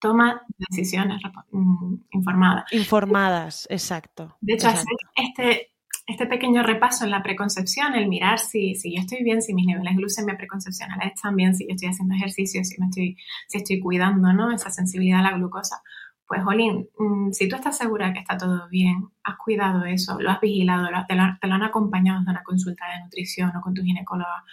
toma 0.00 0.42
decisiones 0.56 1.20
mm, 1.50 1.94
informadas. 2.10 2.72
Informadas, 2.72 3.66
exacto. 3.70 4.36
De 4.40 4.54
hecho, 4.54 4.68
hacer 4.68 4.84
este, 5.16 5.72
este 6.08 6.26
pequeño 6.26 6.62
repaso 6.62 7.04
en 7.04 7.10
la 7.10 7.22
preconcepción, 7.22 7.94
el 7.94 8.08
mirar 8.08 8.38
si, 8.38 8.74
si 8.74 8.94
yo 8.94 9.02
estoy 9.02 9.22
bien, 9.22 9.42
si 9.42 9.52
mis 9.52 9.66
niveles 9.66 9.92
de 9.92 9.98
glucemia 9.98 10.38
preconcepcionales 10.38 11.12
están 11.14 11.36
bien, 11.36 11.54
si 11.54 11.66
yo 11.68 11.74
estoy 11.74 11.90
haciendo 11.90 12.14
ejercicio, 12.14 12.64
si, 12.64 12.80
me 12.80 12.86
estoy, 12.86 13.16
si 13.46 13.58
estoy 13.58 13.78
cuidando 13.78 14.32
¿no? 14.32 14.50
esa 14.50 14.70
sensibilidad 14.70 15.20
a 15.20 15.30
la 15.30 15.36
glucosa, 15.36 15.82
pues, 16.26 16.42
Jolín, 16.42 16.88
mm, 16.98 17.32
si 17.32 17.46
tú 17.48 17.56
estás 17.56 17.76
segura 17.76 18.12
que 18.14 18.20
está 18.20 18.38
todo 18.38 18.68
bien, 18.70 19.08
has 19.22 19.36
cuidado 19.36 19.84
eso, 19.84 20.18
lo 20.20 20.30
has 20.30 20.40
vigilado, 20.40 20.88
te, 21.06 21.14
lo, 21.14 21.22
han 21.22 21.62
acompañado 21.62 22.22
en 22.22 22.28
una 22.28 22.42
consulta 22.42 22.86
de 22.86 23.04
nutrición 23.04 23.54
o 23.54 23.60
con 23.60 23.74
tu 23.74 23.82
ginecóloga, 23.82 24.44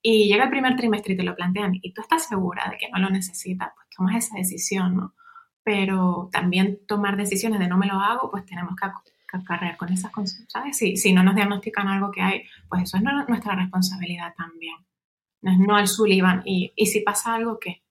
y 0.00 0.28
llega 0.28 0.44
el 0.44 0.50
primer 0.50 0.76
trimestre 0.76 1.14
y 1.14 1.16
te 1.16 1.24
lo 1.24 1.34
plantean 1.34 1.72
y 1.74 1.92
tú 1.92 2.02
estás 2.02 2.26
segura 2.26 2.68
de 2.70 2.78
que 2.78 2.88
no 2.90 3.00
lo 3.00 3.10
necesitas, 3.10 3.70
pues 3.74 3.88
tomas 3.96 4.16
esa 4.16 4.36
decisión, 4.36 4.96
¿no? 4.96 5.14
Pero 5.62 6.28
también 6.32 6.80
tomar 6.86 7.16
decisiones 7.16 7.58
de 7.60 7.68
no 7.68 7.78
me 7.78 7.86
lo 7.86 7.94
hago, 8.00 8.30
pues 8.30 8.46
tenemos 8.46 8.74
que, 8.76 8.86
acarrear 9.32 9.76
con 9.76 9.92
esas 9.92 10.10
cosas, 10.10 10.44
¿sabes? 10.48 10.76
Si, 10.76 10.96
si 10.96 11.12
no 11.12 11.22
nos 11.22 11.34
diagnostican 11.34 11.88
algo 11.88 12.10
que 12.10 12.22
hay, 12.22 12.42
pues 12.68 12.82
eso 12.82 12.96
es 12.96 13.02
nuestra 13.02 13.54
responsabilidad 13.54 14.34
también. 14.36 14.76
No 15.42 15.52
es 15.52 15.58
no 15.58 15.76
al 15.76 15.88
Sullivan. 15.88 16.42
Y, 16.44 16.72
y 16.76 16.86
si 16.86 17.00
pasa 17.00 17.34
algo, 17.34 17.58
¿qué? 17.58 17.82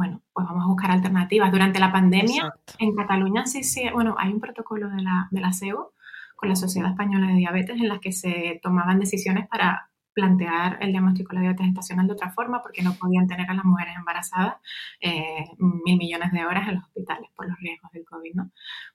bueno, 0.00 0.22
pues 0.32 0.46
vamos 0.46 0.64
a 0.64 0.68
buscar 0.68 0.90
alternativas. 0.90 1.52
Durante 1.52 1.78
la 1.78 1.92
pandemia, 1.92 2.54
en 2.78 2.96
Cataluña 2.96 3.44
sí, 3.44 3.62
sí, 3.62 3.82
bueno, 3.92 4.14
hay 4.18 4.32
un 4.32 4.40
protocolo 4.40 4.88
de 4.88 5.02
la, 5.02 5.28
de 5.30 5.40
la 5.42 5.52
SEO 5.52 5.92
con 6.36 6.48
la 6.48 6.56
Sociedad 6.56 6.92
Española 6.92 7.26
de 7.26 7.34
Diabetes 7.34 7.76
en 7.78 7.88
las 7.88 8.00
que 8.00 8.12
se 8.12 8.60
tomaban 8.62 8.98
decisiones 8.98 9.46
para 9.46 9.89
plantear 10.12 10.78
el 10.80 10.92
diagnóstico 10.92 11.30
de 11.30 11.34
la 11.36 11.40
diabetes 11.42 11.68
estacional 11.68 12.06
de 12.06 12.12
otra 12.14 12.30
forma 12.30 12.62
porque 12.62 12.82
no 12.82 12.94
podían 12.94 13.26
tener 13.26 13.48
a 13.50 13.54
las 13.54 13.64
mujeres 13.64 13.94
embarazadas 13.96 14.56
eh, 15.00 15.44
mil 15.58 15.98
millones 15.98 16.32
de 16.32 16.44
horas 16.44 16.68
en 16.68 16.76
los 16.76 16.84
hospitales 16.84 17.30
por 17.34 17.48
los 17.48 17.58
riesgos 17.58 17.90
del 17.92 18.04
COVID, 18.04 18.34
¿no? 18.34 18.50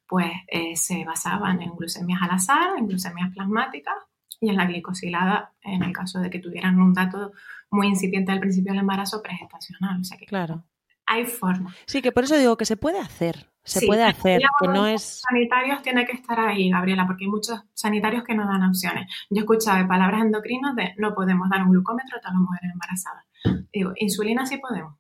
Pues 0.08 0.32
eh, 0.48 0.76
se 0.76 1.04
basaban 1.06 1.62
en 1.62 1.76
glucemias 1.76 2.22
al 2.22 2.32
azar, 2.32 2.78
en 2.78 2.88
glucemias 2.88 3.34
plasmáticas 3.34 3.96
y 4.40 4.50
en 4.50 4.58
la 4.58 4.66
glicosilada 4.66 5.54
en 5.62 5.84
el 5.84 5.94
caso 5.94 6.20
de 6.20 6.30
que 6.30 6.40
tuvieran 6.40 6.80
un 6.80 6.94
dato 6.94 7.32
muy 7.72 7.88
incipiente 7.88 8.32
al 8.32 8.40
principio 8.40 8.72
del 8.72 8.82
embarazo 8.82 9.22
pregestacional. 9.22 10.02
O 10.02 10.04
sea 10.04 10.18
que 10.18 10.26
claro 10.26 10.64
hay 11.06 11.26
forma. 11.26 11.76
Sí, 11.86 12.02
que 12.02 12.12
por 12.12 12.24
eso 12.24 12.38
digo 12.38 12.58
que 12.58 12.66
se 12.66 12.78
puede 12.78 13.00
hacer, 13.00 13.50
se 13.64 13.86
puede 13.86 14.04
hacer, 14.04 14.42
que 14.60 14.68
no 14.68 14.88
es... 14.88 15.22
sanitarios 15.28 15.82
tiene 15.82 16.06
que 16.06 16.14
estar 16.14 16.40
ahí, 16.40 16.70
Gabriela, 16.70 17.06
porque 17.08 17.26
hay 17.26 17.30
muchos 17.30 17.62
sanitarios 17.74 18.24
que 18.24 18.36
no 18.36 18.46
dan 18.46 18.64
opciones. 18.64 19.08
Yo 19.30 19.38
he 19.38 19.40
escuchado 19.40 19.78
de 19.78 19.86
palabras 19.86 20.22
endocrinas 20.22 20.76
de 20.76 20.94
no 20.98 21.14
podemos 21.14 21.50
dar 21.50 21.64
un 21.64 21.72
glucómetro 21.72 22.18
a 22.18 22.22
todas 22.22 22.34
las 22.34 22.42
mujeres 22.42 22.72
embarazadas. 22.74 23.26
Digo, 23.72 23.94
insulina 23.98 24.46
sí 24.46 24.58
podemos, 24.58 24.96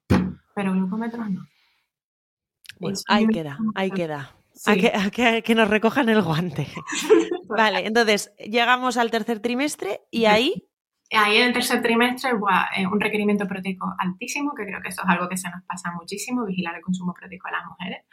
pero 0.53 0.73
glucómetros 0.73 1.29
no. 1.29 1.45
Bueno, 2.79 2.97
ahí 3.07 3.27
queda, 3.27 3.57
ahí 3.73 3.91
queda. 3.91 4.31
que, 5.11 5.43
que, 5.43 5.55
nos 5.55 5.69
recojan 5.69 6.09
el 6.09 6.21
guante. 6.21 6.67
vale, 7.47 7.87
entonces 7.87 8.33
llegamos 8.37 8.97
al 8.97 9.11
tercer 9.11 9.39
trimestre 9.39 10.01
y 10.11 10.25
ahí 10.25 10.67
Ahí 11.11 11.37
en 11.37 11.47
el 11.47 11.53
tercer 11.53 11.81
trimestre, 11.81 12.31
eh, 12.31 12.87
un 12.87 12.99
requerimiento 12.99 13.47
proteico 13.47 13.93
altísimo, 13.99 14.53
que 14.55 14.65
creo 14.65 14.81
que 14.81 14.89
eso 14.89 15.03
es 15.03 15.09
algo 15.09 15.29
que 15.29 15.37
se 15.37 15.49
nos 15.49 15.63
pasa 15.63 15.91
muchísimo, 15.91 16.45
vigilar 16.45 16.75
el 16.75 16.81
consumo 16.81 17.13
proteico 17.13 17.47
de 17.47 17.51
las 17.51 17.65
mujeres, 17.65 18.05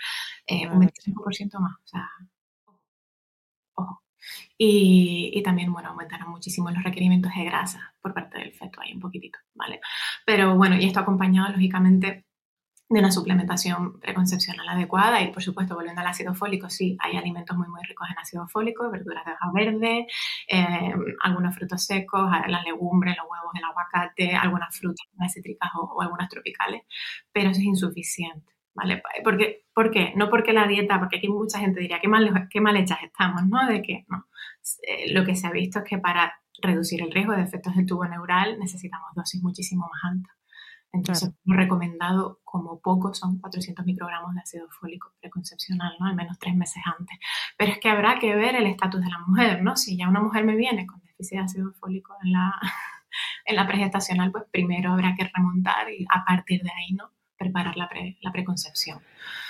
eh, 0.47 0.69
un 0.69 0.81
25% 0.81 1.59
más, 1.59 1.75
o 1.75 1.87
sea, 1.87 2.09
ojo. 3.75 4.03
Y, 4.59 5.31
y, 5.35 5.43
también, 5.43 5.73
bueno, 5.73 5.89
aumentaron 5.91 6.31
muchísimo 6.31 6.71
los 6.71 6.83
requerimientos 6.83 7.33
de 7.35 7.45
grasa 7.45 7.95
por 8.01 8.15
parte 8.15 8.39
del 8.39 8.53
feto, 8.53 8.81
ahí 8.81 8.93
un 8.95 9.01
poquitito, 9.01 9.39
¿vale? 9.55 9.81
Pero 10.27 10.57
bueno, 10.57 10.77
y 10.77 10.85
esto 10.85 11.01
acompañado, 11.01 11.51
lógicamente, 11.51 12.27
de 12.89 12.99
una 12.99 13.11
suplementación 13.11 13.99
preconcepcional 14.01 14.69
adecuada 14.69 15.23
y 15.23 15.33
por 15.33 15.43
supuesto 15.43 15.75
volviendo 15.75 16.01
al 16.01 16.07
ácido 16.07 16.35
fólico, 16.35 16.69
sí, 16.69 16.97
hay 17.01 17.17
alimentos 17.17 17.57
muy 17.57 17.69
muy 17.69 17.83
ricos 17.85 18.09
en 18.11 18.19
ácido 18.19 18.47
fólico, 18.49 18.91
verduras 18.91 19.25
de 19.25 19.33
hoja 19.33 19.51
verde, 19.55 20.07
eh, 20.49 20.95
algunos 21.23 21.55
frutos 21.55 21.85
secos, 21.85 22.31
las 22.47 22.65
legumbres, 22.65 23.17
los 23.17 23.27
huevos, 23.31 23.53
el 23.55 23.65
aguacate, 23.65 24.37
algunas 24.37 24.77
frutas 24.77 25.07
cítricas 25.33 25.71
o, 25.75 25.85
o, 25.85 26.03
algunas 26.03 26.29
tropicales, 26.29 26.83
pero 27.33 27.51
eso 27.51 27.61
es 27.61 27.67
insuficiente, 27.67 28.53
¿vale? 28.75 29.03
Porque, 29.25 29.65
¿Por 29.75 29.91
qué? 29.91 30.13
No 30.17 30.29
porque 30.29 30.53
la 30.53 30.67
dieta, 30.67 30.99
porque 30.99 31.17
aquí 31.17 31.29
mucha 31.29 31.59
gente 31.59 31.81
diría, 31.81 31.99
qué 32.01 32.09
mal, 32.09 32.49
qué 32.51 32.61
mal 32.61 32.77
hechas 32.77 32.99
estamos, 33.03 33.47
¿no? 33.47 33.67
De 33.67 33.81
que 33.81 34.05
no. 34.09 34.27
Eh, 34.83 35.13
lo 35.13 35.25
que 35.25 35.35
se 35.35 35.47
ha 35.47 35.51
visto 35.51 35.79
es 35.81 35.85
que 35.87 35.99
para 35.99 36.35
reducir 36.61 37.03
el 37.03 37.11
riesgo 37.11 37.33
de 37.33 37.43
efectos 37.43 37.75
del 37.75 37.87
tubo 37.87 38.05
neural 38.07 38.59
necesitamos 38.59 39.09
dosis 39.15 39.43
muchísimo 39.43 39.89
más 39.91 40.13
altas. 40.13 40.42
Entonces, 40.93 41.33
lo 41.45 41.57
recomendado 41.57 42.41
como 42.45 42.81
poco 42.81 43.15
son 43.15 43.39
400 43.39 43.87
microgramos 43.87 44.35
de 44.35 44.41
ácido 44.41 44.69
fólico 44.69 45.13
preconcepcional, 45.21 45.95
¿no? 45.99 46.07
Al 46.07 46.15
menos 46.15 46.39
tres 46.39 46.55
meses 46.55 46.83
antes. 46.99 47.19
Pero 47.57 47.73
es 47.73 47.79
que 47.79 47.89
habrá 47.89 48.19
que 48.19 48.35
ver 48.35 48.57
el 48.57 48.67
estatus 48.67 49.01
de 49.01 49.11
la 49.11 49.19
mujer, 49.27 49.63
¿no? 49.63 49.77
Si 49.77 49.97
ya 49.97 50.09
una 50.09 50.21
mujer 50.21 50.45
me 50.45 50.55
viene 50.55 50.87
con 50.87 51.01
déficit 51.01 51.39
de 51.39 51.45
ácido 51.45 51.73
fólico 51.73 52.15
en 52.23 52.33
la, 52.33 52.53
en 53.47 53.57
la 53.57 53.67
pregestacional, 53.67 54.31
pues 54.31 54.45
primero 54.51 54.93
habrá 54.93 55.15
que 55.15 55.31
remontar 55.35 55.91
y 55.91 56.05
a 56.11 56.25
partir 56.25 56.63
de 56.63 56.71
ahí, 56.71 56.93
¿no? 56.93 57.11
preparar 57.43 57.77
la, 57.77 57.89
la 58.21 58.33
preconcepción. 58.33 59.01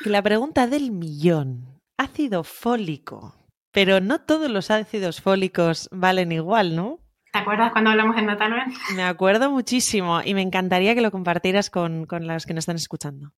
Y 0.04 0.08
la 0.08 0.22
pregunta 0.22 0.66
del 0.66 0.90
millón, 0.90 1.80
ácido 1.98 2.42
fólico, 2.42 3.34
pero 3.70 4.00
no 4.00 4.20
todos 4.20 4.50
los 4.50 4.70
ácidos 4.70 5.20
fólicos 5.20 5.88
valen 5.92 6.32
igual, 6.32 6.74
¿no? 6.74 7.00
¿Te 7.32 7.38
acuerdas 7.38 7.72
cuando 7.72 7.90
hablamos 7.90 8.16
en 8.18 8.26
Natal? 8.26 8.52
Me 8.94 9.04
acuerdo 9.04 9.50
muchísimo 9.50 10.20
y 10.22 10.34
me 10.34 10.42
encantaría 10.42 10.94
que 10.94 11.00
lo 11.00 11.10
compartieras 11.10 11.70
con, 11.70 12.04
con 12.04 12.26
las 12.26 12.44
que 12.44 12.52
nos 12.52 12.62
están 12.62 12.76
escuchando. 12.76 13.32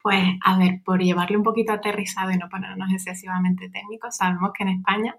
Pues, 0.00 0.22
a 0.44 0.58
ver, 0.58 0.80
por 0.84 1.00
llevarle 1.00 1.36
un 1.36 1.42
poquito 1.42 1.72
aterrizado 1.72 2.30
y 2.30 2.36
no 2.36 2.48
ponernos 2.48 2.92
excesivamente 2.92 3.68
técnicos, 3.68 4.16
sabemos 4.16 4.52
que 4.56 4.62
en 4.62 4.68
España 4.70 5.16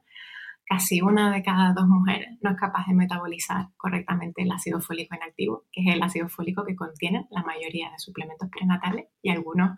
casi 0.65 1.01
una 1.01 1.31
de 1.31 1.43
cada 1.43 1.73
dos 1.73 1.85
mujeres 1.87 2.37
no 2.41 2.51
es 2.51 2.57
capaz 2.57 2.87
de 2.87 2.93
metabolizar 2.93 3.67
correctamente 3.75 4.43
el 4.43 4.51
ácido 4.51 4.79
fólico 4.79 5.15
inactivo, 5.15 5.65
que 5.71 5.81
es 5.81 5.93
el 5.93 6.01
ácido 6.01 6.29
fólico 6.29 6.63
que 6.65 6.77
contiene 6.77 7.27
la 7.29 7.43
mayoría 7.43 7.91
de 7.91 7.99
suplementos 7.99 8.49
prenatales 8.49 9.07
y 9.21 9.31
algunos 9.31 9.77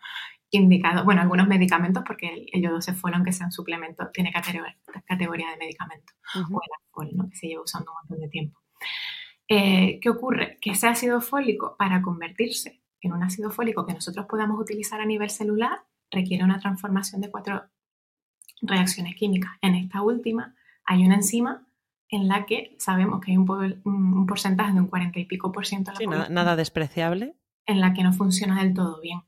indicados, 0.52 1.04
bueno, 1.06 1.22
algunos 1.22 1.48
medicamentos, 1.48 2.04
porque 2.06 2.28
el, 2.28 2.46
el 2.54 2.62
yodo 2.62 2.82
cefolo, 2.82 3.16
aunque 3.16 3.32
sea 3.32 3.48
un 3.48 3.52
suplemento, 3.52 4.10
tiene 4.14 4.32
categoría, 4.32 4.78
categoría 5.06 5.50
de 5.52 5.58
medicamento, 5.58 6.14
o 6.36 6.60
el 6.62 6.70
alcohol, 6.86 7.10
¿no? 7.14 7.30
que 7.30 7.36
se 7.36 7.48
lleva 7.48 7.64
usando 7.64 7.92
un 7.92 7.98
montón 7.98 8.20
de 8.20 8.30
tiempo. 8.30 8.60
Eh, 9.48 10.00
¿Qué 10.02 10.10
ocurre? 10.10 10.58
Que 10.60 10.72
ese 10.72 10.88
ácido 10.88 11.22
fólico, 11.22 11.76
para 11.78 12.02
convertirse 12.02 12.82
en 13.02 13.14
un 13.14 13.24
ácido 13.24 13.52
fólico 13.52 13.86
que 13.86 13.94
nosotros 13.94 14.26
podamos 14.28 14.60
utilizar 14.60 15.00
a 15.02 15.06
nivel 15.06 15.30
celular, 15.30 15.84
requiere 16.10 16.44
una 16.44 16.60
transformación 16.60 17.22
de 17.22 17.30
cuatro 17.30 17.64
reacciones 18.62 19.16
químicas. 19.16 19.52
En 19.62 19.76
esta 19.76 20.02
última 20.02 20.56
hay 20.86 21.04
una 21.04 21.16
enzima 21.16 21.68
en 22.10 22.28
la 22.28 22.46
que 22.46 22.76
sabemos 22.80 23.20
que 23.20 23.32
hay 23.32 23.38
un, 23.38 23.82
un 23.84 24.26
porcentaje 24.26 24.74
de 24.74 24.80
un 24.80 24.88
40 24.88 25.20
y 25.20 25.26
pico 25.26 25.52
por 25.52 25.66
ciento. 25.66 25.92
Sí, 25.96 26.08
nada, 26.08 26.30
nada 26.30 26.56
despreciable. 26.56 27.36
En 27.66 27.82
la 27.82 27.94
que 27.94 28.04
no 28.04 28.14
funciona 28.14 28.62
del 28.64 28.74
todo 28.74 29.02
bien. 29.02 29.22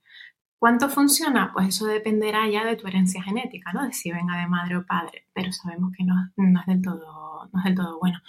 ¿Cuánto 0.60 0.90
funciona? 0.90 1.52
Pues 1.54 1.68
eso 1.68 1.86
dependerá 1.86 2.48
ya 2.50 2.66
de 2.66 2.76
tu 2.76 2.88
herencia 2.88 3.22
genética, 3.22 3.72
¿no? 3.74 3.86
De 3.86 3.94
si 3.94 4.12
venga 4.12 4.38
de 4.40 4.48
madre 4.48 4.78
o 4.78 4.86
padre, 4.86 5.28
pero 5.34 5.52
sabemos 5.52 5.92
que 5.96 6.04
no, 6.04 6.16
es, 6.36 6.66
del 6.66 6.82
todo, 6.82 7.50
no 7.54 7.60
es 7.60 7.66
del 7.66 7.76
todo 7.76 8.00
bueno. 8.00 8.20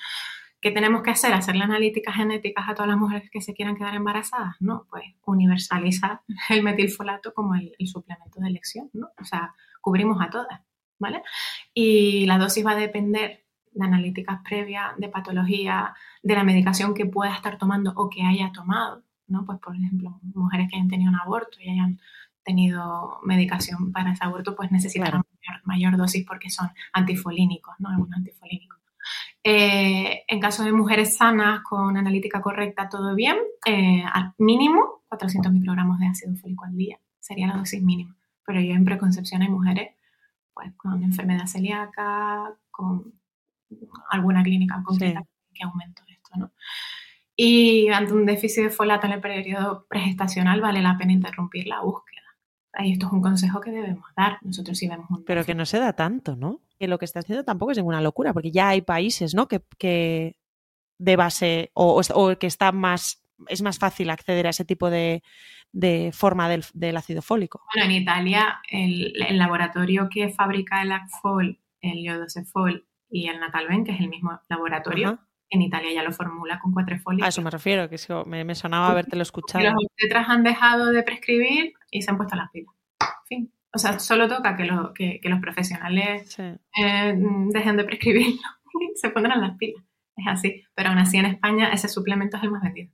¿Qué 0.61 0.71
tenemos 0.71 1.03
que 1.03 1.11
hacer? 1.11 1.33
¿Hacerle 1.33 1.65
analíticas 1.65 2.15
genéticas 2.17 2.69
a 2.69 2.75
todas 2.75 2.89
las 2.89 2.99
mujeres 2.99 3.31
que 3.31 3.41
se 3.41 3.55
quieran 3.55 3.77
quedar 3.77 3.95
embarazadas? 3.95 4.57
No, 4.61 4.87
pues 4.91 5.05
universalizar 5.25 6.21
el 6.51 6.63
metilfolato 6.63 7.33
como 7.33 7.55
el, 7.55 7.75
el 7.79 7.87
suplemento 7.87 8.41
de 8.41 8.49
elección, 8.49 8.91
¿no? 8.93 9.09
O 9.19 9.25
sea, 9.25 9.55
cubrimos 9.81 10.21
a 10.21 10.29
todas, 10.29 10.61
¿vale? 10.99 11.23
Y 11.73 12.27
la 12.27 12.39
dosis 12.39 12.67
va 12.67 12.73
a 12.73 12.77
depender 12.77 13.47
de 13.73 13.85
analíticas 13.85 14.41
previas, 14.43 14.97
de 14.99 15.09
patología, 15.09 15.95
de 16.23 16.35
la 16.35 16.45
medicación 16.45 16.93
que 16.93 17.07
pueda 17.07 17.33
estar 17.33 17.57
tomando 17.57 17.93
o 17.97 18.11
que 18.11 18.23
haya 18.23 18.53
tomado, 18.53 19.05
¿no? 19.29 19.45
Pues, 19.45 19.59
por 19.59 19.77
ejemplo, 19.77 20.19
mujeres 20.35 20.69
que 20.71 20.77
hayan 20.77 20.89
tenido 20.89 21.11
un 21.11 21.21
aborto 21.21 21.59
y 21.61 21.71
hayan 21.71 22.01
tenido 22.45 23.21
medicación 23.25 23.93
para 23.93 24.13
ese 24.13 24.25
aborto, 24.25 24.57
pues 24.57 24.73
necesitan 24.73 25.11
claro. 25.11 25.27
mayor, 25.47 25.67
mayor, 25.67 25.97
dosis 25.97 26.25
porque 26.27 26.51
son 26.51 26.71
antifolínicos, 26.93 27.75
¿no? 27.79 27.91
Algunos 27.91 28.17
antifolínicos. 28.17 28.79
Eh, 29.45 30.25
en 30.27 30.41
caso 30.41 30.65
de 30.65 30.73
mujeres 30.73 31.17
sanas 31.17 31.61
con 31.63 31.97
analítica 31.97 32.41
correcta, 32.41 32.89
todo 32.89 33.15
bien, 33.15 33.37
eh, 33.67 34.03
al 34.13 34.35
mínimo 34.39 35.03
400 35.09 35.53
microgramos 35.53 35.99
de 35.99 36.07
ácido 36.07 36.35
fólico 36.37 36.65
al 36.65 36.77
día 36.77 36.99
sería 37.21 37.47
la 37.47 37.57
dosis 37.57 37.83
mínima. 37.83 38.17
Pero 38.45 38.61
yo 38.61 38.75
en 38.75 38.85
preconcepción 38.85 39.43
hay 39.43 39.49
mujeres 39.49 39.91
pues, 40.55 40.73
con 40.77 41.03
enfermedad 41.03 41.47
celíaca, 41.47 42.55
con 42.71 43.13
alguna 44.11 44.43
clínica 44.43 44.83
concreta 44.83 45.21
sí. 45.21 45.55
que 45.55 45.65
aumento 45.65 46.03
esto, 46.09 46.39
¿no? 46.39 46.53
Y 47.41 47.89
ante 47.91 48.15
un 48.15 48.27
déficit 48.27 48.65
de 48.65 48.71
folato 48.71 49.07
en 49.07 49.13
el 49.13 49.21
periodo 49.21 49.87
pregestacional 49.89 50.61
vale 50.61 50.83
la 50.83 50.99
pena 50.99 51.13
interrumpir 51.13 51.69
la 51.69 51.81
búsqueda. 51.81 52.21
Y 52.81 52.95
esto 52.95 53.07
es 53.07 53.13
un 53.13 53.23
consejo 53.23 53.61
que 53.61 53.71
debemos 53.71 54.07
dar. 54.17 54.39
Nosotros 54.43 54.77
sí 54.77 54.89
vemos 54.89 55.09
un 55.09 55.25
Pero 55.25 55.45
que 55.45 55.55
no 55.55 55.65
se 55.65 55.79
da 55.79 55.93
tanto, 55.93 56.35
¿no? 56.35 56.63
Que 56.81 56.89
lo 56.89 56.99
que 56.99 57.05
está 57.05 57.21
haciendo 57.21 57.45
tampoco 57.45 57.71
es 57.71 57.79
ninguna 57.79 58.01
locura, 58.01 58.33
porque 58.33 58.51
ya 58.51 58.71
hay 58.71 58.81
países, 58.81 59.37
¿no? 59.37 59.47
Que, 59.47 59.63
que 59.79 60.37
de 60.99 61.15
base 61.15 61.71
o, 61.75 62.03
o, 62.13 62.37
que 62.39 62.49
está 62.49 62.73
más 62.73 63.23
es 63.47 63.63
más 63.63 63.79
fácil 63.79 64.11
acceder 64.11 64.49
a 64.49 64.51
ese 64.51 64.65
tipo 64.65 64.91
de, 64.91 65.23
de 65.71 66.11
forma 66.13 66.49
del, 66.49 66.65
del, 66.75 66.97
ácido 66.97 67.23
fólico. 67.23 67.63
Bueno, 67.73 67.89
en 67.89 68.03
Italia 68.03 68.61
el, 68.69 69.13
el 69.29 69.39
laboratorio 69.39 70.09
que 70.11 70.31
fabrica 70.31 70.83
el 70.83 70.91
Acfol, 70.91 71.61
el 71.83 71.99
Iodocefol 71.99 72.85
y 73.09 73.29
el 73.29 73.39
Natalven, 73.39 73.85
que 73.85 73.93
es 73.93 74.01
el 74.01 74.09
mismo 74.09 74.41
laboratorio, 74.49 75.09
Ajá 75.11 75.28
en 75.51 75.63
Italia 75.63 75.93
ya 75.93 76.03
lo 76.03 76.13
formula 76.13 76.59
con 76.61 76.73
cuatro 76.73 76.99
folios. 76.99 77.25
A 77.25 77.29
eso 77.29 77.43
me 77.43 77.51
refiero, 77.51 77.89
que 77.89 77.95
eso 77.95 78.25
me, 78.25 78.45
me 78.45 78.55
sonaba 78.55 78.89
haberte 78.89 79.17
lo 79.17 79.23
escuchado. 79.23 79.65
Los 79.65 79.75
obstetras 79.75 80.29
han 80.29 80.43
dejado 80.43 80.87
de 80.87 81.03
prescribir 81.03 81.73
y 81.91 82.03
se 82.03 82.11
han 82.11 82.17
puesto 82.17 82.37
las 82.37 82.51
pilas. 82.51 82.75
En 83.01 83.27
fin. 83.27 83.53
O 83.75 83.79
sea, 83.79 83.99
solo 83.99 84.29
toca 84.29 84.57
que, 84.57 84.65
lo, 84.65 84.93
que, 84.95 85.21
que 85.21 85.29
los 85.29 85.41
profesionales 85.41 86.33
sí. 86.33 86.43
eh, 86.43 87.15
dejen 87.51 87.77
de 87.77 87.85
prescribirlo 87.85 88.41
y 88.81 88.97
se 88.97 89.11
pondrán 89.11 89.41
las 89.41 89.57
pilas. 89.57 89.85
Es 90.17 90.27
así. 90.27 90.65
Pero 90.75 90.91
aún 90.91 90.99
así 90.99 91.17
en 91.19 91.27
España 91.27 91.71
ese 91.73 91.89
suplemento 91.89 92.37
es 92.37 92.43
el 92.43 92.51
más 92.51 92.63
vendido. 92.63 92.93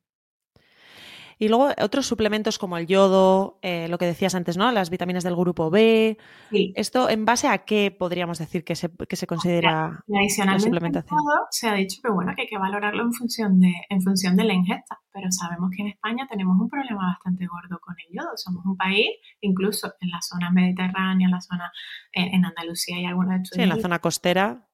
Y 1.38 1.48
luego 1.48 1.68
otros 1.80 2.06
suplementos 2.06 2.58
como 2.58 2.78
el 2.78 2.86
yodo, 2.86 3.58
eh, 3.62 3.88
lo 3.88 3.98
que 3.98 4.06
decías 4.06 4.34
antes, 4.34 4.56
¿no? 4.56 4.70
Las 4.72 4.90
vitaminas 4.90 5.24
del 5.24 5.36
grupo 5.36 5.70
B. 5.70 6.18
Sí. 6.50 6.72
¿Esto 6.76 7.08
en 7.08 7.24
base 7.24 7.48
a 7.48 7.58
qué 7.58 7.90
podríamos 7.90 8.38
decir 8.38 8.64
que 8.64 8.76
se, 8.76 8.90
que 8.90 9.16
se 9.16 9.26
considera 9.26 10.04
la 10.06 10.58
suplementación? 10.58 11.18
Todo, 11.18 11.46
se 11.50 11.68
ha 11.68 11.74
dicho 11.74 12.00
que 12.02 12.10
bueno, 12.10 12.32
que 12.34 12.42
hay 12.42 12.48
que 12.48 12.58
valorarlo 12.58 13.02
en 13.02 13.12
función, 13.12 13.60
de, 13.60 13.72
en 13.88 14.02
función 14.02 14.36
de 14.36 14.44
la 14.44 14.54
ingesta, 14.54 15.00
pero 15.12 15.30
sabemos 15.30 15.70
que 15.74 15.82
en 15.82 15.88
España 15.88 16.26
tenemos 16.30 16.56
un 16.60 16.68
problema 16.68 17.06
bastante 17.06 17.46
gordo 17.46 17.78
con 17.80 17.94
el 17.98 18.16
yodo. 18.16 18.30
Somos 18.36 18.64
un 18.64 18.76
país, 18.76 19.08
incluso 19.40 19.92
en 20.00 20.10
la 20.10 20.20
zona 20.22 20.50
mediterránea, 20.50 21.26
en 21.26 21.32
la 21.32 21.40
zona, 21.40 21.72
en, 22.12 22.34
en 22.34 22.44
Andalucía 22.44 22.98
y 23.00 23.06
algunos 23.06 23.34
estudios. 23.42 23.56
Sí, 23.56 23.62
en 23.62 23.68
la 23.68 23.82
zona 23.82 23.98
costera 23.98 24.68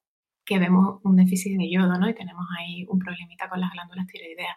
que 0.45 0.59
vemos 0.59 0.99
un 1.03 1.15
déficit 1.15 1.57
de 1.57 1.71
yodo, 1.71 1.97
¿no? 1.97 2.09
Y 2.09 2.13
tenemos 2.13 2.45
ahí 2.59 2.85
un 2.89 2.99
problemita 2.99 3.47
con 3.47 3.61
las 3.61 3.71
glándulas 3.71 4.07
tiroideas. 4.07 4.55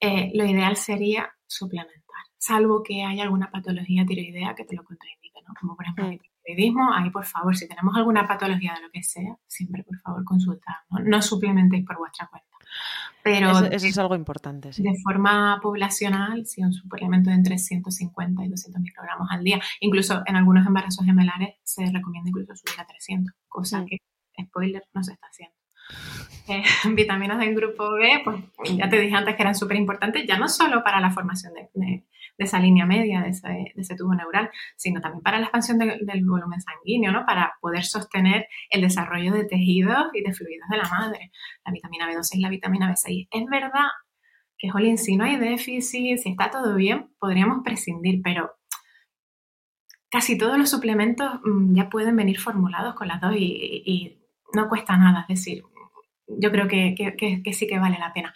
Eh, 0.00 0.30
lo 0.34 0.44
ideal 0.44 0.76
sería 0.76 1.28
suplementar, 1.46 2.22
salvo 2.36 2.82
que 2.82 3.02
haya 3.02 3.24
alguna 3.24 3.50
patología 3.50 4.06
tiroidea 4.06 4.54
que 4.54 4.64
te 4.64 4.76
lo 4.76 4.84
contraindique, 4.84 5.40
¿no? 5.46 5.54
Como 5.58 5.76
por 5.76 5.84
ejemplo 5.84 6.06
mm. 6.06 6.12
el 6.12 6.20
tiroidismo, 6.44 6.92
ahí 6.92 7.10
por 7.10 7.24
favor, 7.24 7.56
si 7.56 7.66
tenemos 7.66 7.96
alguna 7.96 8.26
patología 8.26 8.74
de 8.74 8.82
lo 8.82 8.90
que 8.90 9.02
sea, 9.02 9.36
siempre 9.46 9.82
por 9.82 9.98
favor 10.00 10.24
consultar, 10.24 10.76
¿no? 10.90 11.00
No 11.00 11.20
suplementéis 11.20 11.84
por 11.84 11.98
vuestra 11.98 12.28
cuenta. 12.28 12.48
Pero 13.22 13.50
eso, 13.50 13.64
eso 13.64 13.86
es 13.86 13.98
algo 13.98 14.14
importante. 14.14 14.72
Sí. 14.72 14.82
De 14.82 14.94
forma 15.02 15.58
poblacional, 15.60 16.46
sí, 16.46 16.62
un 16.62 16.72
suplemento 16.72 17.30
de 17.30 17.36
entre 17.36 17.58
150 17.58 18.44
y 18.44 18.48
200 18.48 18.80
microgramos 18.80 19.28
al 19.30 19.42
día. 19.42 19.60
Incluso 19.80 20.22
en 20.26 20.36
algunos 20.36 20.66
embarazos 20.66 21.04
gemelares 21.04 21.56
se 21.62 21.84
recomienda 21.86 22.28
incluso 22.30 22.54
subir 22.54 22.80
a 22.80 22.86
300, 22.86 23.34
cosa 23.48 23.82
mm. 23.82 23.86
que 23.86 23.98
spoiler, 24.44 24.84
no 24.94 25.02
se 25.02 25.12
está 25.12 25.26
haciendo. 25.26 25.57
Eh, 26.50 26.62
vitaminas 26.94 27.38
del 27.38 27.54
grupo 27.54 27.92
B, 27.92 28.22
pues 28.24 28.42
ya 28.74 28.88
te 28.88 28.98
dije 28.98 29.14
antes 29.14 29.36
que 29.36 29.42
eran 29.42 29.54
súper 29.54 29.76
importantes, 29.76 30.26
ya 30.26 30.38
no 30.38 30.48
solo 30.48 30.82
para 30.82 30.98
la 30.98 31.10
formación 31.10 31.52
de, 31.52 32.04
esa 32.38 32.58
línea 32.58 32.86
media, 32.86 33.20
de 33.20 33.28
ese, 33.28 33.96
tubo 33.96 34.14
neural, 34.14 34.48
sino 34.74 35.02
también 35.02 35.22
para 35.22 35.38
la 35.38 35.44
expansión 35.44 35.76
de, 35.76 35.98
del 36.00 36.24
volumen 36.24 36.58
sanguíneo, 36.62 37.12
¿no? 37.12 37.26
Para 37.26 37.52
poder 37.60 37.84
sostener 37.84 38.46
el 38.70 38.80
desarrollo 38.80 39.30
de 39.34 39.44
tejidos 39.44 40.06
y 40.14 40.22
de 40.22 40.32
fluidos 40.32 40.70
de 40.70 40.78
la 40.78 40.88
madre. 40.88 41.32
La 41.66 41.72
vitamina 41.72 42.08
B12 42.08 42.36
y 42.36 42.40
la 42.40 42.48
vitamina 42.48 42.90
B6. 42.90 43.28
Es 43.30 43.44
verdad 43.50 43.88
que, 44.56 44.70
jolín, 44.70 44.96
si 44.96 45.18
no 45.18 45.24
hay 45.24 45.36
déficit, 45.36 46.16
si 46.16 46.30
está 46.30 46.50
todo 46.50 46.76
bien, 46.76 47.10
podríamos 47.18 47.62
prescindir, 47.62 48.22
pero 48.22 48.52
casi 50.10 50.38
todos 50.38 50.58
los 50.58 50.70
suplementos 50.70 51.40
mmm, 51.44 51.74
ya 51.74 51.88
pueden 51.88 52.16
venir 52.16 52.38
formulados 52.38 52.94
con 52.94 53.08
las 53.08 53.20
dos 53.20 53.34
y, 53.36 53.82
y, 53.84 54.14
no 54.54 54.68
cuesta 54.70 54.96
nada, 54.96 55.26
es 55.28 55.44
decir, 55.44 55.62
yo 56.28 56.50
creo 56.50 56.68
que, 56.68 56.94
que, 56.96 57.16
que, 57.16 57.42
que, 57.42 57.52
sí 57.52 57.66
que 57.66 57.78
vale 57.78 57.98
la 57.98 58.12
pena. 58.12 58.32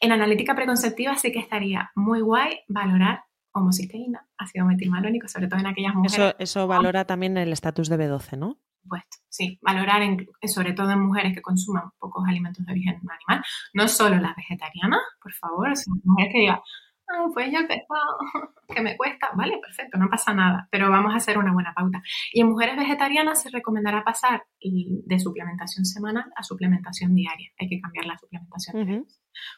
En 0.00 0.12
analítica 0.12 0.54
preconceptiva 0.54 1.16
sí 1.16 1.32
que 1.32 1.38
estaría 1.38 1.90
muy 1.94 2.20
guay 2.20 2.60
valorar 2.68 3.24
homocisteína, 3.52 4.26
ácido 4.36 4.66
metilmalónico, 4.66 5.28
sobre 5.28 5.48
todo 5.48 5.60
en 5.60 5.66
aquellas 5.66 5.94
mujeres. 5.94 6.18
Eso, 6.18 6.34
eso 6.38 6.66
valora 6.66 7.06
también 7.06 7.36
el 7.38 7.52
estatus 7.52 7.88
de 7.88 7.96
B12, 7.96 8.38
¿no? 8.38 8.58
Supuesto, 8.82 9.16
sí, 9.28 9.58
valorar 9.62 10.02
en, 10.02 10.28
sobre 10.46 10.72
todo 10.72 10.90
en 10.90 11.00
mujeres 11.00 11.34
que 11.34 11.42
consuman 11.42 11.90
pocos 11.98 12.24
alimentos 12.28 12.64
de 12.64 12.72
origen 12.72 12.94
animal, 12.96 13.44
no 13.72 13.88
solo 13.88 14.16
las 14.16 14.36
vegetarianas, 14.36 15.00
por 15.20 15.32
favor, 15.32 15.74
sino 15.76 15.96
mujeres 16.04 16.32
que 16.32 16.38
digan, 16.38 16.60
ah, 17.08 17.26
pues 17.32 17.52
yo 17.52 17.66
que, 17.68 17.82
que 18.74 18.82
me 18.82 18.96
cuesta, 18.96 19.30
vale, 19.34 19.58
perfecto, 19.58 19.98
no 19.98 20.08
pasa 20.08 20.34
nada, 20.34 20.68
pero 20.70 20.90
vamos 20.90 21.12
a 21.14 21.16
hacer 21.16 21.38
una 21.38 21.52
buena 21.52 21.74
pauta. 21.74 22.02
Y 22.32 22.40
en 22.40 22.48
mujeres 22.48 22.76
vegetarianas 22.76 23.42
se 23.42 23.50
recomendará 23.50 24.04
pasar 24.04 24.44
de 24.60 25.18
suplementación 25.18 25.84
semanal 25.84 26.24
a 26.36 26.42
suplementación 26.42 27.14
diaria. 27.14 27.50
Hay 27.58 27.68
que 27.68 27.80
cambiar 27.80 28.06
la 28.06 28.18
suplementación. 28.18 28.76
Uh 28.76 28.84
-huh. 28.84 29.06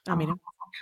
ah, 0.09 0.17
mira. 0.17 0.35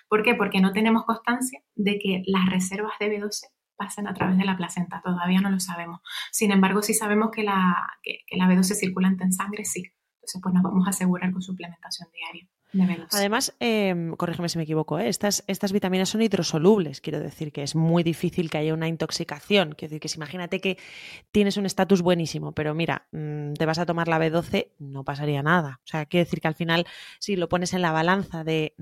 ¿Por 0.08 0.22
qué? 0.22 0.34
Porque 0.34 0.60
no 0.60 0.72
tenemos 0.72 1.04
constancia 1.04 1.60
de 1.74 1.98
que 1.98 2.22
las 2.26 2.46
reservas 2.46 2.94
de 2.98 3.06
B12 3.08 3.46
pasen 3.76 4.08
a 4.08 4.14
través 4.14 4.38
de 4.38 4.44
la 4.44 4.56
placenta, 4.56 5.00
todavía 5.04 5.40
no 5.40 5.50
lo 5.50 5.60
sabemos. 5.60 6.00
Sin 6.32 6.50
embargo, 6.50 6.82
sí 6.82 6.94
sabemos 6.94 7.30
que 7.30 7.42
la, 7.44 7.88
que, 8.02 8.20
que 8.26 8.36
la 8.36 8.46
B12 8.46 8.74
circulante 8.74 9.24
en 9.24 9.32
sangre, 9.32 9.64
sí. 9.64 9.84
Entonces, 10.16 10.40
pues 10.42 10.54
nos 10.54 10.62
vamos 10.62 10.86
a 10.86 10.90
asegurar 10.90 11.30
con 11.30 11.42
suplementación 11.42 12.08
diaria. 12.12 12.48
Además, 13.12 13.54
eh, 13.60 14.12
corrígeme 14.16 14.48
si 14.48 14.58
me 14.58 14.64
equivoco, 14.64 14.98
¿eh? 14.98 15.08
estas, 15.08 15.44
estas 15.46 15.72
vitaminas 15.72 16.08
son 16.08 16.22
hidrosolubles, 16.22 17.00
quiero 17.00 17.20
decir 17.20 17.52
que 17.52 17.62
es 17.62 17.74
muy 17.74 18.02
difícil 18.02 18.50
que 18.50 18.58
haya 18.58 18.74
una 18.74 18.88
intoxicación. 18.88 19.74
Quiero 19.74 19.90
decir 19.90 20.00
que 20.00 20.08
si 20.08 20.16
imagínate 20.16 20.60
que 20.60 20.78
tienes 21.30 21.56
un 21.56 21.66
estatus 21.66 22.02
buenísimo, 22.02 22.52
pero 22.52 22.74
mira, 22.74 23.06
mm, 23.12 23.54
te 23.54 23.66
vas 23.66 23.78
a 23.78 23.86
tomar 23.86 24.08
la 24.08 24.18
B12, 24.18 24.72
no 24.78 25.04
pasaría 25.04 25.42
nada. 25.42 25.80
O 25.84 25.86
sea, 25.86 26.06
quiero 26.06 26.24
decir 26.24 26.40
que 26.40 26.48
al 26.48 26.54
final, 26.54 26.86
si 27.18 27.36
lo 27.36 27.48
pones 27.48 27.72
en 27.72 27.82
la 27.82 27.92
balanza 27.92 28.44
de, 28.44 28.74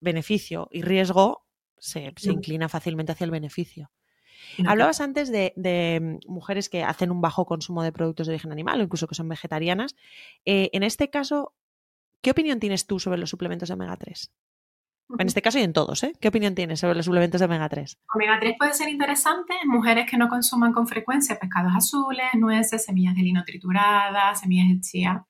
beneficio 0.00 0.68
y 0.72 0.82
riesgo, 0.82 1.46
se, 1.78 2.12
inclina 2.22 2.68
fácilmente 2.68 3.12
hacia 3.12 3.24
el 3.24 3.30
beneficio. 3.30 3.90
Hablabas 4.66 5.00
antes 5.00 5.30
de, 5.30 6.18
mujeres 6.26 6.68
que 6.68 6.82
hacen 6.82 7.10
un 7.10 7.20
bajo 7.20 7.46
consumo 7.46 7.82
de 7.82 7.92
productos 7.92 8.26
de 8.26 8.32
origen 8.32 8.50
animal 8.52 8.80
o 8.80 8.84
incluso 8.84 9.06
que 9.06 9.14
son 9.14 9.28
vegetarianas. 9.28 9.94
Eh, 10.44 10.70
en 10.72 10.82
este 10.82 11.10
caso, 11.10 11.54
¿Qué 12.22 12.30
opinión 12.30 12.60
tienes 12.60 12.86
tú 12.86 13.00
sobre 13.00 13.18
los 13.18 13.30
suplementos 13.30 13.68
de 13.68 13.74
omega 13.74 13.96
3? 13.96 14.32
En 15.18 15.26
este 15.26 15.42
caso 15.42 15.58
y 15.58 15.62
en 15.62 15.72
todos, 15.72 16.04
¿eh? 16.04 16.14
¿Qué 16.20 16.28
opinión 16.28 16.54
tienes 16.54 16.80
sobre 16.80 16.94
los 16.94 17.04
suplementos 17.04 17.40
de 17.40 17.44
omega 17.44 17.68
3? 17.68 17.98
Omega 18.14 18.38
3 18.40 18.54
puede 18.56 18.72
ser 18.72 18.88
interesante 18.88 19.52
en 19.62 19.68
mujeres 19.68 20.08
que 20.08 20.16
no 20.16 20.28
consuman 20.28 20.72
con 20.72 20.86
frecuencia 20.86 21.38
pescados 21.38 21.72
azules, 21.76 22.28
nueces, 22.34 22.84
semillas 22.84 23.14
de 23.16 23.22
lino 23.22 23.42
trituradas, 23.44 24.40
semillas 24.40 24.68
de 24.68 24.80
chía 24.80 25.26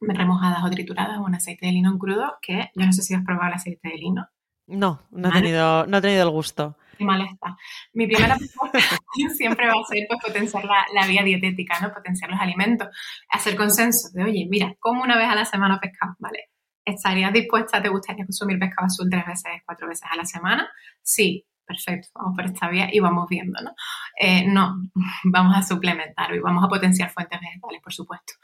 remojadas 0.00 0.64
o 0.64 0.70
trituradas 0.70 1.18
o 1.18 1.24
un 1.24 1.34
aceite 1.34 1.66
de 1.66 1.72
lino 1.72 1.90
en 1.90 1.98
crudo, 1.98 2.38
que 2.40 2.70
yo 2.74 2.86
no 2.86 2.92
sé 2.92 3.02
si 3.02 3.12
has 3.12 3.22
probado 3.22 3.48
el 3.48 3.54
aceite 3.54 3.88
de 3.88 3.98
lino. 3.98 4.26
No, 4.66 5.02
no 5.10 5.28
he, 5.28 5.32
tenido, 5.32 5.86
no 5.86 5.98
he 5.98 6.00
tenido 6.00 6.22
el 6.22 6.30
gusto 6.30 6.78
mal 7.04 7.20
está. 7.22 7.56
Mi 7.92 8.06
primera 8.06 8.36
siempre 9.36 9.66
va 9.66 9.72
a 9.72 9.84
ser 9.84 10.06
pues, 10.08 10.20
potenciar 10.24 10.64
la, 10.64 10.86
la, 10.94 11.06
vía 11.06 11.22
dietética, 11.22 11.80
¿no? 11.80 11.92
Potenciar 11.92 12.30
los 12.30 12.40
alimentos, 12.40 12.88
hacer 13.28 13.56
consenso 13.56 14.08
de, 14.12 14.24
oye, 14.24 14.46
mira, 14.48 14.74
como 14.78 15.02
una 15.02 15.16
vez 15.16 15.28
a 15.28 15.34
la 15.34 15.44
semana 15.44 15.80
pescado, 15.80 16.14
¿vale? 16.18 16.50
¿Estarías 16.84 17.32
dispuesta, 17.32 17.82
te 17.82 17.88
gustaría 17.88 18.24
consumir 18.24 18.58
pescado 18.58 18.86
azul 18.86 19.08
tres 19.10 19.26
veces, 19.26 19.62
cuatro 19.64 19.88
veces 19.88 20.08
a 20.10 20.16
la 20.16 20.24
semana? 20.24 20.70
Sí, 21.02 21.46
perfecto, 21.66 22.08
vamos 22.14 22.36
por 22.36 22.46
esta 22.46 22.68
vía 22.68 22.88
y 22.92 23.00
vamos 23.00 23.28
viendo, 23.28 23.60
¿no? 23.62 23.74
Eh, 24.18 24.46
no, 24.46 24.76
vamos 25.24 25.56
a 25.56 25.62
suplementar 25.62 26.34
y 26.34 26.40
vamos 26.40 26.64
a 26.64 26.68
potenciar 26.68 27.10
fuentes 27.10 27.40
vegetales, 27.40 27.80
por 27.82 27.92
supuesto. 27.92 28.34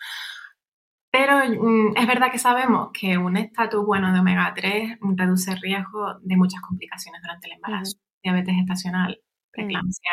Pero 1.11 1.39
mm, 1.39 1.97
es 1.97 2.07
verdad 2.07 2.31
que 2.31 2.39
sabemos 2.39 2.91
que 2.93 3.17
un 3.17 3.37
estatus 3.37 3.85
bueno 3.85 4.13
de 4.13 4.21
omega 4.21 4.53
3 4.55 4.99
reduce 5.17 5.53
el 5.53 5.61
riesgo 5.61 6.19
de 6.21 6.37
muchas 6.37 6.61
complicaciones 6.61 7.23
durante 7.23 7.47
el 7.47 7.55
embarazo 7.55 7.97
diabetes 8.23 8.57
estacional, 8.59 9.21
preeclampsia, 9.51 10.11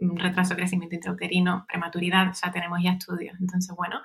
mm, 0.00 0.16
retraso 0.16 0.50
de 0.50 0.56
crecimiento 0.56 0.94
intrauterino, 0.94 1.64
prematuridad, 1.68 2.30
o 2.30 2.34
sea, 2.34 2.52
tenemos 2.52 2.78
ya 2.82 2.92
estudios. 2.92 3.36
Entonces, 3.40 3.74
bueno, 3.76 4.00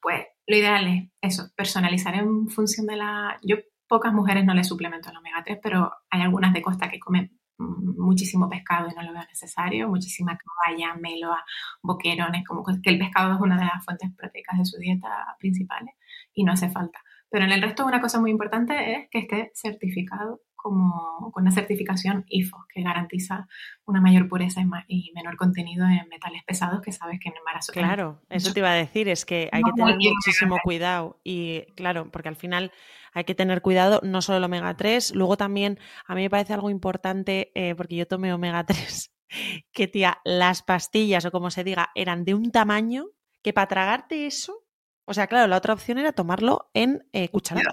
pues 0.00 0.26
lo 0.46 0.56
ideal 0.56 1.10
es 1.20 1.38
eso, 1.38 1.50
personalizar 1.56 2.14
en 2.14 2.48
función 2.48 2.86
de 2.86 2.96
la... 2.96 3.38
Yo 3.42 3.56
pocas 3.88 4.12
mujeres 4.12 4.44
no 4.44 4.54
les 4.54 4.68
suplemento 4.68 5.10
el 5.10 5.16
omega 5.16 5.42
3, 5.44 5.58
pero 5.62 5.90
hay 6.10 6.20
algunas 6.22 6.52
de 6.52 6.62
costa 6.62 6.90
que 6.90 7.00
comen 7.00 7.38
mm, 7.58 8.00
muchísimo 8.00 8.48
pescado 8.48 8.88
y 8.88 8.94
no 8.94 9.02
lo 9.02 9.12
veo 9.12 9.22
necesario, 9.28 9.88
muchísima 9.88 10.38
caballa, 10.38 10.94
meloa, 10.94 11.44
boquerones, 11.82 12.44
como 12.46 12.62
que 12.64 12.90
el 12.90 12.98
pescado 12.98 13.34
es 13.34 13.40
una 13.40 13.56
de 13.58 13.64
las 13.64 13.84
fuentes 13.84 14.10
proteicas 14.16 14.58
de 14.58 14.64
su 14.64 14.78
dieta 14.78 15.36
principales 15.38 15.94
y 16.34 16.44
no 16.44 16.52
hace 16.52 16.70
falta. 16.70 17.00
Pero 17.30 17.44
en 17.44 17.52
el 17.52 17.62
resto 17.62 17.86
una 17.86 18.00
cosa 18.00 18.20
muy 18.20 18.30
importante 18.30 18.94
es 18.94 19.08
que 19.10 19.18
esté 19.20 19.50
certificado 19.54 20.40
como 20.68 21.30
con 21.32 21.44
una 21.44 21.50
certificación 21.50 22.26
IFO 22.28 22.66
que 22.68 22.82
garantiza 22.82 23.48
una 23.86 24.02
mayor 24.02 24.28
pureza 24.28 24.60
y, 24.86 25.12
menor 25.14 25.36
contenido 25.36 25.86
en 25.86 26.06
metales 26.10 26.42
pesados 26.46 26.82
que 26.82 26.92
sabes 26.92 27.18
que 27.20 27.30
en 27.30 27.36
embarazo. 27.38 27.72
Claro, 27.72 28.20
eso 28.28 28.52
te 28.52 28.60
iba 28.60 28.70
a 28.70 28.74
decir, 28.74 29.08
es 29.08 29.24
que 29.24 29.48
hay 29.50 29.62
que 29.62 29.72
tener 29.72 29.96
muchísimo 29.96 30.58
cuidado 30.62 31.20
y 31.24 31.62
claro, 31.74 32.10
porque 32.10 32.28
al 32.28 32.36
final 32.36 32.70
hay 33.14 33.24
que 33.24 33.34
tener 33.34 33.62
cuidado 33.62 34.00
no 34.04 34.20
solo 34.20 34.36
el 34.36 34.44
omega 34.44 34.76
3, 34.76 35.14
luego 35.14 35.38
también 35.38 35.78
a 36.06 36.14
mí 36.14 36.20
me 36.20 36.30
parece 36.30 36.52
algo 36.52 36.68
importante 36.68 37.50
eh, 37.54 37.74
porque 37.74 37.96
yo 37.96 38.06
tomé 38.06 38.34
omega 38.34 38.64
3 38.64 39.10
que 39.72 39.88
tía, 39.88 40.18
las 40.24 40.62
pastillas 40.62 41.24
o 41.24 41.30
como 41.30 41.50
se 41.50 41.64
diga 41.64 41.92
eran 41.94 42.26
de 42.26 42.34
un 42.34 42.50
tamaño 42.50 43.06
que 43.42 43.54
para 43.54 43.68
tragarte 43.68 44.26
eso, 44.26 44.66
o 45.06 45.14
sea, 45.14 45.28
claro, 45.28 45.46
la 45.46 45.56
otra 45.56 45.72
opción 45.72 45.96
era 45.96 46.12
tomarlo 46.12 46.68
en 46.74 47.08
eh, 47.14 47.30
cucharada. 47.30 47.72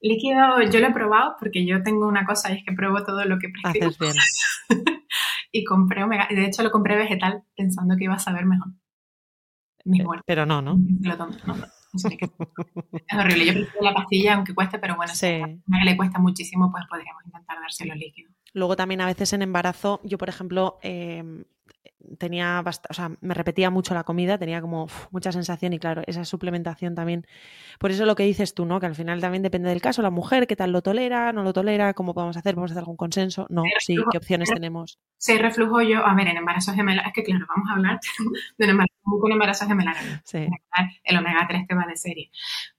Líquido, 0.00 0.62
yo 0.70 0.80
lo 0.80 0.88
he 0.88 0.92
probado 0.92 1.36
porque 1.38 1.66
yo 1.66 1.82
tengo 1.82 2.06
una 2.06 2.26
cosa 2.26 2.52
y 2.52 2.58
es 2.58 2.64
que 2.64 2.74
pruebo 2.74 3.04
todo 3.04 3.24
lo 3.24 3.38
que 3.38 3.48
prescribo. 3.48 4.12
Y 5.56 5.62
compré 5.62 6.02
omega, 6.02 6.26
de 6.28 6.46
hecho 6.46 6.64
lo 6.64 6.72
compré 6.72 6.96
vegetal 6.96 7.44
pensando 7.56 7.94
que 7.96 8.04
iba 8.04 8.14
a 8.14 8.18
saber 8.18 8.44
mejor. 8.44 8.72
Pero 10.26 10.46
no, 10.46 10.60
¿no? 10.60 10.76
Lo 11.00 11.16
tomo, 11.16 11.32
no, 11.46 11.54
Es 11.54 13.18
horrible. 13.18 13.46
Yo 13.46 13.52
prefiero 13.52 13.82
la 13.82 13.94
pastilla, 13.94 14.34
aunque 14.34 14.52
cueste, 14.52 14.80
pero 14.80 14.96
bueno, 14.96 15.14
si 15.14 15.26
a 15.26 15.84
le 15.84 15.96
cuesta 15.96 16.18
muchísimo, 16.18 16.72
pues 16.72 16.84
podríamos 16.88 17.24
intentar 17.24 17.60
dárselo 17.60 17.94
líquido. 17.94 18.32
Luego 18.52 18.74
también 18.74 19.00
a 19.00 19.06
veces 19.06 19.32
en 19.32 19.42
embarazo, 19.42 20.00
yo 20.02 20.18
por 20.18 20.28
ejemplo, 20.28 20.78
eh, 20.82 21.22
tenía 22.18 22.62
o 22.64 22.94
sea, 22.94 23.10
me 23.20 23.34
repetía 23.34 23.70
mucho 23.70 23.94
la 23.94 24.04
comida, 24.04 24.38
tenía 24.38 24.60
como 24.60 24.88
mucha 25.10 25.32
sensación 25.32 25.72
y 25.72 25.78
claro, 25.78 26.02
esa 26.06 26.24
suplementación 26.24 26.94
también. 26.94 27.26
Por 27.78 27.90
eso 27.90 28.06
lo 28.06 28.14
que 28.14 28.24
dices 28.24 28.54
tú, 28.54 28.64
¿no? 28.64 28.80
Que 28.80 28.86
al 28.86 28.94
final 28.94 29.20
también 29.20 29.42
depende 29.42 29.68
del 29.68 29.80
caso, 29.80 30.02
la 30.02 30.10
mujer, 30.10 30.46
qué 30.46 30.56
tal 30.56 30.72
lo 30.72 30.82
tolera, 30.82 31.32
no 31.32 31.42
lo 31.42 31.52
tolera, 31.52 31.94
cómo 31.94 32.14
podemos 32.14 32.36
hacer, 32.36 32.54
vamos 32.54 32.70
a 32.70 32.74
hacer 32.74 32.82
algún 32.82 32.96
consenso, 32.96 33.46
no, 33.50 33.62
sí, 33.80 33.96
qué 34.10 34.18
opciones 34.18 34.50
tenemos. 34.50 34.98
Sí, 35.18 35.38
reflujo 35.38 35.82
yo, 35.82 36.04
a 36.04 36.14
ver, 36.14 36.28
en 36.28 36.36
embarazos 36.36 36.74
gemelar, 36.74 37.06
es 37.06 37.12
que 37.12 37.22
claro, 37.22 37.46
vamos 37.48 37.70
a 37.70 37.74
hablar 37.74 38.00
de 38.58 38.64
un 38.64 38.70
embarazo, 38.70 38.93
un 39.04 39.32
embarazo 39.32 39.66
gemelar, 39.66 39.96
sí. 40.24 40.46
el 41.04 41.16
omega 41.16 41.46
3 41.48 41.66
te 41.66 41.74
va 41.74 41.86
de 41.86 41.96
serie. 41.96 42.30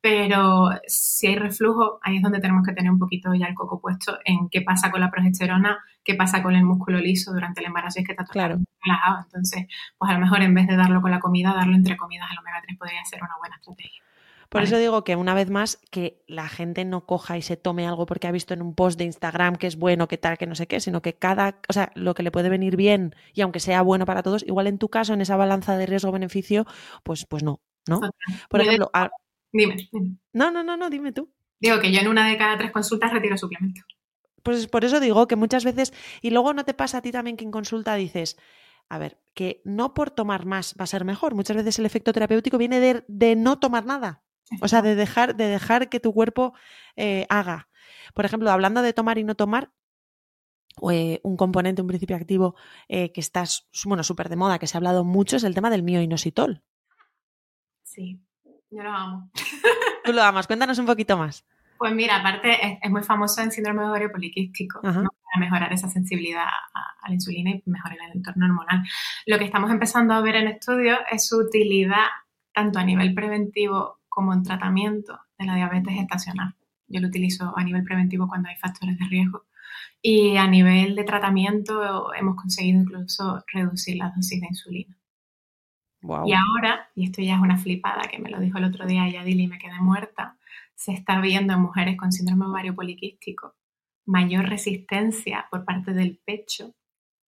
Pero 0.01 0.69
si 0.88 1.28
hay 1.28 1.36
reflujo, 1.36 1.99
ahí 2.01 2.17
es 2.17 2.21
donde 2.21 2.39
tenemos 2.39 2.65
que 2.65 2.73
tener 2.73 2.91
un 2.91 2.99
poquito 2.99 3.34
ya 3.34 3.47
el 3.47 3.55
coco 3.55 3.80
puesto 3.80 4.17
en 4.26 4.49
qué 4.49 4.61
pasa 4.61 4.91
con 4.91 5.01
la 5.01 5.11
progesterona, 5.11 5.78
qué 6.03 6.15
pasa 6.15 6.41
con 6.41 6.55
el 6.55 6.63
músculo 6.63 6.99
liso 6.99 7.34
durante 7.34 7.61
el 7.61 7.67
embarazo, 7.67 7.99
y 7.99 8.01
es 8.01 8.07
que 8.07 8.13
está 8.13 8.23
todo 8.23 8.34
claro. 8.34 8.57
relajado. 8.84 9.23
Entonces, 9.26 9.67
pues 9.97 10.11
a 10.11 10.13
lo 10.13 10.19
mejor 10.19 10.41
en 10.41 10.53
vez 10.53 10.67
de 10.67 10.76
darlo 10.76 11.01
con 11.01 11.11
la 11.11 11.19
comida, 11.19 11.53
darlo 11.53 11.76
entre 11.76 11.97
comidas 11.97 12.30
al 12.32 12.39
omega 12.39 12.61
3 12.65 12.78
podría 12.78 13.03
ser 13.05 13.21
una 13.23 13.38
buena 13.39 13.55
estrategia. 13.55 14.05
Por 14.50 14.64
eso 14.64 14.78
digo 14.78 15.04
que 15.04 15.16
una 15.16 15.34
vez 15.34 15.50
más, 15.50 15.80
que 15.91 16.24
la 16.28 16.48
gente 16.48 16.86
no 16.86 17.06
coja 17.06 17.38
y 17.38 17.41
se 17.41 17.58
tome 17.58 17.88
algo 17.88 18.06
porque 18.06 18.28
ha 18.28 18.32
visto 18.32 18.54
en 18.54 18.62
un 18.62 18.76
post 18.76 18.98
de 18.98 19.06
Instagram 19.06 19.56
que 19.56 19.68
es 19.68 19.76
bueno, 19.78 20.08
que 20.08 20.18
tal, 20.18 20.38
que 20.38 20.48
no 20.48 20.56
sé 20.56 20.68
qué, 20.68 20.80
sino 20.80 21.02
que 21.02 21.14
cada, 21.14 21.60
o 21.68 21.74
sea, 21.74 21.91
lo 21.96 22.14
que 22.14 22.24
le 22.24 22.32
puede 22.32 22.50
venir 22.50 22.76
bien 22.76 23.16
y 23.34 23.41
aunque 23.41 23.60
sea 23.60 23.82
bueno 23.82 24.06
para 24.06 24.24
todos, 24.24 24.43
igual 24.43 24.68
en 24.68 24.78
tu 24.78 24.89
caso, 24.89 25.14
en 25.14 25.22
esa 25.22 25.36
balanza 25.36 25.78
de 25.78 25.86
riesgo-beneficio, 25.86 26.66
pues, 27.04 27.26
pues 27.26 27.43
no, 27.43 27.62
¿no? 27.88 28.02
Por 28.50 28.62
ejemplo, 28.62 28.91
dime, 29.52 29.89
No, 30.34 30.52
no, 30.52 30.64
no, 30.64 30.78
no, 30.78 30.89
dime 30.89 31.12
tú. 31.12 31.32
Digo 31.60 31.80
que 31.80 31.91
yo 31.91 32.02
en 32.02 32.08
una 32.08 32.28
de 32.30 32.38
cada 32.38 32.58
tres 32.58 32.72
consultas 32.72 33.12
retiro 33.12 33.38
suplemento. 33.38 33.82
Pues 34.43 34.68
por 34.68 34.86
eso 34.86 35.00
digo 35.00 35.28
que 35.28 35.36
muchas 35.36 35.66
veces, 35.66 35.93
y 36.22 36.30
luego 36.30 36.54
no 36.54 36.66
te 36.66 36.74
pasa 36.74 37.00
a 37.00 37.02
ti 37.02 37.12
también 37.12 37.38
que 37.38 37.46
en 37.46 37.52
consulta 37.52 37.96
dices, 37.96 38.38
a 38.89 39.00
ver, 39.00 39.20
que 39.34 39.62
no 39.66 39.93
por 39.93 40.12
tomar 40.12 40.46
más 40.46 40.76
va 40.80 40.84
a 40.84 40.88
ser 40.88 41.06
mejor. 41.06 41.34
Muchas 41.34 41.58
veces 41.58 41.80
el 41.80 41.86
efecto 41.86 42.14
terapéutico 42.14 42.58
viene 42.58 42.80
de, 42.80 43.04
de 43.08 43.36
no 43.36 43.60
tomar 43.60 43.86
nada. 43.86 44.24
O 44.62 44.68
sea, 44.68 44.82
de 44.82 44.96
dejar, 44.96 45.36
de 45.36 45.48
dejar 45.48 45.89
que 45.89 46.00
tu 46.00 46.14
cuerpo 46.14 46.54
eh, 46.96 47.26
haga. 47.30 47.68
Por 48.14 48.26
ejemplo, 48.26 48.52
hablando 48.52 48.82
de 48.82 48.93
tomar 48.93 49.18
y 49.18 49.24
no 49.24 49.36
tomar, 49.36 49.72
eh, 50.91 51.20
un 51.24 51.38
componente, 51.38 51.82
un 51.82 51.88
principio 51.88 52.16
activo 52.16 52.56
eh, 52.89 53.12
que 53.12 53.22
está 53.22 53.46
bueno, 53.86 54.04
súper 54.04 54.30
de 54.30 54.36
moda, 54.36 54.60
que 54.60 54.68
se 54.68 54.76
ha 54.76 54.80
hablado 54.80 55.04
mucho, 55.04 55.38
es 55.38 55.43
el 55.43 55.56
tema 55.56 55.70
del 55.70 55.84
mioinositol. 55.84 56.64
Sí, 57.84 58.20
yo 58.70 58.84
lo 58.84 58.91
amo. 58.91 59.32
Tú 60.04 60.14
lo 60.14 60.22
amas, 60.22 60.48
cuéntanos 60.48 60.78
un 60.78 60.86
poquito 60.86 61.18
más. 61.18 61.46
Pues 61.78 61.93
mira, 61.93 62.18
aparte 62.18 62.80
es, 62.82 62.91
muy 62.91 63.04
famoso 63.04 63.41
en 63.41 63.52
síndrome 63.52 63.82
de 63.82 63.89
ovario 63.89 64.12
poliquístico, 64.12 64.82
para 64.82 65.06
mejorar 65.39 65.74
esa 65.74 65.89
sensibilidad 65.89 66.46
a, 66.46 67.08
la 67.08 67.14
insulina 67.14 67.52
y 67.52 67.64
mejorar 67.66 67.98
el 68.08 68.18
entorno 68.18 68.46
hormonal. 68.46 68.84
Lo 69.26 69.38
que 69.38 69.46
estamos 69.46 69.72
empezando 69.72 70.14
a 70.14 70.22
ver 70.22 70.36
en 70.36 70.48
estudios 70.48 71.00
es 71.12 71.28
su 71.28 71.38
utilidad 71.38 72.08
tanto 72.54 72.80
a 72.80 72.84
nivel 72.84 73.14
preventivo 73.14 74.00
como 74.16 74.34
en 74.34 74.43
tratamiento 74.43 75.20
de 75.38 75.45
la 75.45 75.55
diabetes 75.55 75.97
estacional. 75.97 76.55
Yo 76.88 77.01
lo 77.01 77.07
utilizo 77.07 77.53
a 77.55 77.63
nivel 77.63 77.84
preventivo 77.84 78.28
cuando 78.28 78.49
hay 78.49 78.55
factores 78.55 78.97
de 78.97 79.05
riesgo. 79.05 79.43
Y 80.01 80.38
a 80.38 80.47
nivel 80.47 80.95
de 80.95 81.03
tratamiento 81.03 82.13
hemos 82.13 82.36
conseguido 82.36 82.82
incluso 82.82 83.43
reducir 83.51 83.97
la 83.97 84.13
dosis 84.16 84.39
de 84.39 84.47
insulina. 84.47 84.97
Y 86.26 86.34
ahora, 86.34 86.89
y 86.95 87.05
esto 87.05 87.22
ya 87.22 87.36
es 87.36 87.41
una 87.41 87.57
flipada 87.57 88.03
que 88.03 88.20
me 88.20 88.30
lo 88.30 88.39
dijo 88.39 88.59
el 88.59 88.66
otro 88.66 88.86
día 88.86 89.09
Yadili 89.09 89.43
y 89.43 89.47
me 89.47 89.57
quedé 89.57 89.80
muerta, 89.82 90.38
se 90.76 90.93
está 90.93 91.20
viendo 91.20 91.53
en 91.53 91.61
mujeres 91.61 91.97
con 91.97 92.11
síndrome 92.11 92.45
ovario 92.45 92.76
poliquístico 92.76 93.55
mayor 94.05 94.47
resistencia 94.47 95.47
por 95.49 95.66
parte 95.66 95.93
del 95.93 96.20
pecho 96.24 96.76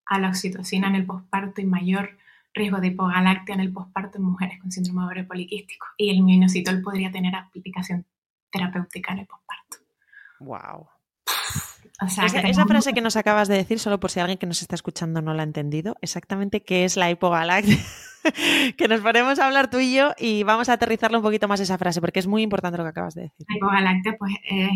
a 0.05 0.19
la 0.19 0.29
oxitocina 0.29 0.87
en 0.87 0.95
el 0.95 1.05
posparto 1.05 1.59
y 1.59 1.65
mayor 1.65 2.17
riesgo 2.57 2.79
de 2.79 2.87
hipogalactia 2.87 3.55
en 3.55 3.61
el 3.61 3.71
posparto 3.71 4.17
en 4.17 4.25
mujeres 4.25 4.59
con 4.59 4.71
síndrome 4.71 5.03
ovario 5.03 5.27
poliquístico. 5.27 5.87
Y 5.97 6.09
el 6.09 6.23
mioinositol 6.23 6.81
podría 6.81 7.11
tener 7.11 7.35
aplicación 7.35 8.05
terapéutica 8.51 9.13
en 9.13 9.19
el 9.19 9.27
posparto. 9.27 9.77
Wow. 10.39 10.87
esa, 12.45 12.65
frase 12.65 12.93
que 12.93 13.01
nos 13.01 13.15
acabas 13.17 13.47
de 13.47 13.55
decir, 13.55 13.79
solo 13.79 13.99
por 13.99 14.11
si 14.11 14.19
alguien 14.19 14.37
que 14.37 14.45
nos 14.45 14.61
está 14.61 14.75
escuchando 14.75 15.21
no 15.21 15.33
la 15.33 15.43
ha 15.43 15.45
entendido, 15.45 15.95
exactamente 16.01 16.63
qué 16.63 16.85
es 16.85 16.97
la 16.97 17.09
hipogalactia. 17.09 17.77
que 18.77 18.87
nos 18.87 19.01
ponemos 19.01 19.39
a 19.39 19.47
hablar 19.47 19.69
tú 19.69 19.79
y 19.79 19.95
yo 19.95 20.11
y 20.17 20.43
vamos 20.43 20.69
a 20.69 20.73
aterrizarle 20.73 21.17
un 21.17 21.23
poquito 21.23 21.47
más 21.47 21.59
esa 21.59 21.77
frase, 21.77 22.01
porque 22.01 22.19
es 22.19 22.27
muy 22.27 22.41
importante 22.41 22.77
lo 22.77 22.83
que 22.83 22.89
acabas 22.89 23.15
de 23.15 23.23
decir. 23.23 23.45
La 23.49 23.57
hipogalactia, 23.57 24.15
pues 24.17 24.33
es 24.43 24.69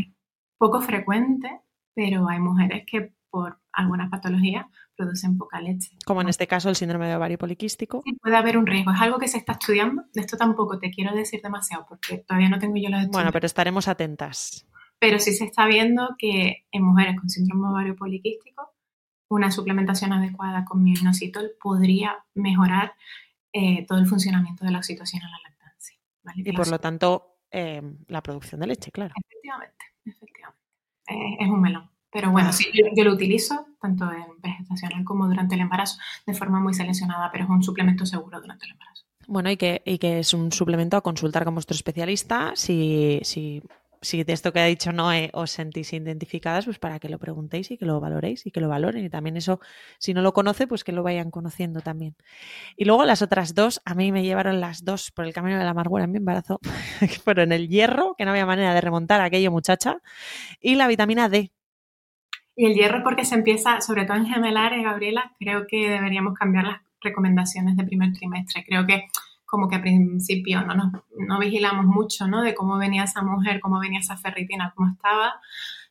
poco 0.58 0.82
frecuente, 0.82 1.50
pero 1.94 2.28
hay 2.30 2.40
mujeres 2.40 2.84
que 2.86 3.14
por 3.30 3.60
alguna 3.72 4.10
patología 4.10 4.70
producen 5.02 5.38
poca 5.38 5.60
leche. 5.60 5.91
Como 6.06 6.22
en 6.22 6.30
este 6.30 6.47
caso 6.47 6.70
el 6.70 6.76
síndrome 6.76 7.08
de 7.08 7.16
ovario 7.16 7.38
poliquístico. 7.38 8.02
Sí, 8.06 8.14
puede 8.14 8.36
haber 8.36 8.58
un 8.58 8.68
riesgo. 8.68 8.91
Es 8.91 9.02
algo 9.02 9.18
que 9.18 9.28
se 9.28 9.38
está 9.38 9.54
estudiando. 9.54 10.04
De 10.14 10.22
esto 10.22 10.38
tampoco 10.38 10.80
te 10.80 10.91
quiero 10.91 11.14
decir 11.16 11.41
demasiado 11.41 11.86
porque 11.88 12.20
todavía 12.20 12.49
no 12.49 12.60
tengo 12.60 12.76
yo 12.76 12.89
los 12.89 12.99
estudios. 12.99 13.12
Bueno, 13.12 13.32
pero 13.32 13.45
estaremos 13.45 13.88
atentas 13.88 14.66
pero 15.02 15.18
sí 15.18 15.34
se 15.34 15.45
está 15.45 15.66
viendo 15.66 16.16
que 16.20 16.68
en 16.72 16.84
mujeres 16.84 17.20
con 17.20 17.28
síndrome 17.28 17.70
ovario 17.70 17.95
poliquístico, 17.95 18.76
una 19.30 19.49
suplementación 19.49 20.14
adecuada 20.14 20.64
con 20.64 20.84
mioinositol 20.84 21.54
podría 21.60 22.24
mejorar 22.36 22.93
eh, 23.52 23.84
todo 23.88 23.97
el 23.97 24.06
funcionamiento 24.06 24.64
de 24.64 24.70
la 24.70 24.78
oxitocina 24.78 25.26
en 25.26 25.32
la 25.32 25.39
lactancia. 25.49 25.97
Y 26.36 26.54
por 26.54 26.70
lo 26.70 26.80
tanto, 26.80 27.39
em, 27.49 27.97
la 28.10 28.22
producción 28.22 28.62
de 28.62 28.68
leche, 28.68 28.91
claro. 28.91 29.12
Efectivamente, 29.18 29.86
efectivamente. 30.06 30.62
Eh, 31.08 31.38
es 31.45 31.49
un 31.49 31.62
melón. 31.62 31.89
Pero 32.12 32.32
bueno, 32.32 32.51
sí, 32.51 32.66
yo, 32.74 33.03
lo 33.03 33.14
utilizo 33.14 33.68
tanto 33.80 34.12
en 34.12 34.41
vegetacional 34.41 35.03
como 35.05 35.28
durante 35.28 35.55
el 35.55 35.62
embarazo 35.62 35.97
de 36.26 36.34
forma 36.34 36.59
muy 36.59 36.74
seleccionada, 36.74 37.30
pero 37.32 37.45
es 37.45 37.49
un 37.49 37.64
suplemento 37.64 38.05
seguro 38.05 38.41
durante 38.41 38.66
el 38.66 38.72
embarazo. 38.72 39.05
Bueno, 39.28 39.49
y 39.49 39.57
que, 39.57 39.82
y 39.86 39.97
que 39.97 40.20
es 40.20 40.34
un 40.34 40.51
suplemento 40.51 40.97
a 40.97 41.01
consultar 41.01 41.45
con 41.45 41.53
vuestro 41.53 41.76
especialista 41.76 42.51
si, 42.55 43.20
si 43.24 43.62
si 44.01 44.24
de 44.24 44.34
esto 44.34 44.51
que 44.51 44.59
ha 44.59 44.66
dicho 44.66 44.91
Noé 44.91 45.30
os 45.34 45.51
sentís 45.51 45.93
identificadas, 45.93 46.66
pues 46.66 46.80
para 46.80 46.99
que 46.99 47.07
lo 47.07 47.20
preguntéis 47.20 47.70
y 47.72 47.78
que 47.78 47.86
lo 47.86 47.99
valoréis 47.99 48.45
y 48.47 48.51
que 48.51 48.59
lo 48.59 48.68
valoren. 48.68 49.05
Y 49.05 49.09
también 49.09 49.38
eso, 49.38 49.59
si 49.99 50.14
no 50.14 50.22
lo 50.22 50.34
conoce, 50.34 50.68
pues 50.68 50.84
que 50.84 50.91
lo 50.91 51.03
vayan 51.03 51.30
conociendo 51.30 51.82
también. 51.82 52.16
Y 52.76 52.86
luego 52.86 53.05
las 53.05 53.22
otras 53.22 53.53
dos, 53.53 53.82
a 53.86 53.93
mí 53.93 54.12
me 54.12 54.24
llevaron 54.24 54.59
las 54.59 54.84
dos 54.84 55.12
por 55.12 55.26
el 55.26 55.34
camino 55.34 55.57
de 55.57 55.64
la 55.64 55.72
amargura 55.72 56.05
en 56.05 56.12
mi 56.12 56.18
embarazo, 56.18 56.59
que 56.99 57.20
fueron 57.20 57.51
el 57.51 57.70
hierro, 57.70 58.16
que 58.18 58.26
no 58.26 58.32
había 58.32 58.45
manera 58.45 58.74
de 58.74 58.82
remontar 58.82 59.22
aquello 59.22 59.51
muchacha, 59.51 60.01
y 60.59 60.76
la 60.76 60.88
vitamina 60.88 61.30
D. 61.30 61.51
Y 62.62 62.68
el 62.68 62.76
hierro 62.76 63.01
porque 63.03 63.26
se 63.26 63.34
empieza, 63.34 63.82
sobre 63.82 64.05
todo 64.05 64.18
en 64.18 64.28
gemelares, 64.28 64.84
Gabriela, 64.84 65.34
creo 65.39 65.66
que 65.66 65.89
deberíamos 65.89 66.36
cambiar 66.36 66.66
las 66.66 66.82
recomendaciones 67.01 67.76
de 67.76 67.84
primer 67.84 68.14
trimestre. 68.14 68.64
Creo 68.64 68.86
que 68.86 69.05
como 69.47 69.68
que 69.68 69.78
al 69.78 69.82
principio 69.82 70.62
no, 70.62 70.76
no, 70.76 70.91
no 71.18 71.39
vigilamos 71.39 71.88
mucho, 71.88 72.28
¿no? 72.28 72.43
De 72.43 72.53
cómo 72.53 72.78
venía 72.78 73.05
esa 73.05 73.24
mujer, 73.24 73.62
cómo 73.62 73.80
venía 73.80 73.99
esa 73.99 74.16
ferritina, 74.16 74.74
cómo 74.76 74.91
estaba. 74.91 75.41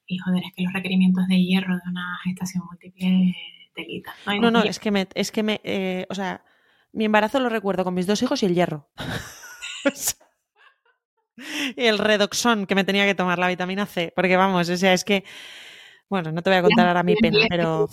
Y 0.07 0.19
joder, 0.19 0.45
es 0.45 0.53
que 0.55 0.63
los 0.63 0.73
requerimientos 0.73 1.27
de 1.27 1.43
hierro 1.43 1.75
de 1.75 1.91
una 1.91 2.21
gestación 2.23 2.63
múltiple 2.65 3.35
telita. 3.75 4.15
No, 4.27 4.39
no, 4.39 4.51
no, 4.53 4.63
es 4.63 4.79
que 4.79 4.93
me, 4.93 5.09
es 5.17 5.33
que 5.33 5.43
me, 5.43 5.61
eh, 5.65 6.07
o 6.09 6.15
sea, 6.15 6.45
mi 6.93 7.05
embarazo 7.05 7.41
lo 7.41 7.49
recuerdo 7.49 7.83
con 7.83 7.95
mis 7.95 8.07
dos 8.07 8.23
hijos 8.23 8.45
y 8.45 8.47
el 8.47 8.55
hierro. 8.55 8.89
y 11.77 11.85
el 11.85 11.99
redoxón 11.99 12.67
que 12.67 12.77
me 12.77 12.85
tenía 12.85 13.07
que 13.07 13.17
tomar, 13.17 13.41
la 13.41 13.49
vitamina 13.49 13.87
C, 13.87 14.13
porque 14.15 14.37
vamos, 14.37 14.69
o 14.69 14.77
sea, 14.77 14.93
es 14.93 15.03
que 15.03 15.25
bueno, 16.11 16.33
no 16.33 16.43
te 16.43 16.51
voy 16.51 16.59
a 16.59 16.63
contar 16.63 16.89
ahora 16.89 17.05
mi 17.05 17.15
pena, 17.15 17.39
pero... 17.49 17.89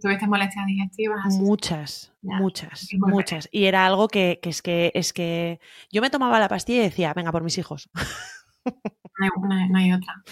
¿Tuviste 0.00 0.28
molestias 0.28 0.64
digestivas? 0.66 1.34
Muchas, 1.34 2.14
muchas, 2.22 2.88
muchas. 2.92 3.48
Y 3.50 3.64
era 3.64 3.84
algo 3.84 4.06
que, 4.06 4.38
es 4.40 4.62
que 4.62 4.92
es 4.94 5.12
que 5.12 5.58
yo 5.90 6.00
me 6.00 6.08
tomaba 6.08 6.38
la 6.38 6.48
pastilla 6.48 6.78
y 6.78 6.84
decía, 6.84 7.12
venga, 7.12 7.32
por 7.32 7.42
mis 7.42 7.58
hijos. 7.58 7.90
No 9.18 9.78
hay, 9.78 9.92
otra. 9.92 10.22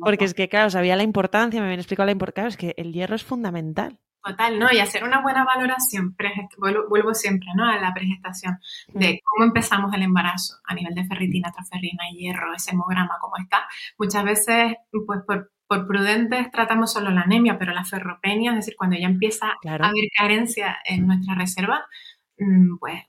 Porque 0.00 0.24
es 0.24 0.34
que, 0.34 0.48
claro, 0.48 0.68
sabía 0.68 0.96
la 0.96 1.02
importancia, 1.02 1.60
me 1.60 1.66
habían 1.66 1.80
explicado 1.80 2.06
la 2.06 2.12
importancia, 2.12 2.48
es 2.48 2.56
que 2.56 2.74
el 2.76 2.92
hierro 2.92 3.14
es 3.14 3.24
fundamental. 3.24 3.98
Total, 4.22 4.58
¿no? 4.58 4.66
Y 4.72 4.78
hacer 4.78 5.04
una 5.04 5.20
buena 5.22 5.44
valoración, 5.44 6.16
vuelvo, 6.58 6.88
vuelvo, 6.88 7.14
siempre, 7.14 7.48
¿no? 7.56 7.68
A 7.68 7.78
la 7.78 7.94
pregestación, 7.94 8.58
de 8.88 9.20
cómo 9.24 9.46
empezamos 9.46 9.94
el 9.94 10.02
embarazo 10.02 10.56
a 10.64 10.74
nivel 10.74 10.94
de 10.94 11.04
ferritina, 11.04 11.52
transferrina, 11.52 12.04
hierro, 12.12 12.54
ese 12.54 12.72
hemograma, 12.72 13.18
cómo 13.20 13.36
está. 13.38 13.66
Muchas 13.98 14.24
veces, 14.24 14.74
pues 15.06 15.20
por 15.26 15.50
por 15.72 15.86
prudentes 15.86 16.50
tratamos 16.50 16.92
solo 16.92 17.10
la 17.10 17.22
anemia, 17.22 17.56
pero 17.58 17.72
la 17.72 17.82
ferropenia, 17.82 18.50
es 18.50 18.56
decir, 18.56 18.74
cuando 18.76 18.98
ya 18.98 19.06
empieza 19.06 19.46
a 19.46 19.74
haber 19.74 20.04
carencia 20.14 20.76
en 20.84 21.06
nuestra 21.06 21.34
reserva, 21.34 21.86
mm, 22.36 22.76
pues, 22.76 23.02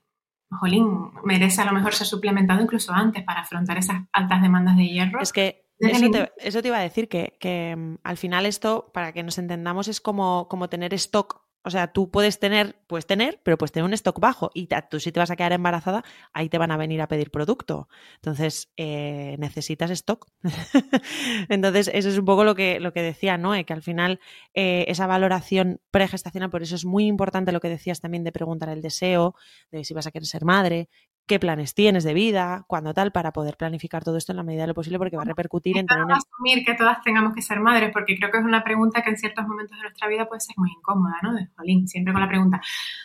jolín, 0.48 1.10
merece 1.24 1.60
a 1.60 1.66
lo 1.66 1.72
mejor 1.72 1.92
ser 1.92 2.06
suplementado 2.06 2.62
incluso 2.62 2.94
antes 2.94 3.22
para 3.22 3.40
afrontar 3.40 3.76
esas 3.76 4.04
altas 4.14 4.40
demandas 4.40 4.78
de 4.78 4.88
hierro. 4.88 5.20
Es 5.20 5.34
que 5.34 5.66
eso 5.78 6.10
te, 6.10 6.32
eso 6.38 6.62
te, 6.62 6.68
iba 6.68 6.78
a 6.78 6.82
decir, 6.82 7.06
que, 7.06 7.36
que, 7.38 7.76
mm, 7.76 7.96
al 8.02 8.16
final 8.16 8.46
esto, 8.46 8.90
para 8.94 9.12
que 9.12 9.22
nos 9.22 9.36
entendamos, 9.36 9.88
es 9.88 10.00
como, 10.00 10.48
como 10.48 10.70
tener 10.70 10.94
stock 10.94 11.43
o 11.64 11.70
sea, 11.70 11.88
tú 11.88 12.10
puedes 12.10 12.38
tener, 12.38 12.76
puedes 12.86 13.06
tener, 13.06 13.40
pero 13.42 13.56
puedes 13.56 13.72
tener 13.72 13.86
un 13.86 13.94
stock 13.94 14.20
bajo 14.20 14.50
y 14.52 14.68
tú 14.90 15.00
si 15.00 15.12
te 15.12 15.20
vas 15.20 15.30
a 15.30 15.36
quedar 15.36 15.52
embarazada, 15.52 16.04
ahí 16.34 16.50
te 16.50 16.58
van 16.58 16.70
a 16.70 16.76
venir 16.76 17.00
a 17.00 17.08
pedir 17.08 17.30
producto. 17.30 17.88
Entonces, 18.16 18.70
eh, 18.76 19.36
necesitas 19.38 19.90
stock. 19.90 20.26
Entonces, 21.48 21.90
eso 21.92 22.10
es 22.10 22.18
un 22.18 22.26
poco 22.26 22.44
lo 22.44 22.54
que, 22.54 22.80
lo 22.80 22.92
que 22.92 23.00
decía 23.00 23.38
Noé, 23.38 23.64
que 23.64 23.72
al 23.72 23.82
final 23.82 24.20
eh, 24.52 24.84
esa 24.88 25.06
valoración 25.06 25.80
pregestacional, 25.90 26.50
por 26.50 26.62
eso 26.62 26.74
es 26.74 26.84
muy 26.84 27.06
importante 27.06 27.50
lo 27.50 27.60
que 27.60 27.70
decías 27.70 28.00
también 28.00 28.24
de 28.24 28.32
preguntar 28.32 28.68
el 28.68 28.82
deseo, 28.82 29.34
de 29.70 29.84
si 29.84 29.94
vas 29.94 30.06
a 30.06 30.10
querer 30.10 30.26
ser 30.26 30.44
madre, 30.44 30.90
qué 31.26 31.38
planes 31.38 31.74
tienes 31.74 32.04
de 32.04 32.14
vida, 32.14 32.64
cuándo 32.66 32.92
tal, 32.94 33.12
para 33.12 33.32
poder 33.32 33.56
planificar 33.56 34.04
todo 34.04 34.16
esto 34.16 34.32
en 34.32 34.36
la 34.36 34.42
medida 34.42 34.62
de 34.62 34.68
lo 34.68 34.74
posible, 34.74 34.98
porque 34.98 35.16
va 35.16 35.22
a 35.22 35.26
repercutir 35.26 35.78
en 35.78 35.86
tener... 35.86 36.06
No 36.06 36.14
asumir 36.14 36.64
que 36.64 36.74
todas 36.74 37.02
tengamos 37.02 37.34
que 37.34 37.42
ser 37.42 37.60
madres, 37.60 37.90
porque 37.92 38.16
creo 38.16 38.30
que 38.30 38.38
es 38.38 38.44
una 38.44 38.62
pregunta 38.62 39.02
que 39.02 39.10
en 39.10 39.16
ciertos 39.16 39.46
momentos 39.46 39.76
de 39.76 39.82
nuestra 39.82 40.08
vida 40.08 40.26
puede 40.26 40.40
ser 40.40 40.54
muy 40.58 40.70
incómoda, 40.70 41.16
¿no? 41.22 41.34
De 41.34 41.48
jolín, 41.56 41.88
siempre 41.88 42.12
con 42.12 42.22
la 42.22 42.28
pregunta, 42.28 42.60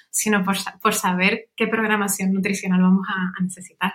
sino 0.10 0.44
por, 0.44 0.58
por 0.82 0.94
saber 0.94 1.50
qué 1.56 1.68
programación 1.68 2.34
nutricional 2.34 2.82
vamos 2.82 3.08
a 3.08 3.42
necesitar. 3.42 3.94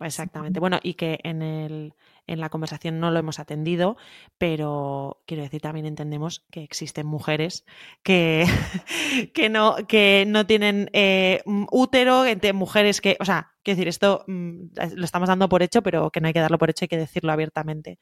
Exactamente. 0.00 0.60
Bueno, 0.60 0.80
y 0.82 0.94
que 0.94 1.20
en 1.22 1.42
el 1.42 1.94
en 2.30 2.40
la 2.40 2.48
conversación 2.48 3.00
no 3.00 3.10
lo 3.10 3.18
hemos 3.18 3.40
atendido, 3.40 3.96
pero 4.38 5.20
quiero 5.26 5.42
decir, 5.42 5.60
también 5.60 5.84
entendemos 5.84 6.46
que 6.52 6.62
existen 6.62 7.06
mujeres 7.06 7.64
que, 8.04 8.46
que, 9.34 9.48
no, 9.48 9.76
que 9.88 10.24
no 10.28 10.46
tienen 10.46 10.90
eh, 10.92 11.42
útero, 11.72 12.24
mujeres 12.54 13.00
que, 13.00 13.16
o 13.18 13.24
sea, 13.24 13.52
quiero 13.62 13.76
decir, 13.76 13.88
esto 13.88 14.24
mm, 14.26 14.64
lo 14.94 15.04
estamos 15.04 15.28
dando 15.28 15.48
por 15.48 15.62
hecho, 15.62 15.82
pero 15.82 16.10
que 16.10 16.20
no 16.20 16.26
hay 16.26 16.32
que 16.32 16.40
darlo 16.40 16.58
por 16.58 16.70
hecho, 16.70 16.84
hay 16.84 16.88
que 16.88 16.96
decirlo 16.96 17.32
abiertamente. 17.32 17.98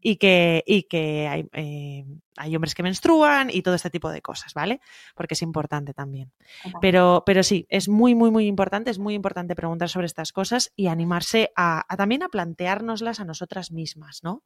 Y 0.00 0.16
que, 0.16 0.62
y 0.66 0.84
que 0.84 1.28
hay, 1.28 1.48
eh, 1.52 2.04
hay 2.36 2.56
hombres 2.56 2.74
que 2.74 2.82
menstruan 2.82 3.50
y 3.50 3.62
todo 3.62 3.74
este 3.74 3.90
tipo 3.90 4.10
de 4.10 4.22
cosas, 4.22 4.54
¿vale? 4.54 4.80
Porque 5.14 5.34
es 5.34 5.42
importante 5.42 5.94
también. 5.94 6.32
Pero, 6.80 7.22
pero 7.26 7.42
sí, 7.42 7.66
es 7.68 7.88
muy, 7.88 8.14
muy, 8.14 8.30
muy 8.30 8.46
importante, 8.46 8.90
es 8.90 8.98
muy 8.98 9.14
importante 9.14 9.54
preguntar 9.54 9.88
sobre 9.88 10.06
estas 10.06 10.32
cosas 10.32 10.72
y 10.76 10.86
animarse 10.86 11.52
a, 11.56 11.84
a 11.92 11.96
también 11.96 12.22
a 12.22 12.28
planteárnoslas 12.28 13.20
a 13.20 13.24
nosotras 13.24 13.72
mismas, 13.72 14.20
¿no? 14.22 14.42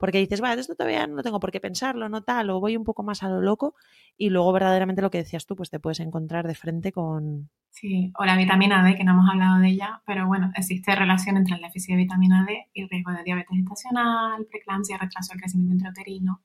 Porque 0.00 0.16
dices, 0.16 0.40
bueno, 0.40 0.58
esto 0.58 0.74
todavía 0.74 1.06
no 1.06 1.22
tengo 1.22 1.40
por 1.40 1.52
qué 1.52 1.60
pensarlo, 1.60 2.08
no 2.08 2.22
tal, 2.22 2.48
o 2.48 2.58
voy 2.58 2.74
un 2.74 2.84
poco 2.84 3.02
más 3.02 3.22
a 3.22 3.28
lo 3.28 3.42
loco, 3.42 3.74
y 4.16 4.30
luego 4.30 4.50
verdaderamente 4.50 5.02
lo 5.02 5.10
que 5.10 5.18
decías 5.18 5.44
tú, 5.44 5.54
pues 5.54 5.68
te 5.68 5.78
puedes 5.78 6.00
encontrar 6.00 6.48
de 6.48 6.54
frente 6.54 6.90
con... 6.90 7.50
Sí, 7.68 8.10
o 8.18 8.24
la 8.24 8.34
vitamina 8.34 8.82
D, 8.82 8.96
que 8.96 9.04
no 9.04 9.12
hemos 9.12 9.28
hablado 9.28 9.60
de 9.60 9.68
ella, 9.68 10.00
pero 10.06 10.26
bueno, 10.26 10.50
existe 10.56 10.94
relación 10.94 11.36
entre 11.36 11.56
el 11.56 11.60
déficit 11.60 11.90
de 11.90 11.96
vitamina 11.96 12.46
D 12.48 12.66
y 12.72 12.80
el 12.80 12.88
riesgo 12.88 13.12
de 13.12 13.24
diabetes 13.24 13.58
gestacional, 13.58 14.46
preeclampsia, 14.46 14.96
retraso 14.96 15.34
del 15.34 15.42
crecimiento 15.42 15.74
intrauterino. 15.74 16.40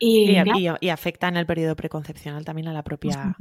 Y, 0.00 0.34
y, 0.80 0.88
afecta 0.88 1.28
en 1.28 1.36
el 1.36 1.46
periodo 1.46 1.76
preconcepcional 1.76 2.44
también 2.44 2.66
a 2.66 2.72
la 2.72 2.82
propia 2.82 3.36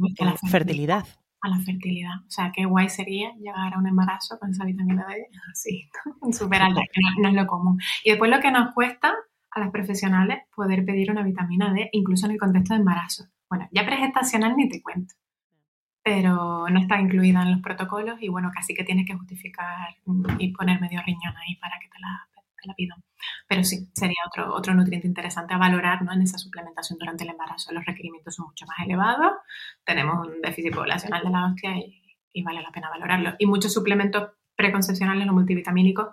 fertilidad 0.51 1.05
a 1.41 1.49
la 1.49 1.59
fertilidad. 1.59 2.15
O 2.27 2.29
sea, 2.29 2.51
qué 2.53 2.65
guay 2.65 2.89
sería 2.89 3.33
llegar 3.35 3.73
a 3.73 3.77
un 3.77 3.87
embarazo 3.87 4.37
con 4.39 4.51
esa 4.51 4.65
vitamina 4.65 5.05
D 5.07 5.27
así, 5.51 5.89
súper 6.31 6.61
alta, 6.61 6.81
que 6.81 7.01
no, 7.21 7.29
es 7.29 7.35
lo 7.35 7.47
común. 7.47 7.79
Y 8.03 8.11
después 8.11 8.31
lo 8.31 8.39
que 8.39 8.51
nos 8.51 8.73
cuesta 8.73 9.13
a 9.51 9.59
las 9.59 9.71
profesionales 9.71 10.39
poder 10.55 10.85
pedir 10.85 11.11
una 11.11 11.23
vitamina 11.23 11.73
D, 11.73 11.89
incluso 11.93 12.25
en 12.25 12.33
el 12.33 12.39
contexto 12.39 12.73
de 12.73 12.81
embarazo. 12.81 13.25
Bueno, 13.49 13.67
ya 13.71 13.85
pregestacional 13.85 14.55
ni 14.55 14.69
te 14.69 14.81
cuento, 14.81 15.15
pero 16.03 16.69
no 16.69 16.79
está 16.79 16.99
incluida 16.99 17.41
en 17.41 17.51
los 17.51 17.61
protocolos 17.61 18.21
y 18.21 18.29
bueno, 18.29 18.51
casi 18.53 18.73
que 18.75 18.83
tienes 18.83 19.07
que 19.07 19.15
justificar 19.15 19.95
y 20.37 20.53
poner 20.53 20.79
medio 20.79 21.01
riñón 21.01 21.35
ahí 21.37 21.55
para 21.55 21.79
que 21.79 21.87
te 21.87 21.99
la 21.99 22.29
la 22.67 22.73
pido. 22.73 22.95
Pero 23.47 23.63
sí, 23.63 23.89
sería 23.93 24.17
otro, 24.27 24.53
otro 24.53 24.73
nutriente 24.73 25.07
interesante 25.07 25.53
a 25.53 25.57
valorar 25.57 26.01
¿no? 26.01 26.13
en 26.13 26.21
esa 26.21 26.37
suplementación 26.37 26.99
durante 26.99 27.23
el 27.23 27.31
embarazo. 27.31 27.71
Los 27.73 27.85
requerimientos 27.85 28.35
son 28.35 28.47
mucho 28.47 28.65
más 28.65 28.77
elevados, 28.85 29.33
tenemos 29.83 30.27
un 30.27 30.41
déficit 30.41 30.73
poblacional 30.73 31.23
de 31.23 31.29
la 31.29 31.45
hostia 31.45 31.71
y, 31.77 32.43
vale 32.43 32.61
la 32.61 32.71
pena 32.71 32.89
valorarlo. 32.89 33.35
Y 33.37 33.45
muchos 33.45 33.73
suplementos 33.73 34.29
preconcepcionales, 34.55 35.25
los 35.25 35.35
multivitamínicos, 35.35 36.07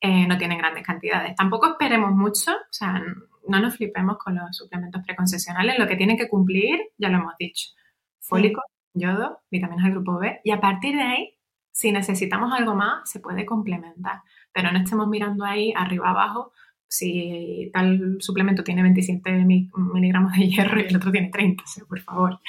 eh, 0.00 0.26
no 0.26 0.38
tienen 0.38 0.58
grandes 0.58 0.84
cantidades. 0.86 1.34
Tampoco 1.34 1.72
esperemos 1.72 2.12
mucho, 2.12 2.52
o 2.52 2.72
sea, 2.72 3.02
no 3.48 3.60
nos 3.60 3.76
flipemos 3.76 4.18
con 4.18 4.36
los 4.36 4.56
suplementos 4.56 5.02
preconcepcionales. 5.04 5.78
Lo 5.78 5.86
que 5.86 5.96
tienen 5.96 6.16
que 6.16 6.28
cumplir, 6.28 6.78
ya 6.96 7.08
lo 7.08 7.18
hemos 7.18 7.34
dicho, 7.38 7.70
fólico, 8.20 8.62
yodo, 8.94 9.40
vitaminas 9.50 9.84
del 9.84 9.94
grupo 9.94 10.18
B, 10.18 10.40
y 10.44 10.50
a 10.50 10.60
partir 10.60 10.96
de 10.96 11.02
ahí, 11.02 11.33
si 11.74 11.90
necesitamos 11.90 12.52
algo 12.52 12.74
más, 12.74 13.10
se 13.10 13.18
puede 13.18 13.44
complementar 13.44 14.22
pero 14.54 14.70
no 14.72 14.78
estemos 14.78 15.08
mirando 15.08 15.44
ahí 15.44 15.74
arriba 15.76 16.10
abajo. 16.10 16.52
Si 16.86 17.70
tal 17.74 18.18
suplemento 18.20 18.62
tiene 18.62 18.82
27 18.82 19.44
miligramos 19.44 20.32
de 20.32 20.48
hierro 20.48 20.80
y 20.80 20.84
el 20.84 20.96
otro 20.96 21.10
tiene 21.10 21.28
30, 21.28 21.64
por 21.88 22.00
favor. 22.00 22.40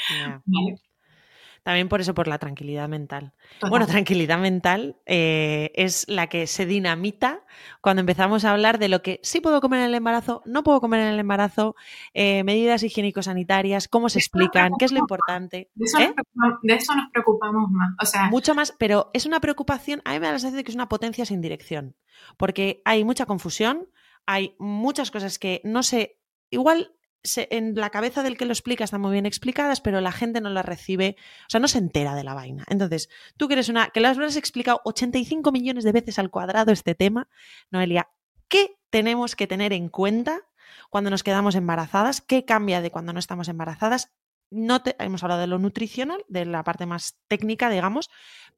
También 1.65 1.89
por 1.89 1.99
eso, 1.99 2.13
por 2.13 2.27
la 2.27 2.37
tranquilidad 2.37 2.87
mental. 2.87 3.33
Bueno, 3.67 3.87
tranquilidad 3.87 4.37
mental 4.37 4.97
eh, 5.07 5.71
es 5.73 6.05
la 6.07 6.27
que 6.27 6.45
se 6.45 6.67
dinamita 6.67 7.43
cuando 7.81 8.01
empezamos 8.01 8.45
a 8.45 8.51
hablar 8.51 8.77
de 8.77 8.87
lo 8.87 9.01
que 9.01 9.19
sí 9.23 9.41
puedo 9.41 9.61
comer 9.61 9.79
en 9.79 9.87
el 9.87 9.95
embarazo, 9.95 10.43
no 10.45 10.63
puedo 10.63 10.79
comer 10.79 10.99
en 10.99 11.07
el 11.07 11.19
embarazo, 11.19 11.75
eh, 12.13 12.43
medidas 12.43 12.83
higiénico-sanitarias, 12.83 13.87
cómo 13.87 14.09
se 14.09 14.19
explican, 14.19 14.73
qué 14.77 14.85
es 14.85 14.91
lo 14.91 14.99
importante. 14.99 15.71
¿Eh? 15.99 16.13
De 16.61 16.73
eso, 16.75 16.93
nos 16.93 17.09
preocupamos 17.11 17.71
más. 17.71 17.95
O 17.99 18.05
sea, 18.05 18.29
Mucho 18.29 18.53
más, 18.53 18.71
pero 18.77 19.09
es 19.13 19.25
una 19.25 19.39
preocupación, 19.39 20.03
a 20.05 20.13
mí 20.13 20.19
me 20.19 20.27
da 20.27 20.33
la 20.33 20.37
sensación 20.37 20.57
de 20.57 20.65
que 20.65 20.71
es 20.71 20.75
una 20.75 20.87
potencia 20.87 21.25
sin 21.25 21.41
dirección, 21.41 21.95
porque 22.37 22.83
hay 22.85 23.03
mucha 23.03 23.25
confusión, 23.25 23.89
hay 24.27 24.55
muchas 24.59 25.09
cosas 25.09 25.39
que 25.39 25.61
no 25.63 25.81
sé, 25.81 26.19
igual 26.51 26.91
en 27.35 27.75
la 27.75 27.89
cabeza 27.89 28.23
del 28.23 28.37
que 28.37 28.45
lo 28.45 28.53
explica 28.53 28.83
están 28.83 29.01
muy 29.01 29.11
bien 29.11 29.25
explicadas, 29.25 29.81
pero 29.81 30.01
la 30.01 30.11
gente 30.11 30.41
no 30.41 30.49
las 30.49 30.65
recibe, 30.65 31.15
o 31.41 31.49
sea, 31.49 31.59
no 31.59 31.67
se 31.67 31.77
entera 31.77 32.15
de 32.15 32.23
la 32.23 32.33
vaina. 32.33 32.65
Entonces, 32.69 33.09
tú 33.37 33.47
que 33.47 33.53
eres 33.53 33.69
una, 33.69 33.89
que 33.89 33.99
lo 33.99 34.07
has 34.07 34.35
explicado 34.35 34.81
85 34.85 35.51
millones 35.51 35.83
de 35.83 35.91
veces 35.91 36.19
al 36.19 36.29
cuadrado 36.29 36.71
este 36.71 36.95
tema, 36.95 37.27
Noelia, 37.71 38.09
¿qué 38.47 38.77
tenemos 38.89 39.35
que 39.35 39.47
tener 39.47 39.73
en 39.73 39.89
cuenta 39.89 40.41
cuando 40.89 41.09
nos 41.09 41.23
quedamos 41.23 41.55
embarazadas? 41.55 42.21
¿Qué 42.21 42.45
cambia 42.45 42.81
de 42.81 42.91
cuando 42.91 43.13
no 43.13 43.19
estamos 43.19 43.47
embarazadas? 43.47 44.13
No 44.51 44.81
te, 44.81 44.95
hemos 45.03 45.23
hablado 45.23 45.41
de 45.41 45.47
lo 45.47 45.59
nutricional, 45.59 46.23
de 46.27 46.45
la 46.45 46.63
parte 46.63 46.85
más 46.85 47.17
técnica, 47.27 47.69
digamos, 47.69 48.09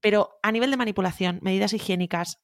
pero 0.01 0.37
a 0.43 0.51
nivel 0.51 0.69
de 0.69 0.77
manipulación, 0.77 1.39
medidas 1.41 1.73
higiénicas, 1.73 2.41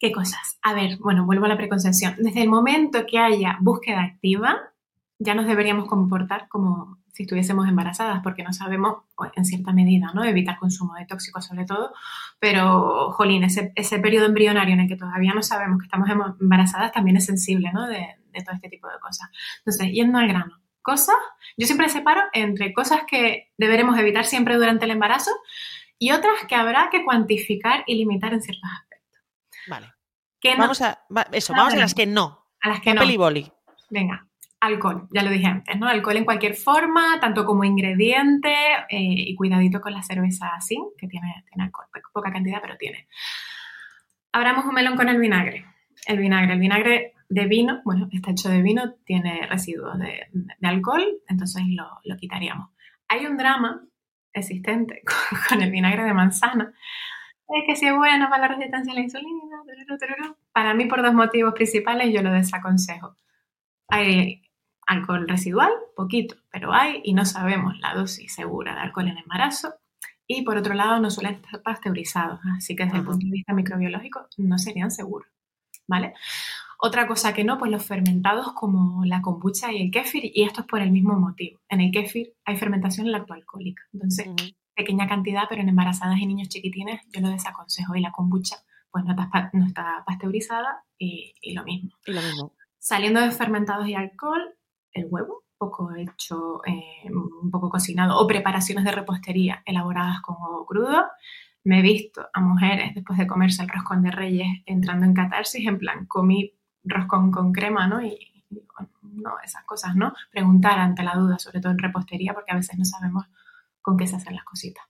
¿Qué 0.00 0.12
cosas? 0.12 0.58
A 0.62 0.72
ver, 0.72 0.96
bueno, 0.98 1.26
vuelvo 1.26 1.44
a 1.44 1.48
la 1.48 1.58
preconcepción. 1.58 2.14
Desde 2.18 2.40
el 2.40 2.48
momento 2.48 3.04
que 3.06 3.18
haya 3.18 3.58
búsqueda 3.60 4.02
activa, 4.02 4.72
ya 5.20 5.34
nos 5.34 5.46
deberíamos 5.46 5.86
comportar 5.86 6.48
como 6.48 6.98
si 7.12 7.24
estuviésemos 7.24 7.68
embarazadas, 7.68 8.20
porque 8.22 8.42
no 8.42 8.52
sabemos, 8.52 9.02
en 9.36 9.44
cierta 9.44 9.72
medida, 9.72 10.10
¿no? 10.14 10.24
Evitar 10.24 10.58
consumo 10.58 10.94
de 10.94 11.04
tóxicos 11.04 11.44
sobre 11.44 11.66
todo, 11.66 11.92
pero, 12.38 13.12
jolín, 13.12 13.44
ese, 13.44 13.72
ese 13.76 13.98
periodo 13.98 14.26
embrionario 14.26 14.74
en 14.74 14.80
el 14.80 14.88
que 14.88 14.96
todavía 14.96 15.34
no 15.34 15.42
sabemos 15.42 15.78
que 15.78 15.84
estamos 15.84 16.08
embarazadas 16.40 16.92
también 16.92 17.18
es 17.18 17.26
sensible, 17.26 17.70
¿no? 17.72 17.86
De, 17.86 18.16
de 18.32 18.42
todo 18.42 18.54
este 18.54 18.70
tipo 18.70 18.88
de 18.88 18.98
cosas. 18.98 19.28
Entonces, 19.58 19.92
yendo 19.92 20.18
al 20.18 20.28
grano, 20.28 20.58
cosas, 20.82 21.16
yo 21.56 21.66
siempre 21.66 21.88
separo 21.90 22.22
entre 22.32 22.72
cosas 22.72 23.02
que 23.06 23.52
deberemos 23.58 23.98
evitar 23.98 24.24
siempre 24.24 24.56
durante 24.56 24.86
el 24.86 24.92
embarazo 24.92 25.30
y 25.98 26.12
otras 26.12 26.46
que 26.48 26.54
habrá 26.54 26.88
que 26.90 27.04
cuantificar 27.04 27.84
y 27.86 27.96
limitar 27.96 28.32
en 28.32 28.40
ciertos 28.40 28.70
aspectos. 28.70 29.20
Vale. 29.68 29.92
vamos 30.56 30.80
a, 30.80 31.02
eso, 31.32 31.52
vamos 31.52 31.74
a 31.74 31.76
las 31.76 31.94
que 31.94 32.06
no. 32.06 32.46
A 32.62 32.70
las 32.70 32.80
que 32.80 32.94
no. 32.94 33.02
Venga, 33.90 34.26
alcohol, 34.60 35.08
ya 35.10 35.22
lo 35.22 35.30
dije 35.30 35.46
antes, 35.46 35.78
¿no? 35.78 35.88
Alcohol 35.88 36.18
en 36.18 36.24
cualquier 36.24 36.54
forma, 36.54 37.18
tanto 37.20 37.44
como 37.44 37.64
ingrediente, 37.64 38.54
eh, 38.88 38.98
y 39.00 39.34
cuidadito 39.34 39.80
con 39.80 39.92
la 39.92 40.02
cerveza 40.02 40.50
así, 40.54 40.78
que 40.98 41.08
tiene, 41.08 41.44
alcohol, 41.58 41.86
poca 42.12 42.30
cantidad, 42.30 42.60
pero 42.60 42.76
tiene. 42.76 43.08
Abramos 44.32 44.66
un 44.66 44.74
melón 44.74 44.96
con 44.96 45.08
el 45.08 45.18
vinagre. 45.18 45.64
El 46.06 46.18
vinagre, 46.18 46.52
el 46.52 46.60
vinagre 46.60 47.14
de 47.28 47.46
vino, 47.46 47.80
bueno, 47.84 48.08
está 48.12 48.32
hecho 48.32 48.48
de 48.48 48.62
vino, 48.62 48.94
tiene 49.04 49.46
residuos 49.46 49.98
de, 49.98 50.28
alcohol, 50.62 51.04
entonces 51.28 51.62
lo, 51.68 51.86
lo, 52.04 52.16
quitaríamos. 52.16 52.70
Hay 53.08 53.26
un 53.26 53.36
drama 53.36 53.82
existente 54.32 55.02
con 55.48 55.62
el 55.62 55.70
vinagre 55.70 56.04
de 56.04 56.14
manzana, 56.14 56.72
es 57.48 57.64
que 57.66 57.76
si 57.76 57.86
es 57.86 57.94
bueno 57.94 58.28
para 58.28 58.42
la 58.42 58.48
resistencia 58.54 58.92
a 58.92 58.94
la 58.94 59.00
insulina, 59.00 59.62
para 60.52 60.74
mí 60.74 60.84
por 60.86 61.02
dos 61.02 61.14
motivos 61.14 61.52
principales 61.54 62.12
yo 62.12 62.22
lo 62.22 62.32
desaconsejo. 62.32 63.16
Hay 63.88 64.42
alcohol 64.90 65.28
residual, 65.28 65.70
poquito, 65.94 66.34
pero 66.50 66.72
hay 66.72 67.00
y 67.04 67.14
no 67.14 67.24
sabemos 67.24 67.78
la 67.78 67.94
dosis 67.94 68.34
segura 68.34 68.74
de 68.74 68.80
alcohol 68.80 69.08
en 69.08 69.18
embarazo. 69.18 69.74
Y 70.26 70.42
por 70.42 70.56
otro 70.56 70.74
lado, 70.74 71.00
no 71.00 71.10
suelen 71.10 71.34
estar 71.34 71.62
pasteurizados, 71.62 72.40
así 72.56 72.76
que 72.76 72.84
desde 72.84 72.98
el 72.98 73.04
punto 73.04 73.24
de 73.26 73.32
vista 73.32 73.52
microbiológico 73.52 74.26
no 74.38 74.58
serían 74.58 74.90
seguros, 74.90 75.28
¿vale? 75.88 76.14
Otra 76.78 77.06
cosa 77.06 77.34
que 77.34 77.44
no, 77.44 77.58
pues 77.58 77.70
los 77.70 77.84
fermentados 77.84 78.52
como 78.52 79.04
la 79.04 79.22
kombucha 79.22 79.72
y 79.72 79.82
el 79.82 79.90
kéfir, 79.90 80.30
y 80.32 80.44
esto 80.44 80.62
es 80.62 80.66
por 80.66 80.80
el 80.80 80.90
mismo 80.90 81.18
motivo. 81.18 81.60
En 81.68 81.80
el 81.80 81.90
kéfir 81.92 82.32
hay 82.44 82.56
fermentación 82.56 83.10
lactoalcohólica, 83.10 83.82
entonces 83.92 84.28
pequeña 84.74 85.06
cantidad, 85.06 85.44
pero 85.48 85.62
en 85.62 85.68
embarazadas 85.68 86.18
y 86.18 86.26
niños 86.26 86.48
chiquitines 86.48 87.00
yo 87.12 87.20
lo 87.20 87.28
desaconsejo. 87.28 87.94
Y 87.94 88.00
la 88.00 88.12
kombucha, 88.12 88.56
pues 88.90 89.04
no 89.04 89.10
está, 89.10 89.50
no 89.52 89.66
está 89.66 90.04
pasteurizada 90.06 90.84
y, 90.98 91.34
lo 91.54 91.64
mismo. 91.64 91.90
Y 92.06 92.12
lo 92.12 92.22
mismo. 92.22 92.52
Saliendo 92.78 93.20
de 93.20 93.30
fermentados 93.30 93.86
y 93.88 93.94
alcohol, 93.94 94.56
el 94.92 95.06
huevo, 95.08 95.44
poco 95.58 95.94
hecho, 95.94 96.62
eh, 96.66 97.10
un 97.10 97.50
poco 97.50 97.68
cocinado, 97.68 98.18
o 98.18 98.26
preparaciones 98.26 98.84
de 98.84 98.92
repostería 98.92 99.62
elaboradas 99.66 100.20
con 100.22 100.36
huevo 100.40 100.66
crudo. 100.66 101.04
Me 101.64 101.80
he 101.80 101.82
visto 101.82 102.26
a 102.32 102.40
mujeres 102.40 102.94
después 102.94 103.18
de 103.18 103.26
comerse 103.26 103.62
el 103.62 103.68
roscón 103.68 104.02
de 104.02 104.10
reyes 104.10 104.48
entrando 104.66 105.04
en 105.04 105.14
catarsis, 105.14 105.66
en 105.66 105.78
plan, 105.78 106.06
comí 106.06 106.54
roscón 106.84 107.30
con 107.30 107.52
crema, 107.52 107.86
¿no? 107.86 108.02
Y, 108.02 108.16
no, 109.02 109.34
esas 109.44 109.64
cosas, 109.64 109.94
¿no? 109.94 110.14
Preguntar 110.30 110.78
ante 110.78 111.02
la 111.02 111.14
duda, 111.14 111.38
sobre 111.38 111.60
todo 111.60 111.72
en 111.72 111.78
repostería, 111.78 112.32
porque 112.32 112.52
a 112.52 112.56
veces 112.56 112.78
no 112.78 112.84
sabemos 112.84 113.26
con 113.82 113.96
qué 113.96 114.06
se 114.06 114.16
hacen 114.16 114.34
las 114.34 114.44
cositas. 114.44 114.84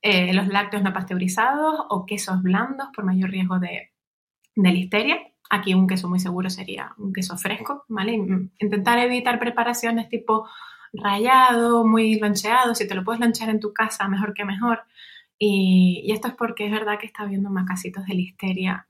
Eh, 0.00 0.32
los 0.34 0.48
lácteos 0.48 0.82
no 0.82 0.92
pasteurizados 0.92 1.86
o 1.88 2.06
quesos 2.06 2.42
blandos 2.42 2.88
por 2.94 3.04
mayor 3.04 3.30
riesgo 3.30 3.58
de, 3.58 3.92
de 4.56 4.70
listeria. 4.70 5.16
Aquí 5.54 5.74
un 5.74 5.86
queso 5.86 6.08
muy 6.08 6.18
seguro 6.18 6.48
sería 6.48 6.94
un 6.96 7.12
queso 7.12 7.36
fresco, 7.36 7.84
¿vale? 7.88 8.14
Intentar 8.58 8.98
evitar 9.00 9.38
preparaciones 9.38 10.08
tipo 10.08 10.48
rallado, 10.94 11.86
muy 11.86 12.18
loncheado. 12.18 12.74
Si 12.74 12.88
te 12.88 12.94
lo 12.94 13.04
puedes 13.04 13.20
lonchear 13.20 13.50
en 13.50 13.60
tu 13.60 13.74
casa, 13.74 14.08
mejor 14.08 14.32
que 14.32 14.46
mejor. 14.46 14.80
Y, 15.38 16.10
esto 16.10 16.28
es 16.28 16.34
porque 16.34 16.64
es 16.64 16.72
verdad 16.72 16.98
que 16.98 17.04
está 17.04 17.24
habiendo 17.24 17.50
más 17.50 17.66
casitos 17.66 18.06
de 18.06 18.14
listeria 18.14 18.86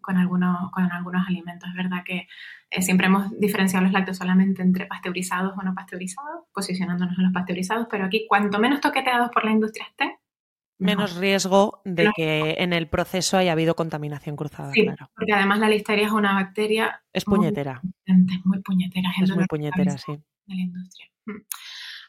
con 0.00 0.16
algunos, 0.16 0.68
con 0.72 0.90
algunos 0.90 1.28
alimentos. 1.28 1.68
Es 1.68 1.76
verdad 1.76 2.02
que 2.04 2.26
eh, 2.70 2.82
siempre 2.82 3.06
hemos 3.06 3.38
diferenciado 3.38 3.84
los 3.84 3.92
lácteos 3.92 4.16
solamente 4.16 4.62
entre 4.62 4.86
pasteurizados 4.86 5.52
o 5.56 5.62
no 5.62 5.76
pasteurizados, 5.76 6.46
posicionándonos 6.52 7.16
en 7.18 7.24
los 7.24 7.32
pasteurizados, 7.32 7.86
pero 7.88 8.04
aquí 8.04 8.26
cuanto 8.28 8.58
menos 8.58 8.80
toqueteados 8.80 9.30
por 9.30 9.44
la 9.44 9.52
industria 9.52 9.86
estén, 9.88 10.10
menos 10.78 11.16
riesgo 11.16 11.80
de 11.84 12.10
que 12.16 12.56
en 12.58 12.72
el 12.72 12.88
proceso 12.88 13.36
haya 13.36 13.52
habido 13.52 13.74
contaminación 13.74 14.36
cruzada. 14.36 14.72
Sí, 14.72 14.86
porque 15.14 15.32
además 15.32 15.58
la 15.58 15.68
listeria 15.68 16.06
es 16.06 16.12
una 16.12 16.34
bacteria. 16.34 17.02
Es 17.12 17.24
puñetera. 17.24 17.80
Muy, 18.06 18.40
muy 18.44 18.62
puñetera. 18.62 19.10
Es, 19.22 19.34
muy 19.34 19.46
puñetera, 19.46 19.98
sí. 19.98 20.12
De 20.46 20.54
la 20.54 20.62
industria. 20.62 21.06
Mm 21.26 21.40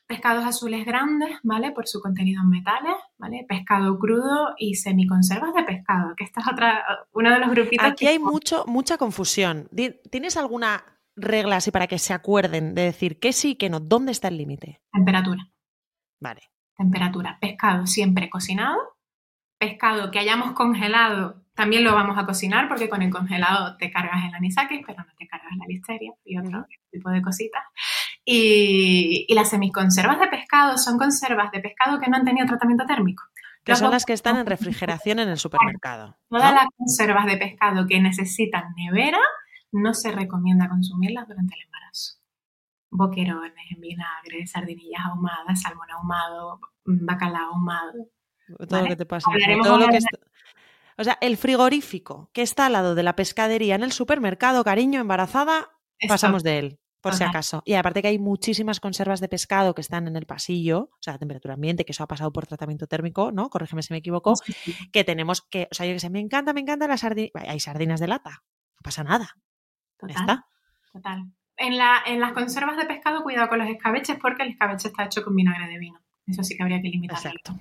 pescados 0.09 0.43
azules 0.43 0.83
grandes, 0.87 1.37
¿vale? 1.43 1.71
Por 1.71 1.87
su 1.87 2.01
contenido 2.01 2.41
en 2.41 2.49
metales, 2.49 2.95
¿vale? 3.19 3.45
Pescado 3.47 3.99
crudo 3.99 4.55
y 4.57 4.73
semiconservas 4.73 5.53
de 5.53 5.61
pescado, 5.61 6.15
que 6.17 6.23
esta 6.23 6.41
es 6.41 6.47
otra, 6.51 6.83
uno 7.11 7.31
de 7.31 7.39
los 7.39 7.51
grupitos. 7.51 7.85
Aquí 7.85 8.07
hay 8.07 8.17
mucho, 8.17 8.65
mucha 8.65 8.97
confusión. 8.97 9.69
¿Tienes 10.09 10.35
alguna 10.35 10.83
regla 11.15 11.57
así 11.57 11.69
para 11.69 11.85
que 11.85 11.99
se 11.99 12.13
acuerden 12.13 12.73
de 12.73 12.81
decir 12.81 13.19
qué 13.19 13.33
sí, 13.33 13.53
qué 13.53 13.69
no? 13.69 13.79
¿Dónde 13.79 14.11
está 14.11 14.29
el 14.29 14.37
límite? 14.37 14.81
Temperatura. 14.91 15.47
Vale. 16.19 16.41
Temperatura. 16.79 17.37
Pescado 17.39 17.85
siempre 17.85 18.29
cocinado. 18.29 18.77
Pescado 19.59 20.09
que 20.09 20.19
hayamos 20.19 20.53
congelado 20.53 21.43
también 21.59 21.83
lo 21.83 21.93
vamos 21.93 22.17
a 22.17 22.25
cocinar 22.25 22.69
porque 22.69 22.87
con 22.87 23.01
el 23.01 23.09
congelado 23.09 23.75
te 23.75 23.91
cargas 23.91 24.23
el 24.23 24.33
anisakis, 24.33 24.81
pero 24.87 24.99
no 24.99 25.13
te 25.17 25.27
cargas 25.27 25.51
la 25.57 25.65
listeria 25.67 26.13
y 26.23 26.37
otro 26.37 26.65
tipo 26.89 27.09
de 27.09 27.21
cositas. 27.21 27.61
Y, 28.23 29.27
las 29.33 29.49
semiconservas 29.49 30.21
de 30.21 30.27
pescado 30.27 30.77
son 30.77 30.97
conservas 30.97 31.51
de 31.51 31.59
pescado 31.59 31.99
que 31.99 32.09
no 32.09 32.15
han 32.15 32.23
tenido 32.23 32.47
tratamiento 32.47 32.85
térmico. 32.85 33.25
Que 33.65 33.75
son 33.75 33.91
las 33.91 34.05
que 34.05 34.13
están 34.13 34.37
en 34.37 34.45
refrigeración 34.45 35.19
en 35.19 35.27
el 35.27 35.37
supermercado. 35.37 36.17
Todas 36.29 36.53
las 36.53 36.67
conservas 36.77 37.25
de 37.25 37.35
pescado 37.35 37.87
que 37.87 37.99
necesitan 37.99 38.73
nevera 38.77 39.19
no 39.73 39.93
se 39.93 40.13
recomienda 40.13 40.69
consumirlas 40.69 41.27
durante 41.27 41.55
el 41.55 41.65
embarazo. 41.65 42.18
Boquerones 42.91 43.53
en 43.71 43.81
vinagre, 43.81 44.47
sardinillas 44.47 45.01
ahumadas, 45.05 45.61
salmón 45.61 45.91
ahumado, 45.91 46.59
bacalao 46.85 47.53
ahumado. 47.53 48.07
Todo 48.67 48.81
lo 48.81 48.87
que 48.87 48.95
te 48.95 49.05
pasa. 49.05 49.29
O 50.97 51.03
sea, 51.03 51.17
el 51.21 51.37
frigorífico 51.37 52.29
que 52.33 52.41
está 52.41 52.65
al 52.65 52.73
lado 52.73 52.95
de 52.95 53.03
la 53.03 53.15
pescadería 53.15 53.75
en 53.75 53.83
el 53.83 53.91
supermercado, 53.91 54.63
cariño, 54.63 54.99
embarazada, 54.99 55.69
pasamos 56.07 56.43
de 56.43 56.59
él 56.59 56.79
por 57.01 57.13
si 57.13 57.23
acaso. 57.23 57.61
Y 57.65 57.75
aparte 57.75 58.01
que 58.01 58.09
hay 58.09 58.19
muchísimas 58.19 58.79
conservas 58.79 59.21
de 59.21 59.29
pescado 59.29 59.73
que 59.73 59.81
están 59.81 60.07
en 60.07 60.15
el 60.15 60.25
pasillo, 60.25 60.89
o 60.91 60.97
sea, 60.99 61.13
a 61.13 61.17
temperatura 61.17 61.53
ambiente, 61.53 61.85
que 61.85 61.93
eso 61.93 62.03
ha 62.03 62.07
pasado 62.07 62.31
por 62.31 62.47
tratamiento 62.47 62.87
térmico, 62.87 63.31
¿no? 63.31 63.49
Corrígeme 63.49 63.81
si 63.81 63.93
me 63.93 63.99
equivoco, 63.99 64.33
que 64.91 65.03
tenemos 65.03 65.41
que, 65.41 65.67
o 65.71 65.75
sea, 65.75 65.85
yo 65.85 65.93
que 65.93 65.99
sé, 65.99 66.09
me 66.09 66.19
encanta, 66.19 66.53
me 66.53 66.61
encanta 66.61 66.87
las 66.87 67.01
sardinas, 67.01 67.31
hay 67.35 67.59
sardinas 67.59 67.99
de 67.99 68.07
lata, 68.07 68.43
no 68.73 68.81
pasa 68.83 69.03
nada. 69.03 69.37
Total, 69.97 70.15
está. 70.15 70.45
Total. 70.91 71.31
En, 71.59 71.77
la, 71.77 72.01
en 72.05 72.19
las 72.19 72.33
conservas 72.33 72.77
de 72.77 72.85
pescado, 72.85 73.21
cuidado 73.21 73.49
con 73.49 73.59
los 73.59 73.67
escabeches 73.67 74.17
porque 74.19 74.43
el 74.43 74.49
escabeche 74.49 74.87
está 74.87 75.05
hecho 75.05 75.23
con 75.23 75.35
vinagre 75.35 75.67
de 75.67 75.77
vino. 75.77 75.99
Eso 76.25 76.43
sí 76.43 76.55
que 76.55 76.63
habría 76.63 76.81
que 76.81 76.89
limitar. 76.89 77.17
Exacto. 77.17 77.57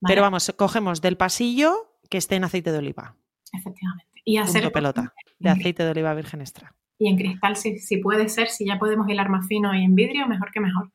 Pero 0.00 0.22
vamos, 0.22 0.52
cogemos 0.56 1.00
del 1.00 1.16
pasillo 1.16 1.98
que 2.10 2.18
esté 2.18 2.36
en 2.36 2.44
aceite 2.44 2.72
de 2.72 2.78
oliva. 2.78 3.14
Efectivamente. 3.52 4.22
Y 4.24 4.38
hacer 4.38 4.70
pelota. 4.72 5.14
de 5.38 5.50
aceite 5.50 5.84
de 5.84 5.90
oliva 5.90 6.14
virgen 6.14 6.40
extra. 6.40 6.74
Y 6.98 7.08
en 7.08 7.16
cristal, 7.16 7.56
si, 7.56 7.78
si 7.78 7.98
puede 7.98 8.28
ser, 8.28 8.48
si 8.48 8.66
ya 8.66 8.78
podemos 8.78 9.08
hilar 9.08 9.28
más 9.28 9.46
fino 9.46 9.74
y 9.74 9.82
en 9.82 9.94
vidrio, 9.94 10.26
mejor 10.26 10.50
que 10.52 10.60
mejor. 10.60 10.92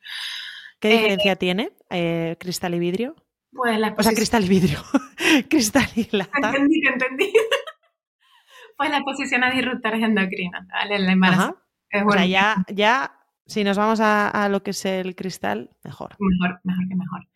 ¿Qué 0.79 0.89
diferencia 0.89 1.35
tiene 1.35 1.71
eh, 1.89 2.35
cristal 2.39 2.75
y 2.75 2.79
vidrio? 2.79 3.15
Pues 3.51 3.79
la 3.79 3.95
O 3.97 4.03
sea, 4.03 4.13
cristal 4.13 4.45
y 4.45 4.49
vidrio. 4.49 4.79
cristal 5.49 5.87
y 5.95 6.07
lata. 6.15 6.31
Entendí, 6.37 6.81
entendí. 6.85 7.33
pues 8.77 8.89
la 8.89 8.97
exposición 8.97 9.43
a 9.43 9.51
disruptores 9.51 10.03
endocrinos, 10.03 10.67
¿vale? 10.67 10.95
El 10.95 11.09
embarazo. 11.09 11.57
Es 11.89 12.03
O 12.03 12.11
sea, 12.11 12.21
bueno. 12.21 12.25
ya, 12.25 12.65
ya, 12.69 13.17
si 13.45 13.63
nos 13.63 13.77
vamos 13.77 13.99
a, 13.99 14.29
a 14.29 14.49
lo 14.49 14.61
que 14.61 14.71
es 14.71 14.85
el 14.85 15.15
cristal, 15.15 15.69
mejor. 15.83 16.15
Mejor, 16.19 16.59
mejor 16.63 16.87
que 16.87 16.95
mejor. 16.95 17.27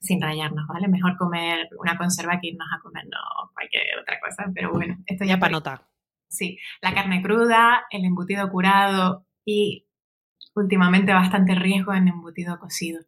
Sin 0.00 0.20
rayarnos, 0.20 0.66
¿vale? 0.66 0.88
Mejor 0.88 1.16
comer 1.16 1.68
una 1.78 1.96
conserva 1.98 2.40
que 2.40 2.48
irnos 2.48 2.68
a 2.74 2.80
comer 2.80 3.04
no 3.06 3.50
cualquier 3.52 3.98
otra 4.00 4.18
cosa. 4.20 4.46
Pero 4.54 4.72
bueno, 4.72 4.96
esto 5.06 5.24
ya 5.24 5.34
Ya 5.34 5.38
para 5.38 5.52
nota. 5.52 5.82
Sí, 6.28 6.58
la 6.80 6.94
carne 6.94 7.22
cruda, 7.22 7.86
el 7.90 8.04
embutido 8.04 8.50
curado 8.50 9.26
y 9.44 9.86
últimamente 10.54 11.12
bastante 11.12 11.54
riesgo 11.54 11.94
en 11.94 12.08
embutido 12.08 12.58
cocido. 12.58 13.00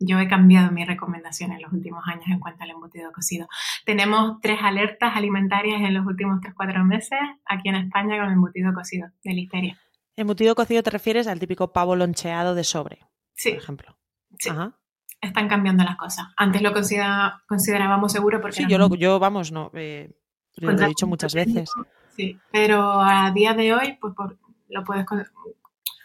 Yo 0.00 0.18
he 0.18 0.28
cambiado 0.28 0.72
mi 0.72 0.84
recomendación 0.84 1.52
en 1.52 1.62
los 1.62 1.72
últimos 1.72 2.02
años 2.06 2.26
en 2.28 2.40
cuanto 2.40 2.64
al 2.64 2.70
embutido 2.70 3.12
cocido. 3.12 3.46
Tenemos 3.86 4.40
tres 4.42 4.58
alertas 4.62 5.16
alimentarias 5.16 5.80
en 5.80 5.94
los 5.94 6.04
últimos 6.04 6.40
3-4 6.40 6.84
meses 6.84 7.18
aquí 7.46 7.68
en 7.68 7.76
España 7.76 8.18
con 8.18 8.26
el 8.26 8.32
embutido 8.32 8.74
cocido 8.74 9.08
de 9.22 9.32
listeria. 9.32 9.78
Embutido 10.16 10.54
cocido 10.54 10.82
te 10.82 10.90
refieres 10.90 11.26
al 11.26 11.40
típico 11.40 11.72
pavo 11.72 11.96
loncheado 11.96 12.54
de 12.54 12.64
sobre, 12.64 13.00
Sí, 13.34 13.50
por 13.50 13.58
ejemplo. 13.62 13.96
sí, 14.38 14.48
Ajá. 14.50 14.72
están 15.20 15.48
cambiando 15.48 15.82
las 15.84 15.96
cosas. 15.96 16.26
Antes 16.36 16.62
lo 16.62 16.72
considera- 16.72 17.42
considerábamos 17.48 18.12
seguro 18.12 18.40
porque 18.40 18.56
Sí, 18.58 18.66
yo, 18.68 18.78
lo, 18.78 18.94
yo 18.94 19.18
vamos, 19.18 19.50
no, 19.52 19.70
eh, 19.74 20.10
lo 20.56 20.70
he 20.70 20.86
dicho 20.88 21.06
muchas 21.06 21.34
veces. 21.34 21.70
Sí, 22.16 22.38
pero 22.52 23.00
a 23.00 23.30
día 23.32 23.54
de 23.54 23.74
hoy, 23.74 23.98
pues 24.00 24.14
por- 24.14 24.38
lo 24.68 24.84
puedes 24.84 25.04
con- 25.04 25.24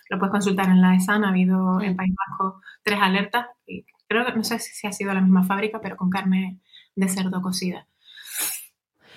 lo 0.10 0.18
puedes 0.18 0.32
consultar 0.32 0.70
en 0.70 0.82
la 0.82 0.96
ESAN. 0.96 1.24
Ha 1.24 1.30
habido 1.30 1.80
en. 1.82 1.96
País 1.96 2.14
Vasco 2.16 2.62
tres 2.82 2.98
alertas 3.00 3.46
y 3.68 3.86
creo 4.08 4.26
que 4.26 4.34
no 4.34 4.44
sé 4.44 4.58
si 4.58 4.88
ha 4.88 4.92
sido 4.92 5.14
la 5.14 5.22
misma 5.22 5.44
fábrica, 5.44 5.80
pero 5.82 5.96
con 5.98 6.10
carne 6.10 6.60
de 6.96 7.08
cerdo 7.10 7.42
cocida. 7.44 7.86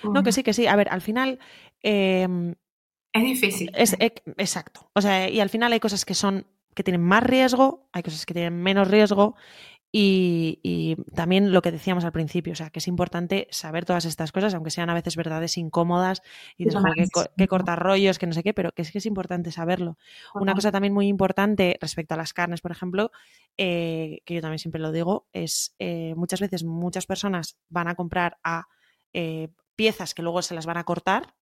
No, 0.03 0.21
que 0.21 0.31
sí, 0.31 0.43
que 0.43 0.53
sí. 0.53 0.67
A 0.67 0.75
ver, 0.75 0.89
al 0.89 1.01
final 1.01 1.39
eh, 1.81 2.27
Es 3.13 3.23
difícil. 3.23 3.71
es 3.75 3.97
ec- 3.99 4.23
exacto. 4.37 4.89
O 4.93 5.01
sea, 5.01 5.29
y 5.29 5.39
al 5.39 5.49
final 5.49 5.71
hay 5.73 5.79
cosas 5.79 6.05
que 6.05 6.13
son 6.15 6.45
que 6.75 6.83
tienen 6.83 7.03
más 7.03 7.21
riesgo, 7.21 7.87
hay 7.93 8.01
cosas 8.01 8.25
que 8.25 8.33
tienen 8.33 8.55
menos 8.61 8.87
riesgo. 8.87 9.35
Y, 9.95 10.59
y 10.63 10.95
también 11.13 11.51
lo 11.53 11.61
que 11.61 11.71
decíamos 11.71 12.03
al 12.03 12.11
principio, 12.11 12.53
o 12.53 12.55
sea, 12.55 12.71
que 12.71 12.79
es 12.79 12.87
importante 12.87 13.47
saber 13.51 13.85
todas 13.85 14.05
estas 14.05 14.31
cosas, 14.31 14.55
aunque 14.55 14.71
sean 14.71 14.89
a 14.89 14.95
veces 14.95 15.15
verdades 15.15 15.55
incómodas 15.55 16.23
y 16.57 16.63
Y 16.63 16.65
dices, 16.65 16.73
tomar 16.73 16.93
"Jo, 16.93 16.95
qué, 16.95 17.09
co- 17.11 17.19
decisiones, 17.21 17.37
qué 17.37 17.43
¿no? 17.43 17.49
cortar 17.49 17.79
rollos, 17.79 18.17
que 18.17 18.25
no 18.25 18.33
sé 18.33 18.41
qué, 18.41 18.55
pero 18.55 18.71
que 18.71 18.81
es 18.81 18.91
que 18.91 18.97
es 18.97 19.05
importante 19.05 19.51
saberlo. 19.51 19.97
Una 20.33 20.53
cosa 20.55 20.71
también 20.71 20.95
muy 20.95 21.07
importante 21.07 21.77
respecto 21.79 22.15
a 22.15 22.17
las 22.17 22.33
carnes, 22.33 22.61
por 22.61 22.71
ejemplo, 22.71 23.11
eh, 23.57 24.21
que 24.25 24.33
yo 24.33 24.41
también 24.41 24.57
siempre 24.59 24.81
lo 24.81 24.91
digo, 24.91 25.27
es 25.31 25.75
eh, 25.77 26.15
muchas 26.17 26.39
veces 26.39 26.63
muchas 26.63 27.05
personas 27.05 27.57
van 27.69 27.87
a 27.87 27.93
comprar 27.95 28.39
a 28.43 28.67
eh, 29.13 29.49
piezas 29.75 30.15
que 30.15 30.23
luego 30.23 30.41
se 30.41 30.55
las 30.55 30.65
van 30.65 30.77
a 30.77 30.85
cortar. 30.85 31.35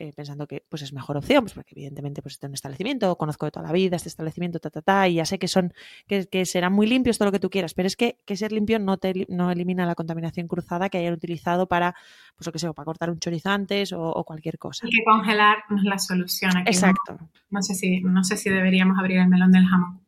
Eh, 0.00 0.12
pensando 0.14 0.46
que 0.46 0.64
pues 0.68 0.82
es 0.82 0.92
mejor 0.92 1.16
opción, 1.16 1.44
pues 1.44 1.52
porque 1.54 1.74
evidentemente 1.74 2.22
pues 2.22 2.34
este 2.34 2.46
es 2.46 2.48
un 2.50 2.54
establecimiento, 2.54 3.16
conozco 3.16 3.44
de 3.46 3.52
toda 3.52 3.66
la 3.66 3.72
vida 3.72 3.96
este 3.96 4.08
establecimiento, 4.08 4.58
ta, 4.58 4.70
ta, 4.70 4.80
ta, 4.82 5.08
y 5.08 5.14
ya 5.14 5.24
sé 5.24 5.38
que 5.38 5.46
son, 5.48 5.74
que, 6.06 6.26
que 6.26 6.46
serán 6.46 6.72
muy 6.72 6.86
limpios 6.86 7.18
todo 7.18 7.26
lo 7.26 7.32
que 7.32 7.40
tú 7.40 7.50
quieras, 7.50 7.74
pero 7.74 7.86
es 7.86 7.96
que, 7.96 8.16
que 8.24 8.36
ser 8.36 8.52
limpio 8.52 8.78
no 8.78 8.96
te 8.96 9.26
no 9.28 9.50
elimina 9.50 9.84
la 9.86 9.94
contaminación 9.94 10.48
cruzada 10.48 10.88
que 10.88 10.98
hayan 10.98 11.12
utilizado 11.14 11.66
para, 11.66 11.94
pues 12.36 12.46
lo 12.46 12.52
que 12.52 12.66
o 12.66 12.74
para 12.74 12.84
cortar 12.86 13.10
un 13.10 13.18
chorizo 13.18 13.50
antes 13.50 13.92
o, 13.92 14.02
o 14.02 14.24
cualquier 14.24 14.58
cosa. 14.58 14.86
Y 14.86 14.90
que 14.90 15.04
congelar 15.04 15.58
no 15.68 15.76
es 15.76 15.84
la 15.84 15.98
solución 15.98 16.56
aquí. 16.56 16.70
Exacto. 16.70 17.18
No 17.50 17.60
sé 17.62 17.74
si, 17.74 18.00
no 18.00 18.24
sé 18.24 18.36
si 18.36 18.48
deberíamos 18.50 18.98
abrir 18.98 19.18
el 19.18 19.28
melón 19.28 19.52
del 19.52 19.66
jamón. 19.66 20.00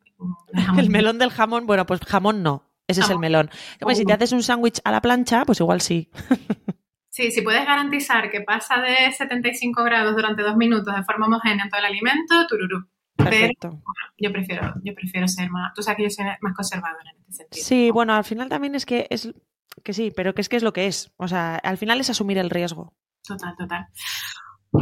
El 0.77 0.89
melón 0.89 1.19
del 1.19 1.29
jamón, 1.29 1.65
bueno, 1.67 1.85
pues 1.85 1.99
jamón 2.01 2.41
no. 2.43 2.63
Ese 2.87 3.01
es 3.01 3.09
el 3.09 3.19
melón. 3.19 3.49
Hombre, 3.81 3.95
si 3.95 4.05
te 4.05 4.11
Oh. 4.11 4.15
haces 4.15 4.31
un 4.33 4.43
sándwich 4.43 4.79
a 4.83 4.91
la 4.91 5.01
plancha, 5.01 5.45
pues 5.45 5.59
igual 5.59 5.81
sí. 5.81 6.09
Sí, 7.13 7.29
si 7.29 7.43
puedes 7.43 7.63
garantizar 7.63 8.31
que 8.31 8.41
pasa 8.41 8.81
de 8.81 9.11
75 9.11 9.83
grados 9.83 10.15
durante 10.15 10.41
dos 10.41 10.57
minutos 10.57 10.95
de 10.95 11.03
forma 11.03 11.27
homogénea 11.27 11.65
en 11.65 11.69
todo 11.69 11.79
el 11.79 11.85
alimento, 11.85 12.47
tururú. 12.47 12.87
Pero 13.15 13.29
Perfecto. 13.29 13.83
yo 14.17 14.31
prefiero, 14.31 14.73
yo 14.83 14.95
prefiero 14.95 15.27
ser 15.27 15.51
más, 15.51 15.75
tú 15.75 15.83
sabes 15.83 15.97
que 15.97 16.03
yo 16.05 16.09
soy 16.09 16.25
más 16.41 16.55
conservadora 16.55 17.11
en 17.11 17.19
este 17.19 17.33
sentido. 17.33 17.65
Sí, 17.65 17.91
bueno, 17.91 18.15
al 18.15 18.23
final 18.23 18.49
también 18.49 18.73
es 18.73 18.87
que 18.87 19.05
es 19.11 19.31
que 19.83 19.93
sí, 19.93 20.11
pero 20.15 20.33
que 20.33 20.41
es 20.41 20.49
que 20.49 20.55
es 20.55 20.63
lo 20.63 20.73
que 20.73 20.87
es. 20.87 21.13
O 21.17 21.27
sea, 21.27 21.57
al 21.57 21.77
final 21.77 21.99
es 21.99 22.09
asumir 22.09 22.39
el 22.39 22.49
riesgo. 22.49 22.95
Total, 23.27 23.55
total. 23.59 23.85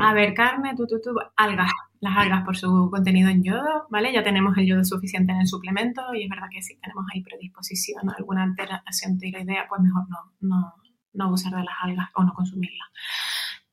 A 0.02 0.14
ver, 0.14 0.34
carne, 0.34 0.74
tú, 0.78 0.88
tú, 0.88 1.02
tú, 1.04 1.12
algas. 1.36 1.70
Las 2.00 2.18
algas 2.18 2.46
por 2.46 2.56
su 2.56 2.90
contenido 2.90 3.30
en 3.30 3.44
yodo, 3.44 3.88
¿vale? 3.90 4.14
Ya 4.14 4.24
tenemos 4.24 4.58
el 4.58 4.68
yodo 4.68 4.86
suficiente 4.86 5.34
en 5.34 5.42
el 5.42 5.48
suplemento 5.48 6.02
y 6.14 6.24
es 6.24 6.30
verdad 6.30 6.48
que 6.50 6.62
si 6.62 6.80
tenemos 6.80 7.04
ahí 7.14 7.22
predisposición 7.22 8.10
a 8.10 8.14
alguna 8.14 8.44
alteración 8.44 9.20
tiroidea, 9.20 9.66
pues 9.68 9.82
mejor 9.82 10.08
no, 10.10 10.18
no, 10.40 10.74
no 11.14 11.26
abusar 11.26 11.54
de 11.54 11.64
las 11.64 11.76
algas 11.82 12.10
o 12.16 12.24
no 12.24 12.34
consumirlas. 12.34 12.88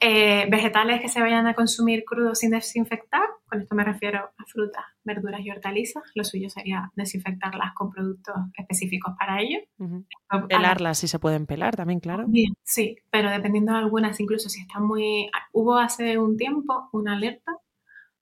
Eh, 0.00 0.46
vegetales 0.48 1.00
que 1.00 1.08
se 1.08 1.20
vayan 1.20 1.48
a 1.48 1.54
consumir 1.54 2.04
crudos 2.04 2.38
sin 2.38 2.50
desinfectar, 2.52 3.22
con 3.48 3.60
esto 3.60 3.74
me 3.74 3.82
refiero 3.82 4.18
a 4.38 4.44
frutas, 4.46 4.84
verduras 5.02 5.40
y 5.40 5.50
hortalizas. 5.50 6.04
Lo 6.14 6.22
suyo 6.22 6.48
sería 6.50 6.92
desinfectarlas 6.94 7.74
con 7.74 7.90
productos 7.90 8.36
específicos 8.56 9.14
para 9.18 9.40
ello. 9.40 9.58
Ujú. 9.78 10.06
A 10.28 10.36
la- 10.38 10.46
Pelarlas 10.46 10.98
si 10.98 11.08
se 11.08 11.18
pueden 11.18 11.46
pelar 11.46 11.74
también, 11.74 11.98
claro. 11.98 12.24
Bien, 12.28 12.54
sí, 12.62 12.96
pero 13.10 13.28
dependiendo 13.30 13.72
de 13.72 13.78
algunas, 13.78 14.20
incluso 14.20 14.48
si 14.48 14.60
están 14.60 14.84
muy... 14.86 15.28
Hubo 15.52 15.76
hace 15.78 16.16
un 16.16 16.36
tiempo 16.36 16.88
una 16.92 17.14
alerta, 17.14 17.56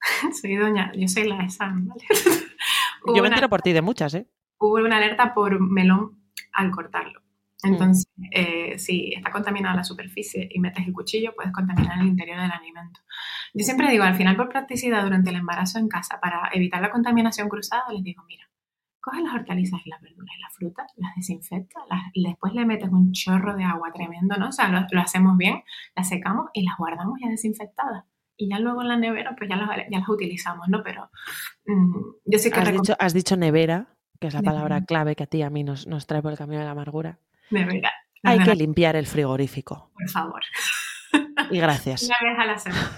soy 0.40 0.56
doña, 0.56 0.92
yo 0.96 1.08
soy 1.08 1.28
la 1.28 1.38
de 1.42 1.50
Sam, 1.50 1.88
¿vale? 1.88 2.04
Yo 3.14 3.22
me 3.22 3.28
entero 3.28 3.48
por 3.48 3.62
ti 3.62 3.72
de 3.72 3.82
muchas, 3.82 4.14
¿eh? 4.14 4.26
hubo 4.58 4.74
una 4.76 4.96
alerta 4.96 5.32
por 5.34 5.60
melón 5.60 6.18
al 6.52 6.70
cortarlo. 6.72 7.20
Entonces, 7.62 8.05
eh, 8.32 8.78
si 8.78 9.12
está 9.14 9.30
contaminada 9.30 9.76
la 9.76 9.84
superficie 9.84 10.48
y 10.50 10.58
metes 10.60 10.86
el 10.86 10.92
cuchillo, 10.92 11.34
puedes 11.34 11.52
contaminar 11.52 11.98
el 12.00 12.06
interior 12.06 12.40
del 12.40 12.50
alimento. 12.50 13.00
Yo 13.54 13.64
siempre 13.64 13.90
digo, 13.90 14.04
al 14.04 14.14
final, 14.16 14.36
por 14.36 14.48
practicidad 14.48 15.02
durante 15.02 15.30
el 15.30 15.36
embarazo 15.36 15.78
en 15.78 15.88
casa, 15.88 16.18
para 16.20 16.48
evitar 16.52 16.80
la 16.80 16.90
contaminación 16.90 17.48
cruzada, 17.48 17.84
les 17.92 18.02
digo, 18.02 18.22
mira, 18.26 18.44
coges 19.00 19.22
las 19.22 19.34
hortalizas 19.34 19.80
y 19.84 19.90
las 19.90 20.00
verduras 20.00 20.34
y 20.36 20.40
las 20.42 20.54
frutas, 20.54 20.92
las 20.96 21.14
desinfectas, 21.14 21.82
las- 21.88 22.10
después 22.14 22.52
le 22.54 22.64
metes 22.66 22.90
un 22.90 23.12
chorro 23.12 23.54
de 23.56 23.64
agua 23.64 23.92
tremendo, 23.92 24.36
¿no? 24.36 24.48
O 24.48 24.52
sea, 24.52 24.68
lo, 24.68 24.84
lo 24.90 25.00
hacemos 25.00 25.36
bien, 25.36 25.62
las 25.94 26.08
secamos 26.08 26.46
y 26.54 26.64
las 26.64 26.76
guardamos 26.76 27.18
ya 27.22 27.28
desinfectadas. 27.28 28.04
Y 28.38 28.50
ya 28.50 28.58
luego 28.58 28.82
en 28.82 28.88
la 28.88 28.96
nevera, 28.96 29.34
pues 29.38 29.48
ya 29.48 29.56
las, 29.56 29.68
ya 29.90 29.98
las 30.00 30.08
utilizamos, 30.08 30.68
¿no? 30.68 30.82
Pero 30.82 31.08
mm, 31.66 31.94
yo 32.26 32.38
sí 32.38 32.50
que 32.50 32.60
Has 32.60 32.72
dicho, 32.72 32.94
has 32.98 33.14
dicho 33.14 33.36
nevera, 33.36 33.86
que 34.20 34.26
es 34.26 34.34
la 34.34 34.40
Nevera. 34.40 34.54
palabra 34.54 34.84
clave 34.84 35.14
que 35.16 35.22
a 35.22 35.26
ti 35.26 35.38
y 35.38 35.42
a 35.42 35.50
mí 35.50 35.62
nos, 35.64 35.86
nos 35.86 36.06
trae 36.06 36.20
por 36.20 36.32
el 36.32 36.38
camino 36.38 36.58
de 36.58 36.64
la 36.66 36.72
amargura. 36.72 37.18
nevera. 37.50 37.92
Hay 38.26 38.38
que 38.40 38.54
limpiar 38.54 38.96
el 38.96 39.06
frigorífico. 39.06 39.90
por 39.94 40.08
favor. 40.10 40.42
Y 41.50 41.58
gracias. 41.58 42.02
Una 42.20 42.30
vez 42.30 42.38
a 42.38 42.46
la 42.46 42.58
semana. 42.58 42.90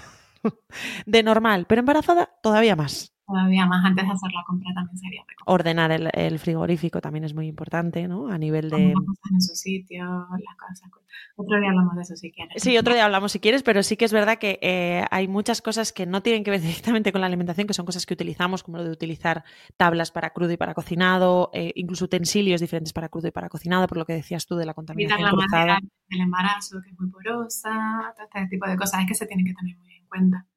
De 1.05 1.23
normal, 1.23 1.65
pero 1.67 1.79
embarazada 1.79 2.29
todavía 2.41 2.75
más. 2.75 3.13
Todavía 3.29 3.67
más 3.67 3.85
antes 3.85 4.07
de 4.07 4.11
hacer 4.11 4.31
la 4.31 4.43
compra 4.43 4.73
también 4.73 4.97
sería 4.97 5.21
recomendable. 5.21 5.53
Ordenar 5.53 5.91
el, 5.91 6.09
el 6.13 6.39
frigorífico 6.39 6.99
también 6.99 7.25
es 7.25 7.35
muy 7.35 7.45
importante, 7.45 8.07
¿no? 8.07 8.27
A 8.27 8.39
nivel 8.39 8.71
de... 8.71 8.77
Poner 8.77 8.95
las 8.95 9.05
cosas 9.05 9.31
en 9.31 9.41
su 9.41 9.55
sitio, 9.55 10.03
las 10.03 10.55
cosas. 10.57 10.89
Otro 11.35 11.59
día 11.59 11.69
hablamos 11.69 11.95
de 11.95 12.01
eso 12.01 12.15
si 12.15 12.31
quieres. 12.31 12.61
Sí, 12.63 12.75
otro 12.79 12.95
día 12.95 13.05
hablamos 13.05 13.31
si 13.31 13.39
quieres, 13.39 13.61
pero 13.61 13.83
sí 13.83 13.97
que 13.97 14.05
es 14.05 14.11
verdad 14.11 14.39
que 14.39 14.57
eh, 14.63 15.05
hay 15.11 15.27
muchas 15.27 15.61
cosas 15.61 15.93
que 15.93 16.07
no 16.07 16.23
tienen 16.23 16.43
que 16.43 16.49
ver 16.49 16.59
directamente 16.61 17.11
con 17.11 17.21
la 17.21 17.27
alimentación, 17.27 17.67
que 17.67 17.75
son 17.75 17.85
cosas 17.85 18.07
que 18.07 18.15
utilizamos, 18.15 18.63
como 18.63 18.77
lo 18.77 18.83
de 18.83 18.89
utilizar 18.89 19.43
tablas 19.77 20.09
para 20.09 20.31
crudo 20.31 20.51
y 20.53 20.57
para 20.57 20.73
cocinado, 20.73 21.51
eh, 21.53 21.71
incluso 21.75 22.05
utensilios 22.05 22.61
diferentes 22.61 22.93
para 22.93 23.09
crudo 23.09 23.27
y 23.27 23.31
para 23.31 23.47
cocinado, 23.47 23.85
por 23.87 23.99
lo 23.99 24.05
que 24.05 24.13
decías 24.13 24.47
tú 24.47 24.55
de 24.55 24.65
la 24.65 24.73
contaminación 24.73 25.21
la 25.21 25.29
cruzada. 25.29 25.79
del 26.09 26.21
embarazo, 26.21 26.81
que 26.81 26.89
es 26.89 26.99
muy 26.99 27.11
porosa, 27.11 28.11
todo 28.17 28.25
este 28.25 28.47
tipo 28.47 28.67
de 28.67 28.75
cosas 28.75 29.01
es 29.01 29.07
que 29.07 29.13
se 29.13 29.27
tienen 29.27 29.45
que 29.45 29.53
tener 29.53 29.77
muy 29.77 29.93
en 29.93 30.07
cuenta. 30.07 30.47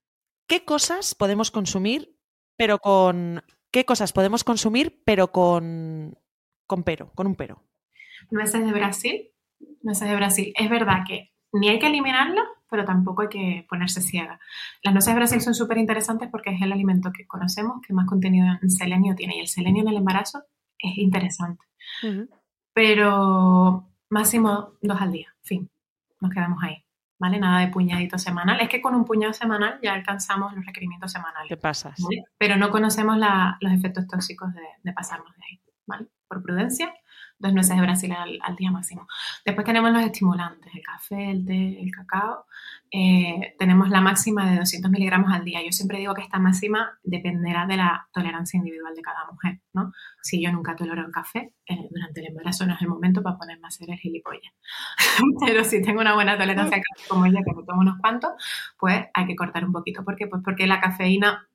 ¿Qué 0.46 0.64
cosas 0.64 1.14
podemos 1.14 1.50
consumir, 1.50 2.14
pero 2.56 2.78
con... 2.78 3.42
¿Qué 3.70 3.84
cosas 3.84 4.12
podemos 4.12 4.44
consumir, 4.44 5.02
pero 5.04 5.32
con... 5.32 6.18
con 6.66 6.82
pero, 6.82 7.10
con 7.14 7.26
un 7.26 7.34
pero? 7.34 7.62
Nueces 8.30 8.64
de 8.64 8.72
Brasil, 8.72 9.30
nueces 9.82 10.08
de 10.08 10.16
Brasil. 10.16 10.52
Es 10.56 10.68
verdad 10.68 11.04
que 11.06 11.32
ni 11.52 11.68
hay 11.68 11.78
que 11.78 11.86
eliminarlas, 11.86 12.44
pero 12.70 12.84
tampoco 12.84 13.22
hay 13.22 13.28
que 13.28 13.66
ponerse 13.68 14.00
ciega. 14.00 14.40
Las 14.82 14.94
nueces 14.94 15.12
de 15.12 15.18
Brasil 15.18 15.40
son 15.40 15.54
súper 15.54 15.78
interesantes 15.78 16.28
porque 16.30 16.50
es 16.50 16.62
el 16.62 16.72
alimento 16.72 17.12
que 17.12 17.26
conocemos 17.26 17.82
que 17.86 17.92
más 17.92 18.06
contenido 18.06 18.46
en 18.60 18.70
selenio 18.70 19.14
tiene 19.14 19.36
y 19.36 19.40
el 19.40 19.48
selenio 19.48 19.82
en 19.82 19.88
el 19.88 19.96
embarazo 19.98 20.44
es 20.78 20.96
interesante. 20.98 21.64
pero 22.72 23.90
máximo 24.08 24.72
dos 24.80 25.00
al 25.00 25.12
día, 25.12 25.34
fin, 25.42 25.70
nos 26.20 26.32
quedamos 26.32 26.62
ahí, 26.62 26.82
¿vale? 27.22 27.38
Nada 27.38 27.60
de 27.60 27.68
puñadito 27.68 28.18
semanal. 28.18 28.60
Es 28.60 28.68
que 28.68 28.82
con 28.82 28.96
un 28.96 29.04
puñado 29.04 29.32
semanal 29.32 29.78
ya 29.80 29.92
alcanzamos 29.94 30.52
los 30.54 30.66
requerimientos 30.66 31.12
¿Qué 31.12 31.18
semanales, 31.20 31.56
pasas? 31.58 31.94
¿vale? 32.02 32.24
Pero 32.36 32.56
no 32.56 32.70
conocemos 32.70 33.16
la- 33.16 33.56
los 33.60 33.72
efectos 33.72 34.08
tóxicos 34.08 34.52
de, 34.52 34.60
de 34.82 34.92
pasarnos 34.92 35.32
de 35.36 35.42
ahí, 35.48 35.60
¿vale? 35.86 36.06
Por 36.26 36.42
prudencia, 36.42 36.92
dos 37.38 37.52
nueces 37.52 37.76
de 37.76 37.82
Brasil 37.82 38.12
al, 38.12 38.56
día 38.56 38.72
máximo. 38.72 39.06
Después 39.44 39.64
tenemos 39.64 39.90
los 39.92 40.02
estimulantes, 40.02 40.72
el 40.74 40.82
café, 40.82 41.30
el 41.30 41.44
té, 41.44 41.80
el 41.80 41.90
cacao. 41.90 42.46
Eh, 42.90 43.54
tenemos 43.58 43.88
la 43.88 44.00
máxima 44.00 44.50
de 44.50 44.58
200 44.58 44.90
miligramos 44.90 45.32
al 45.32 45.44
día. 45.44 45.60
Yo 45.64 45.72
siempre 45.72 45.98
digo 45.98 46.14
que 46.14 46.22
esta 46.22 46.38
máxima 46.38 46.98
dependerá 47.02 47.66
de 47.66 47.76
la 47.76 48.08
tolerancia 48.12 48.58
individual 48.58 48.94
de 48.94 49.02
cada 49.02 49.24
mujer, 49.30 49.60
¿no? 49.72 49.92
Si 50.22 50.42
yo 50.42 50.52
nunca 50.52 50.76
tolero 50.76 51.04
el 51.04 51.10
café, 51.10 51.54
eh, 51.66 51.88
durante 51.90 52.20
el 52.20 52.28
embarazo 52.28 52.66
no 52.66 52.74
es 52.74 52.82
el 52.82 52.88
momento 52.88 53.22
para 53.22 53.36
ponerme 53.36 53.64
a 53.64 53.68
hacer 53.68 53.90
el 53.90 53.98
gilipollas. 53.98 54.52
Pero 55.46 55.64
si 55.64 55.82
tengo 55.82 56.00
una 56.00 56.14
buena 56.14 56.38
tolerancia 56.38 56.76
al 56.76 56.82
café 56.82 57.08
como 57.08 57.26
ella, 57.26 57.40
que 57.44 57.54
me 57.54 57.64
tomo 57.64 57.80
unos 57.80 57.98
cuantos, 57.98 58.32
pues 58.78 59.06
hay 59.12 59.26
que 59.26 59.34
cortar 59.34 59.64
un 59.64 59.72
poquito. 59.72 60.04
¿Por 60.04 60.14
qué? 60.16 60.26
Pues 60.28 60.42
porque 60.44 60.66
la 60.66 60.80
cafeína 60.80 61.48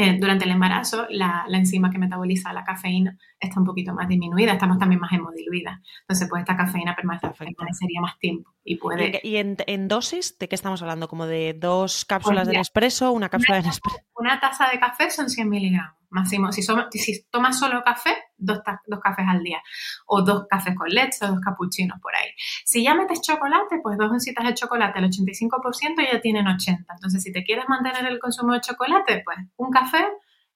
eh, 0.00 0.16
durante 0.18 0.46
el 0.46 0.52
embarazo 0.52 1.06
la, 1.10 1.44
enzima 1.52 1.90
que 1.90 1.98
metaboliza 1.98 2.54
la 2.54 2.64
cafeína 2.64 3.18
está 3.38 3.60
un 3.60 3.66
poquito 3.66 3.92
más 3.92 4.08
disminuida, 4.08 4.52
estamos 4.52 4.78
también 4.78 4.98
más 4.98 5.12
hemodiluidas. 5.12 5.78
Entonces, 6.00 6.26
pues 6.28 6.40
esta 6.40 6.56
cafeína 6.56 6.96
permanecería 6.96 8.00
más 8.00 8.18
tiempo 8.18 8.50
y 8.64 8.76
puede... 8.76 9.20
¿Y, 9.22 9.36
en, 9.36 9.88
dosis 9.88 10.38
de 10.38 10.48
qué 10.48 10.54
estamos 10.54 10.80
hablando? 10.80 11.06
¿Como 11.06 11.26
de 11.26 11.52
dos 11.52 12.06
cápsulas 12.06 12.48
de 12.48 12.56
Nespresso, 12.56 13.12
una 13.12 13.28
cápsula 13.28 13.56
de 13.56 13.64
Nespresso? 13.64 13.98
Una 14.16 14.40
taza 14.40 14.70
de 14.70 14.78
café 14.80 15.10
son 15.10 15.28
100 15.28 15.48
miligramos 15.48 15.99
máximo. 16.10 16.52
Si, 16.52 16.62
si 16.62 17.24
tomas 17.30 17.58
solo 17.58 17.82
café, 17.84 18.14
dos, 18.36 18.60
dos, 18.86 19.00
cafés 19.00 19.26
al 19.28 19.42
día. 19.42 19.62
O 20.06 20.22
dos 20.22 20.46
cafés 20.48 20.74
con 20.76 20.88
leche 20.88 21.24
o 21.24 21.28
dos 21.28 21.40
capuchinos 21.40 21.98
por 22.00 22.14
ahí. 22.14 22.30
Si 22.64 22.82
ya 22.84 22.94
metes 22.94 23.20
chocolate, 23.20 23.80
pues 23.82 23.96
dos 23.98 24.10
oncitas 24.10 24.44
de 24.44 24.54
chocolate 24.54 24.98
al 24.98 25.10
85% 25.10 26.12
ya 26.12 26.20
tienen 26.20 26.46
80. 26.46 26.92
Entonces, 26.92 27.22
si 27.22 27.32
te 27.32 27.42
quieres 27.44 27.68
mantener 27.68 28.06
el 28.06 28.18
consumo 28.18 28.52
de 28.52 28.60
chocolate, 28.60 29.22
pues 29.24 29.38
un 29.56 29.70
café 29.70 30.06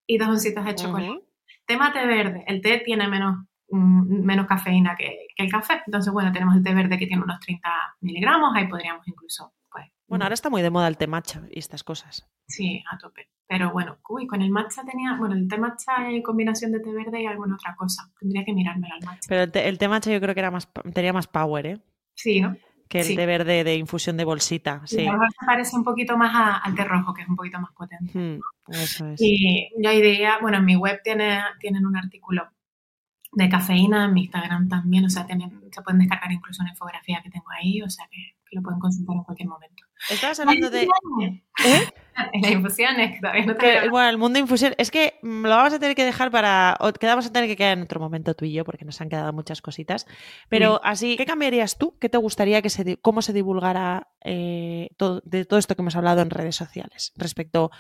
y 0.07 0.19
dos 0.19 0.29
oncitas 0.29 0.65
de 0.65 0.75
chocolate. 0.75 1.21
Tema 1.67 1.93
té 1.93 2.07
verde. 2.07 2.45
El 2.47 2.61
té 2.61 2.83
tiene 2.85 3.09
menos, 3.09 3.39
mm, 3.71 4.25
menos 4.25 4.47
cafeína 4.47 4.95
que, 4.97 5.29
que, 5.35 5.45
el 5.45 5.51
café. 5.51 5.83
Entonces, 5.87 6.13
bueno, 6.13 6.31
tenemos 6.31 6.55
el 6.57 6.63
té 6.63 6.75
verde 6.75 6.99
que 6.99 7.07
tiene 7.07 7.23
unos 7.23 7.41
30 7.41 7.69
miligramos. 8.01 8.55
Ahí 8.55 8.69
podríamos 8.69 9.07
incluso 9.09 9.55
bueno, 10.07 10.25
ahora 10.25 10.35
está 10.35 10.51
muy 10.51 10.63
de 10.63 10.71
moda 10.71 10.89
el 10.89 10.97
té 10.97 11.07
matcha 11.07 11.43
y 11.51 11.59
estas 11.59 11.83
cosas. 11.83 12.29
Sí, 12.47 12.85
a 12.91 12.99
tope. 12.99 13.29
Pero 13.47 13.73
bueno, 13.73 13.99
uy, 14.09 14.27
con 14.27 14.41
el 14.41 14.51
matcha 14.51 14.83
tenía, 14.85 15.17
bueno, 15.19 15.35
el 15.35 15.47
té 15.49 15.59
matcha 15.59 16.09
en 16.09 16.23
combinación 16.23 16.73
de 16.73 16.81
té 16.81 16.91
verde 16.93 17.23
y 17.23 17.27
alguna 17.27 17.55
otra 17.55 17.75
cosa. 17.77 18.11
Tendría 18.19 18.45
que 18.45 18.55
mirármelo 18.55 18.95
al 18.95 19.05
matcha. 19.05 19.29
Pero 19.29 19.43
el 19.43 19.79
té, 19.79 19.89
matcha 19.89 20.11
yo 20.11 20.21
creo 20.21 20.35
que 20.35 20.41
era 20.41 20.51
más, 20.51 20.69
tenía 20.93 21.13
más 21.13 21.27
power, 21.27 21.67
¿eh? 21.67 21.81
Sí, 22.15 22.41
¿no? 22.41 22.57
Que 22.89 23.01
el 23.01 23.17
té 23.17 23.27
verde 23.27 23.65
de 23.65 23.77
infusión 23.77 24.17
de 24.17 24.25
bolsita. 24.25 24.83
Sí. 24.87 25.07
A 25.07 25.13
lo 25.13 25.19
parece 25.47 25.77
un 25.77 25.85
poquito 25.85 26.17
más 26.17 26.61
al 26.63 26.75
té 26.75 26.85
rojo, 26.85 27.13
que 27.13 27.23
es 27.23 27.29
un 27.29 27.37
poquito 27.37 27.59
más 27.61 27.73
potente. 27.73 28.19
Hmm, 28.19 28.41
eso 28.69 29.09
es. 29.09 29.21
Y 29.21 29.71
yo 29.79 29.91
diría, 29.91 30.39
bueno, 30.41 30.59
en 30.59 30.65
mi 30.65 30.77
web 30.77 31.01
tiene, 31.03 31.41
tienen 31.61 31.85
un 31.85 31.97
artículo 31.97 32.49
de 33.33 33.49
cafeína, 33.49 34.07
en 34.07 34.15
mi 34.15 34.23
Instagram 34.23 34.69
también, 34.69 35.05
o 35.05 35.11
sea, 35.11 35.27
tienen, 35.27 35.51
se 35.71 35.83
pueden 35.83 35.99
descargar 35.99 36.31
incluso 36.31 36.63
una 36.63 36.71
infografía 36.71 37.21
que 37.23 37.31
tengo 37.31 37.47
ahí, 37.51 37.83
o 37.83 37.91
sea 37.91 38.07
que 38.11 38.37
lo 38.53 38.63
pueden 38.63 38.81
consultar 38.81 39.17
en 39.17 39.25
cualquier 39.25 39.49
momento. 39.49 39.85
Estabas 40.11 40.41
hablando 40.41 40.71
de... 40.71 40.89
¿Eh? 41.65 41.89
En 42.33 42.43
las 42.43 42.53
infusiones, 42.53 43.13
que 43.13 43.21
todavía 43.21 43.45
no 43.45 43.57
te 43.57 43.89
Bueno, 43.89 44.09
el 44.09 44.19
mundo 44.19 44.35
de 44.35 44.43
infusión, 44.43 44.73
es 44.79 44.93
que 44.93 45.19
mm, 45.23 45.47
lo 45.47 45.51
vamos 45.51 45.73
a 45.73 45.81
tener 45.81 45.97
que 45.97 46.05
dejar 46.05 46.31
para... 46.31 46.77
O 46.79 46.93
quedamos 46.93 47.27
a 47.27 47.33
tener 47.33 47.49
que 47.49 47.57
quedar 47.57 47.77
en 47.77 47.83
otro 47.83 47.99
momento 47.99 48.35
tú 48.35 48.45
y 48.45 48.53
yo, 48.53 48.65
porque 48.65 48.85
nos 48.85 49.01
han 49.01 49.09
quedado 49.09 49.33
muchas 49.33 49.61
cositas. 49.61 50.07
Pero 50.49 50.81
así, 50.85 51.17
¿qué 51.17 51.27
cambiarías 51.27 51.77
tú? 51.77 51.99
¿Qué 51.99 52.09
te 52.09 52.19
gustaría 52.19 52.63
que 52.63 52.71
se... 52.71 52.99
cómo 52.99 53.21
se 53.21 53.33
divulgara 53.33 54.13
eh, 54.25 54.91
todo, 54.97 55.23
de 55.25 55.45
todo 55.45 55.59
esto 55.59 55.75
que 55.75 55.83
hemos 55.83 55.97
hablado 55.97 56.23
en 56.23 56.31
redes 56.31 56.55
sociales 56.55 57.13
respecto 57.17 57.73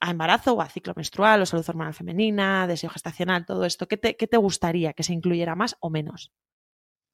a 0.00 0.10
embarazo 0.10 0.52
o 0.54 0.60
a 0.60 0.68
ciclo 0.68 0.92
menstrual 0.94 1.42
o 1.42 1.46
salud 1.46 1.68
hormonal 1.68 1.94
femenina, 1.94 2.66
deseo 2.66 2.90
gestacional, 2.90 3.46
todo 3.46 3.64
esto? 3.64 3.88
¿Qué 3.88 3.96
te, 3.96 4.16
qué 4.16 4.26
te 4.26 4.36
gustaría 4.36 4.92
que 4.92 5.02
se 5.02 5.14
incluyera 5.14 5.54
más 5.54 5.76
o 5.80 5.88
menos? 5.88 6.32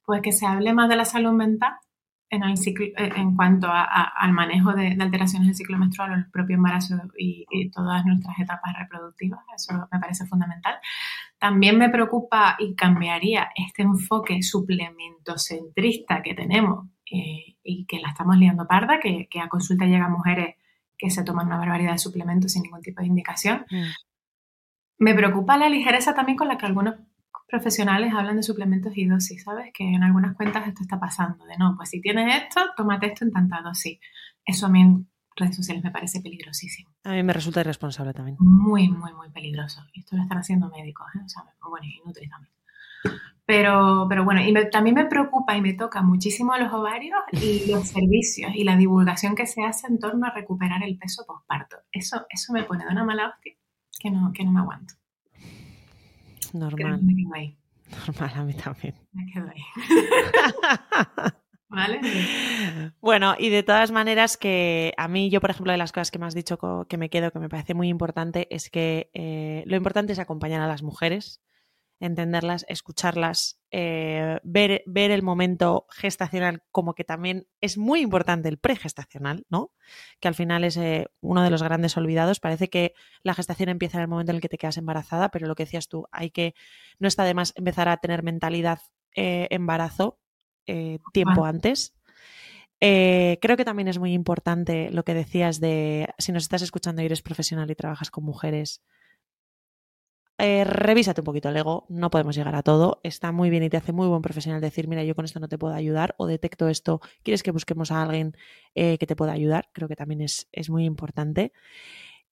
Pues 0.04 0.20
que 0.20 0.32
se 0.32 0.46
hable 0.46 0.72
más 0.72 0.88
de 0.88 0.96
la 0.96 1.04
salud 1.04 1.32
mental 1.32 1.74
en, 2.34 2.44
el 2.44 2.56
ciclo, 2.56 2.86
eh, 2.86 3.12
en 3.16 3.34
cuanto 3.36 3.68
al 3.70 4.32
manejo 4.32 4.72
de, 4.72 4.96
alteraciones 5.00 5.48
del 5.48 5.56
ciclo 5.56 5.78
menstrual 5.78 6.12
o 6.12 6.14
el 6.14 6.30
propio 6.30 6.56
embarazo 6.56 6.96
y, 7.18 7.46
todas 7.70 8.04
nuestras 8.04 8.38
etapas 8.38 8.74
reproductivas. 8.78 9.40
Eso 9.54 9.88
me 9.90 9.98
parece 9.98 10.26
fundamental. 10.26 10.74
También 11.38 11.78
me 11.78 11.88
preocupa 11.88 12.56
y 12.58 12.74
cambiaría 12.74 13.50
este 13.54 13.82
enfoque 13.82 14.42
suplementocentrista 14.42 16.22
que 16.22 16.34
tenemos 16.34 16.86
eh, 17.10 17.56
y 17.62 17.86
que 17.86 18.00
la 18.00 18.08
estamos 18.08 18.36
liando 18.36 18.66
parda, 18.66 19.00
que, 19.00 19.28
a 19.40 19.48
consulta 19.48 19.86
llegan 19.86 20.12
mujeres 20.12 20.56
que 20.96 21.10
se 21.10 21.24
toman 21.24 21.46
una 21.46 21.58
barbaridad 21.58 21.92
de 21.92 21.98
suplementos 21.98 22.52
sin 22.52 22.62
ningún 22.62 22.82
tipo 22.82 23.00
de 23.00 23.08
indicación. 23.08 23.66
Mm. 23.70 23.84
Me 24.98 25.14
preocupa 25.14 25.56
la 25.56 25.68
ligereza 25.68 26.14
también 26.14 26.36
con 26.36 26.48
la 26.48 26.56
que 26.56 26.66
algunos 26.66 26.94
profesionales 27.46 28.12
hablan 28.14 28.36
de 28.36 28.42
suplementos 28.42 28.92
y 28.96 29.06
dosis, 29.06 29.44
¿sabes? 29.44 29.72
Que 29.72 29.84
en 29.84 30.02
algunas 30.02 30.36
cuentas 30.36 30.66
esto 30.66 30.82
está 30.82 30.98
pasando, 30.98 31.44
de 31.44 31.56
no, 31.56 31.74
pues 31.76 31.90
si 31.90 32.00
tienes 32.00 32.42
esto, 32.42 32.60
tómate 32.76 33.06
esto 33.06 33.24
en 33.24 33.32
tanta 33.32 33.60
dosis. 33.60 33.98
Eso 34.44 34.66
a 34.66 34.68
mí 34.68 34.80
en 34.80 35.08
redes 35.36 35.56
sociales 35.56 35.82
me 35.82 35.90
parece 35.90 36.20
peligrosísimo. 36.20 36.90
A 37.04 37.12
mí 37.12 37.22
me 37.22 37.32
resulta 37.32 37.60
irresponsable 37.60 38.12
también. 38.12 38.36
Muy, 38.40 38.88
muy, 38.88 39.12
muy 39.14 39.30
peligroso. 39.30 39.82
Y 39.92 40.00
esto 40.00 40.16
lo 40.16 40.22
están 40.22 40.38
haciendo 40.38 40.68
médicos, 40.70 41.06
¿eh? 41.14 41.20
O 41.24 41.28
sea, 41.28 41.42
bueno, 41.68 41.86
y 41.86 42.00
Nutri 42.06 42.28
también. 42.28 42.52
Pero, 43.46 44.06
pero 44.08 44.24
bueno, 44.24 44.40
y 44.40 44.70
también 44.70 44.96
me 44.96 45.04
preocupa 45.04 45.54
y 45.54 45.60
me 45.60 45.74
toca 45.74 46.02
muchísimo 46.02 46.56
los 46.56 46.72
ovarios 46.72 47.18
y 47.32 47.66
los 47.70 47.88
servicios 47.88 48.52
y 48.54 48.64
la 48.64 48.76
divulgación 48.76 49.34
que 49.34 49.46
se 49.46 49.62
hace 49.64 49.86
en 49.86 49.98
torno 49.98 50.26
a 50.26 50.30
recuperar 50.30 50.82
el 50.82 50.96
peso 50.96 51.24
postparto. 51.26 51.76
Eso, 51.92 52.24
eso 52.30 52.52
me 52.54 52.64
pone 52.64 52.84
de 52.84 52.92
una 52.92 53.04
mala 53.04 53.28
hostia 53.28 53.54
que 54.00 54.10
no, 54.10 54.32
que 54.32 54.44
no 54.44 54.52
me 54.52 54.60
aguanto. 54.60 54.94
Normal. 56.54 57.02
Me 57.02 57.14
quedo 57.16 57.34
ahí. 57.34 57.58
Normal, 58.06 58.32
a 58.34 58.44
mí 58.44 58.54
también. 58.54 58.94
Me 59.12 59.26
quedo 59.26 59.48
ahí. 59.48 59.62
¿Vale? 61.68 62.00
Bueno, 63.00 63.34
y 63.36 63.48
de 63.50 63.64
todas 63.64 63.90
maneras 63.90 64.36
que 64.36 64.94
a 64.96 65.08
mí, 65.08 65.28
yo 65.30 65.40
por 65.40 65.50
ejemplo, 65.50 65.72
de 65.72 65.78
las 65.78 65.90
cosas 65.90 66.12
que 66.12 66.20
me 66.20 66.26
has 66.26 66.34
dicho 66.34 66.58
que 66.88 66.96
me 66.96 67.10
quedo, 67.10 67.32
que 67.32 67.40
me 67.40 67.48
parece 67.48 67.74
muy 67.74 67.88
importante, 67.88 68.46
es 68.54 68.70
que 68.70 69.10
eh, 69.14 69.64
lo 69.66 69.76
importante 69.76 70.12
es 70.12 70.20
acompañar 70.20 70.60
a 70.60 70.68
las 70.68 70.84
mujeres 70.84 71.40
entenderlas, 72.04 72.64
escucharlas, 72.68 73.58
eh, 73.70 74.38
ver, 74.42 74.82
ver, 74.86 75.10
el 75.10 75.22
momento 75.22 75.86
gestacional 75.90 76.62
como 76.70 76.94
que 76.94 77.04
también 77.04 77.46
es 77.60 77.78
muy 77.78 78.00
importante 78.00 78.48
el 78.48 78.58
pregestacional, 78.58 79.46
¿no? 79.48 79.72
Que 80.20 80.28
al 80.28 80.34
final 80.34 80.64
es 80.64 80.76
eh, 80.76 81.06
uno 81.20 81.42
de 81.42 81.50
los 81.50 81.62
grandes 81.62 81.96
olvidados. 81.96 82.40
Parece 82.40 82.68
que 82.68 82.94
la 83.22 83.34
gestación 83.34 83.68
empieza 83.68 83.98
en 83.98 84.02
el 84.02 84.08
momento 84.08 84.32
en 84.32 84.36
el 84.36 84.42
que 84.42 84.48
te 84.48 84.58
quedas 84.58 84.76
embarazada, 84.76 85.30
pero 85.30 85.46
lo 85.46 85.54
que 85.54 85.64
decías 85.64 85.88
tú, 85.88 86.06
hay 86.12 86.30
que, 86.30 86.54
no 86.98 87.08
está 87.08 87.24
de 87.24 87.34
más 87.34 87.52
empezar 87.56 87.88
a 87.88 87.96
tener 87.96 88.22
mentalidad 88.22 88.80
eh, 89.14 89.48
embarazo 89.50 90.18
tiempo 91.12 91.44
antes. 91.44 91.94
creo 92.80 93.56
que 93.56 93.64
también 93.66 93.88
es 93.88 93.98
muy 93.98 94.14
importante 94.14 94.90
lo 94.90 95.04
que 95.04 95.12
decías 95.12 95.60
de 95.60 96.08
si 96.16 96.32
nos 96.32 96.44
estás 96.44 96.62
escuchando 96.62 97.02
y 97.02 97.06
eres 97.06 97.20
profesional 97.20 97.70
y 97.70 97.74
trabajas 97.74 98.10
con 98.10 98.24
mujeres, 98.24 98.82
eh, 100.38 100.64
revísate 100.64 101.20
un 101.20 101.24
poquito 101.24 101.48
el 101.48 101.56
ego, 101.56 101.86
no 101.88 102.10
podemos 102.10 102.34
llegar 102.34 102.56
a 102.56 102.62
todo, 102.62 103.00
está 103.04 103.30
muy 103.30 103.50
bien 103.50 103.62
y 103.62 103.70
te 103.70 103.76
hace 103.76 103.92
muy 103.92 104.08
buen 104.08 104.20
profesional 104.22 104.60
decir, 104.60 104.88
mira, 104.88 105.04
yo 105.04 105.14
con 105.14 105.24
esto 105.24 105.38
no 105.38 105.48
te 105.48 105.58
puedo 105.58 105.74
ayudar 105.74 106.14
o 106.18 106.26
detecto 106.26 106.68
esto, 106.68 107.00
quieres 107.22 107.44
que 107.44 107.52
busquemos 107.52 107.92
a 107.92 108.02
alguien 108.02 108.36
eh, 108.74 108.98
que 108.98 109.06
te 109.06 109.14
pueda 109.14 109.32
ayudar, 109.32 109.68
creo 109.72 109.88
que 109.88 109.94
también 109.94 110.22
es, 110.22 110.46
muy 110.68 110.84
importante. 110.84 111.52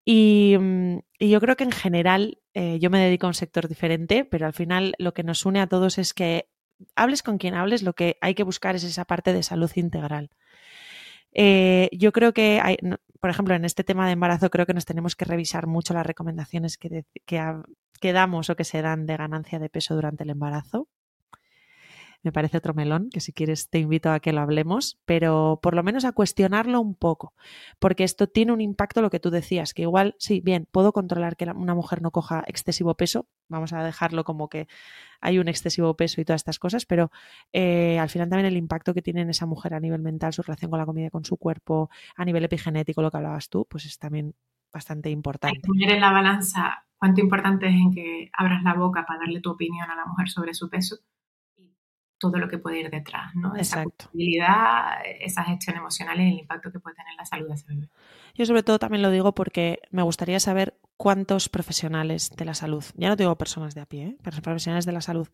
Y, 0.04 0.56
mm, 0.58 0.98
yo 1.20 1.40
creo 1.40 1.56
que 1.56 1.64
en 1.64 1.72
general 1.72 2.38
eh, 2.54 2.78
yo 2.80 2.88
me 2.90 3.00
dedico 3.00 3.26
a 3.26 3.30
un 3.30 3.34
sector 3.34 3.68
diferente, 3.68 4.24
pero 4.24 4.46
al 4.46 4.54
final 4.54 4.94
lo 4.98 5.12
que 5.12 5.22
nos 5.22 5.44
une 5.44 5.60
a 5.60 5.66
todos 5.66 5.98
es 5.98 6.14
que 6.14 6.48
hables 6.96 7.22
con 7.22 7.36
quien 7.36 7.54
hables, 7.54 7.82
lo 7.82 7.92
que 7.92 8.16
hay 8.22 8.34
que 8.34 8.44
buscar 8.44 8.76
es 8.76 8.84
esa 8.84 9.04
parte 9.04 9.34
de 9.34 9.42
salud 9.42 9.70
integral. 9.74 10.30
Eh, 11.32 11.88
yo 11.92 12.12
creo 12.12 12.32
que, 12.32 12.60
hay, 12.62 12.76
por 13.20 13.30
ejemplo, 13.30 13.54
en 13.54 13.64
este 13.64 13.84
tema 13.84 14.06
de 14.06 14.12
embarazo, 14.12 14.50
creo 14.50 14.66
que 14.66 14.74
nos 14.74 14.84
tenemos 14.84 15.16
que 15.16 15.24
revisar 15.24 15.66
mucho 15.66 15.94
las 15.94 16.06
recomendaciones 16.06 16.78
que, 16.78 17.04
que 17.24 18.12
damos 18.12 18.50
o 18.50 18.56
que 18.56 18.64
se 18.64 18.82
dan 18.82 19.06
de 19.06 19.16
ganancia 19.16 19.58
de 19.58 19.70
peso 19.70 19.94
durante 19.94 20.24
el 20.24 20.30
embarazo 20.30 20.88
me 22.22 22.32
parece 22.32 22.58
otro 22.58 22.74
melón, 22.74 23.08
que 23.10 23.20
si 23.20 23.32
quieres 23.32 23.70
te 23.70 23.78
invito 23.78 24.10
a 24.10 24.20
que 24.20 24.32
lo 24.32 24.40
hablemos, 24.40 24.98
pero 25.04 25.58
por 25.62 25.74
lo 25.74 25.82
menos 25.82 26.04
a 26.04 26.12
cuestionarlo 26.12 26.80
un 26.80 26.94
poco, 26.94 27.34
porque 27.78 28.04
esto 28.04 28.26
tiene 28.26 28.52
un 28.52 28.60
impacto, 28.60 29.00
lo 29.00 29.10
que 29.10 29.20
tú 29.20 29.30
decías, 29.30 29.72
que 29.72 29.82
igual, 29.82 30.14
sí, 30.18 30.40
bien, 30.40 30.66
puedo 30.70 30.92
controlar 30.92 31.36
que 31.36 31.44
una 31.44 31.74
mujer 31.74 32.02
no 32.02 32.10
coja 32.10 32.44
excesivo 32.46 32.94
peso, 32.94 33.26
vamos 33.48 33.72
a 33.72 33.82
dejarlo 33.82 34.24
como 34.24 34.48
que 34.48 34.68
hay 35.20 35.38
un 35.38 35.48
excesivo 35.48 35.94
peso 35.94 36.20
y 36.20 36.24
todas 36.24 36.40
estas 36.40 36.58
cosas, 36.58 36.84
pero 36.86 37.10
eh, 37.52 37.98
al 37.98 38.08
final 38.10 38.28
también 38.28 38.46
el 38.46 38.56
impacto 38.56 38.94
que 38.94 39.02
tiene 39.02 39.22
en 39.22 39.30
esa 39.30 39.46
mujer 39.46 39.74
a 39.74 39.80
nivel 39.80 40.02
mental, 40.02 40.32
su 40.32 40.42
relación 40.42 40.70
con 40.70 40.78
la 40.78 40.86
comida, 40.86 41.10
con 41.10 41.24
su 41.24 41.36
cuerpo, 41.36 41.90
a 42.16 42.24
nivel 42.24 42.44
epigenético, 42.44 43.02
lo 43.02 43.10
que 43.10 43.16
hablabas 43.16 43.48
tú, 43.48 43.66
pues 43.68 43.86
es 43.86 43.98
también 43.98 44.34
bastante 44.72 45.10
importante. 45.10 45.60
poner 45.66 45.92
en 45.92 46.00
la 46.00 46.12
balanza 46.12 46.84
cuánto 46.96 47.20
importante 47.20 47.66
es 47.66 47.74
en 47.74 47.90
que 47.90 48.30
abras 48.36 48.62
la 48.62 48.74
boca 48.74 49.04
para 49.06 49.20
darle 49.20 49.40
tu 49.40 49.50
opinión 49.50 49.90
a 49.90 49.96
la 49.96 50.04
mujer 50.04 50.28
sobre 50.28 50.54
su 50.54 50.68
peso 50.68 50.98
todo 52.20 52.38
lo 52.38 52.48
que 52.48 52.58
puede 52.58 52.80
ir 52.80 52.90
detrás, 52.90 53.34
¿no? 53.34 53.56
Esa 53.56 53.82
posibilidad, 53.82 54.98
esa 55.20 55.42
gestión 55.42 55.76
emocional 55.76 56.20
y 56.20 56.28
el 56.28 56.38
impacto 56.40 56.70
que 56.70 56.78
puede 56.78 56.94
tener 56.94 57.14
la 57.16 57.24
salud 57.24 57.48
de 57.48 57.54
ese 57.54 57.64
bebé. 57.66 57.88
Yo 58.34 58.44
sobre 58.44 58.62
todo 58.62 58.78
también 58.78 59.02
lo 59.02 59.10
digo 59.10 59.34
porque 59.34 59.80
me 59.90 60.02
gustaría 60.02 60.38
saber 60.38 60.78
cuántos 60.98 61.48
profesionales 61.48 62.30
de 62.36 62.44
la 62.44 62.54
salud, 62.54 62.84
ya 62.94 63.08
no 63.08 63.16
digo 63.16 63.34
personas 63.36 63.74
de 63.74 63.80
a 63.80 63.86
pie, 63.86 64.04
¿eh? 64.04 64.16
pero 64.22 64.40
profesionales 64.42 64.84
de 64.84 64.92
la 64.92 65.00
salud 65.00 65.28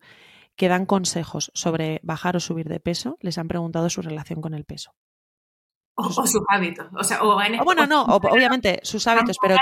que 0.55 0.69
dan 0.69 0.85
consejos 0.85 1.51
sobre 1.53 1.99
bajar 2.03 2.37
o 2.37 2.39
subir 2.39 2.69
de 2.69 2.79
peso, 2.79 3.17
les 3.21 3.37
han 3.37 3.49
preguntado 3.49 3.89
su 3.89 4.01
relación 4.01 4.41
con 4.41 4.53
el 4.53 4.63
peso. 4.63 4.95
O, 5.95 6.09
sus 6.09 6.41
hábitos. 6.47 6.87
O 6.97 7.03
sea, 7.03 7.21
o 7.21 7.41
en 7.41 7.57
bueno, 7.63 7.85
no, 7.85 8.03
obviamente 8.03 8.79
sus 8.83 9.07
hábitos, 9.07 9.37
pero, 9.41 9.55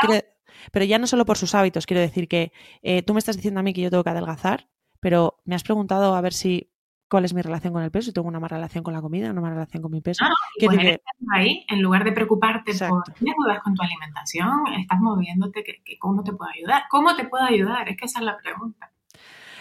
pero 0.71 0.85
ya 0.85 0.99
no 0.99 1.07
solo 1.07 1.25
por 1.25 1.37
sus 1.37 1.55
hábitos. 1.55 1.85
Quiero 1.85 2.01
decir 2.01 2.27
que 2.27 2.51
eh, 2.81 3.01
tú 3.01 3.13
me 3.13 3.19
estás 3.19 3.35
diciendo 3.35 3.59
a 3.59 3.63
mí 3.63 3.73
que 3.73 3.81
yo 3.81 3.89
tengo 3.89 4.03
que 4.03 4.09
adelgazar, 4.09 4.69
pero 4.99 5.37
me 5.43 5.55
has 5.55 5.63
preguntado 5.63 6.15
a 6.15 6.21
ver 6.21 6.33
si 6.33 6.74
cuál 7.15 7.23
es 7.23 7.33
mi 7.33 7.41
relación 7.41 7.71
con 7.71 7.81
el 7.81 7.91
peso, 7.91 8.07
si 8.07 8.11
tengo 8.11 8.27
una 8.27 8.41
mala 8.41 8.57
relación 8.57 8.83
con 8.83 8.93
la 8.93 8.99
comida, 8.99 9.31
una 9.31 9.39
mala 9.39 9.53
relación 9.53 9.81
con 9.81 9.89
mi 9.89 10.01
peso. 10.01 10.25
No, 10.25 10.35
pues 10.65 10.99
ahí, 11.33 11.65
en 11.69 11.81
lugar 11.81 12.03
de 12.03 12.11
preocuparte 12.11 12.73
por 12.89 13.05
qué 13.13 13.31
dudas 13.37 13.63
con 13.63 13.73
tu 13.73 13.81
alimentación, 13.83 14.67
estás 14.77 14.99
moviéndote, 14.99 15.63
que, 15.63 15.97
¿cómo 15.97 16.25
te 16.25 16.33
puedo 16.33 16.51
ayudar? 16.51 16.83
¿Cómo 16.89 17.15
te 17.15 17.23
puedo 17.23 17.45
ayudar? 17.45 17.87
Es 17.87 17.95
que 17.95 18.03
esa 18.03 18.19
es 18.19 18.25
la 18.25 18.35
pregunta. 18.35 18.91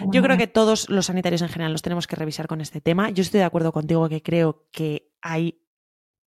Yo 0.01 0.21
creo 0.21 0.37
que 0.37 0.49
todos 0.49 0.91
los 0.91 1.07
sanitarios 1.07 1.43
en 1.43 1.49
general 1.49 1.71
los 1.71 1.83
tenemos 1.83 2.09
que 2.09 2.17
revisar 2.17 2.49
con 2.49 2.61
este 2.61 2.81
tema. 2.81 3.11
Yo 3.11 3.23
estoy 3.23 3.39
de 3.39 3.47
acuerdo 3.47 3.71
contigo 3.71 4.09
que 4.09 4.21
creo 4.21 4.67
que 4.73 5.13
hay 5.23 5.63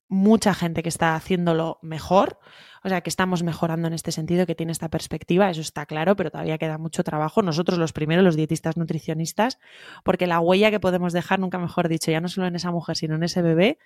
mucha 0.08 0.54
gente 0.54 0.82
que 0.82 0.88
está 0.88 1.14
haciéndolo 1.14 1.80
mejor, 1.82 2.40
o 2.88 2.90
sea, 2.90 3.02
que 3.02 3.10
estamos 3.10 3.44
mejorando 3.44 3.88
en 3.88 3.94
este 3.94 4.14
sentido, 4.14 4.46
que 4.46 4.56
tiene 4.56 4.72
esta 4.72 4.88
perspectiva, 4.90 5.50
eso 5.50 5.60
está 5.60 5.86
claro, 5.86 6.16
pero 6.16 6.32
todavía 6.32 6.58
queda 6.58 6.78
mucho 6.78 7.04
trabajo. 7.04 7.42
Nosotros 7.42 7.78
los 7.78 7.92
primeros, 7.92 8.24
los 8.24 8.38
dietistas 8.38 8.78
nutricionistas, 8.78 9.60
porque 10.06 10.26
la 10.26 10.40
huella 10.40 10.72
que 10.72 10.80
podemos 10.80 11.12
dejar, 11.12 11.40
nunca 11.40 11.60
mejor 11.60 11.90
dicho, 11.90 12.12
ya 12.12 12.22
no 12.22 12.30
solo 12.30 12.48
en 12.48 12.56
esa 12.56 12.72
mujer, 12.72 12.96
sino 12.96 13.16
en 13.16 13.24
ese 13.24 13.42
bebé, 13.42 13.78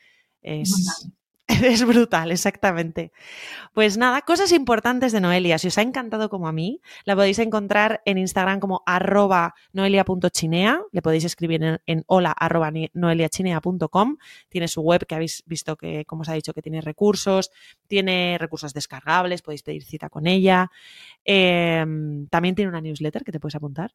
es, 0.44 1.12
Es 1.72 1.86
brutal, 1.86 2.32
exactamente. 2.32 3.12
Pues 3.74 3.98
nada, 3.98 4.22
cosas 4.22 4.52
importantes 4.52 5.12
de 5.12 5.22
Noelia. 5.22 5.58
Si 5.58 5.68
os 5.68 5.78
ha 5.78 5.82
encantado 5.82 6.30
como 6.30 6.48
a 6.48 6.52
mí, 6.52 6.82
la 7.06 7.16
podéis 7.16 7.40
encontrar 7.40 8.02
en 8.06 8.18
Instagram 8.18 8.60
como 8.60 8.82
arroba 8.86 9.54
noelia.chinea. 9.74 10.82
Le 10.92 11.02
podéis 11.02 11.26
escribir 11.26 11.80
en, 11.86 12.04
hola 12.08 12.36
noeliachinea.com. 12.94 14.18
Tiene 14.50 14.68
su 14.68 14.82
web 14.82 15.06
que 15.06 15.16
habéis 15.16 15.44
visto 15.46 15.76
que, 15.76 16.06
como 16.06 16.24
os 16.24 16.30
ha 16.30 16.34
dicho, 16.34 16.54
que 16.54 16.62
tiene 16.62 16.82
recursos, 16.82 17.52
tiene 17.88 18.38
recursos 18.40 18.74
descargables, 18.74 19.42
podéis 19.42 19.64
pedir 19.64 19.84
cita 19.84 20.10
con 20.10 20.28
ella. 20.28 20.72
Em, 21.24 22.28
también 22.28 22.56
tiene 22.56 22.70
una 22.70 22.82
newsletter 22.82 23.24
que 23.24 23.32
te 23.32 23.40
puedes 23.40 23.56
apuntar. 23.56 23.92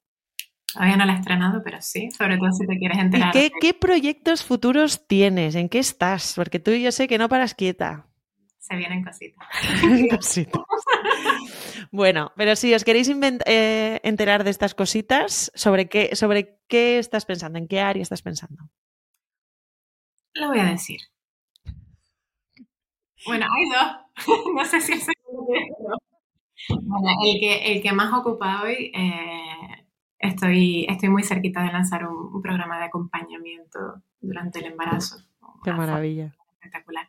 Todavía 0.77 0.99
no 0.99 1.07
la 1.07 1.15
he 1.15 1.17
estrenado, 1.17 1.63
pero 1.65 1.81
sí, 1.81 2.11
sobre 2.11 2.37
todo 2.37 2.53
si 2.53 2.67
te 2.67 2.77
quieres 2.77 2.99
enterar. 2.99 3.35
¿Y 3.35 3.51
qué, 3.63 3.73
proyectos 3.73 4.45
futuros 4.45 5.07
tienes? 5.07 5.55
¿En 5.55 5.71
qué 5.71 5.79
estás? 5.79 6.35
Porque 6.37 6.59
tú 6.59 6.73
y 6.73 6.83
yo 6.83 6.93
sé 6.93 7.09
que 7.09 7.17
no 7.17 7.31
paras 7.31 7.55
quieta. 7.55 8.07
Se 8.59 8.77
vienen 8.77 9.03
cositas. 9.03 9.47
cositas. 10.11 10.63
bueno, 11.91 12.31
pero 12.37 12.57
si 12.57 12.75
os 12.75 12.85
queréis 12.85 13.09
eh, 13.09 14.01
enterar 14.03 14.45
de 14.45 14.51
estas 14.51 14.75
cositas, 14.75 15.51
¿sobre 15.55 15.89
qué, 15.89 16.15
¿sobre 16.15 16.59
qué 16.69 16.99
estás 16.99 17.25
pensando? 17.25 17.59
¿En 17.59 17.69
qué 17.69 17.81
área 17.81 18.03
estás 18.03 18.21
pensando? 18.21 18.69
Lo 20.35 20.49
voy 20.49 20.59
a 20.59 20.65
decir. 20.65 21.01
Bueno, 23.25 23.47
hay 23.51 23.65
dos. 23.71 24.37
no 24.55 24.65
sé 24.67 24.83
si 24.83 24.93
es 24.93 25.09
el, 25.09 25.15
bueno, 26.69 27.09
el 27.25 27.41
que, 27.41 27.73
el 27.73 27.83
que 27.83 27.93
más 27.93 28.13
ocupa 28.13 28.63
hoy 28.63 28.93
eh, 28.95 29.86
estoy, 30.19 30.87
estoy 30.89 31.09
muy 31.09 31.23
cerquita 31.23 31.63
de 31.63 31.73
lanzar 31.73 32.07
un, 32.07 32.43
programa 32.43 32.79
de 32.79 32.85
acompañamiento 32.85 34.03
durante 34.21 34.61
el 34.61 34.67
embarazo. 34.67 35.19
Qué 35.65 35.73
maravilla. 35.73 36.35
Espectacular. 36.55 37.09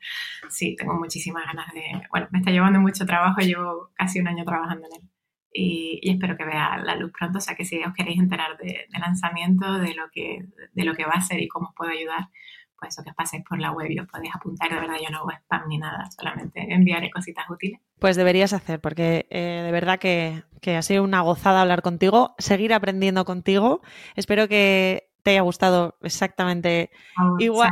Sí, 0.50 0.76
tengo 0.76 0.96
muchísimas 0.96 1.46
ganas 1.46 1.72
de... 1.74 2.02
Bueno, 2.10 2.28
me 2.32 2.40
está 2.40 2.52
llevando 2.52 2.80
mucho 2.80 3.06
trabajo, 3.06 3.42
llevo 3.42 3.92
casi 3.96 4.20
un 4.20 4.28
año 4.28 4.46
trabajando 4.46 4.88
en 4.88 5.02
él. 5.02 5.10
Y, 5.52 6.12
espero 6.12 6.38
que 6.38 6.46
vea 6.46 6.78
la 6.78 6.96
luz 6.96 7.12
pronto. 7.12 7.40
O 7.40 7.42
sea 7.42 7.56
que 7.56 7.66
si 7.66 7.84
os 7.84 7.94
queréis 7.94 8.20
enterar 8.20 8.58
de, 8.58 8.88
lanzamiento, 9.00 9.80
de 9.80 9.96
lo, 9.96 10.10
que, 10.12 10.46
de 10.74 10.84
lo 10.86 10.96
que 10.96 11.06
va 11.06 11.14
a 11.14 11.22
ser 11.22 11.42
y 11.42 11.48
cómo 11.48 11.70
os 11.70 11.76
puedo 11.76 11.92
ayudar, 11.92 12.30
pues 12.80 12.94
eso 12.94 13.04
que 13.04 13.10
os 13.10 13.16
paséis 13.16 13.44
por 13.48 13.60
la 13.60 13.72
web 13.72 13.90
y 13.90 14.00
os 14.00 14.08
podéis 14.08 14.36
apuntar. 14.36 14.70
De 14.70 14.80
verdad, 14.80 14.98
yo 15.02 15.10
no 15.10 15.20
hago 15.20 15.32
spam 15.32 15.68
ni 15.68 15.78
nada, 15.78 16.10
solamente 16.12 16.74
enviaré 16.74 17.10
cositas 17.10 17.50
útiles. 17.50 17.80
Pues 18.00 18.16
deberías 18.16 18.54
hacer, 18.54 18.80
porque 18.80 19.28
eh, 19.30 19.64
de 19.66 19.72
verdad 19.72 20.00
que, 20.00 20.44
ha 20.68 20.82
sido 20.82 21.04
una 21.04 21.22
gozada 21.22 21.62
hablar 21.62 21.82
contigo, 21.82 22.36
seguir 22.38 22.74
aprendiendo 22.74 23.26
contigo. 23.26 23.82
Espero 24.16 24.48
que 24.48 25.10
te 25.24 25.32
haya 25.32 25.42
gustado 25.42 25.98
exactamente 26.02 26.92
igual, 27.40 27.72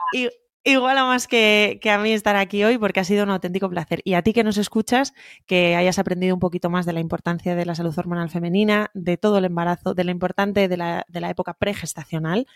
igual 0.65 0.97
o 0.97 1.05
más 1.05 1.27
que, 1.27 1.79
que, 1.81 1.91
a 1.91 1.99
mí 1.99 2.11
estar 2.11 2.35
aquí 2.35 2.63
hoy, 2.63 2.77
porque 2.77 2.99
ha 2.99 3.03
sido 3.03 3.23
un 3.23 3.29
auténtico 3.29 3.69
placer. 3.69 4.01
Y 4.03 4.15
a 4.15 4.23
ti 4.23 4.33
que 4.33 4.43
nos 4.43 4.57
escuchas, 4.57 5.13
que 5.45 5.75
hayas 5.75 5.99
aprendido 5.99 6.33
un 6.33 6.39
poquito 6.39 6.69
más 6.69 6.85
de 6.85 6.93
la 6.93 6.99
importancia 6.99 7.55
de 7.55 7.65
la 7.65 7.75
salud 7.75 7.97
hormonal 7.97 8.29
femenina, 8.29 8.89
de 8.93 9.17
todo 9.17 9.37
el 9.37 9.45
embarazo, 9.45 9.93
de 9.93 10.03
lo 10.03 10.11
importante 10.11 10.67
de 10.67 10.77
la, 10.77 11.05
de 11.07 11.21
la 11.21 11.29
época 11.29 11.53
pregestacional, 11.53 12.47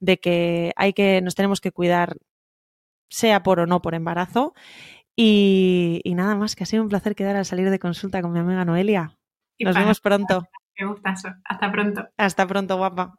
de 0.00 0.18
que 0.18 0.72
hay 0.76 0.92
que, 0.92 1.20
nos 1.22 1.34
tenemos 1.34 1.60
que 1.60 1.72
cuidar, 1.72 2.16
sea 3.08 3.42
por 3.42 3.60
o 3.60 3.66
no 3.66 3.82
por 3.82 3.94
embarazo 3.94 4.54
y, 5.16 6.02
nada 6.14 6.34
más, 6.34 6.54
que 6.54 6.64
ha 6.64 6.66
sido 6.66 6.82
un 6.82 6.90
placer 6.90 7.14
quedar 7.14 7.36
al 7.36 7.46
salir 7.46 7.70
de 7.70 7.78
consulta 7.78 8.20
con 8.20 8.32
mi 8.32 8.38
amiga 8.38 8.64
Noelia. 8.64 9.16
Nos 9.58 9.74
vemos 9.74 10.00
pronto. 10.00 10.46
Qué 10.74 10.84
gustazo. 10.84 11.28
Hasta 11.44 11.72
pronto. 11.72 12.06
Hasta 12.18 12.46
pronto, 12.46 12.76
guapa. 12.76 13.14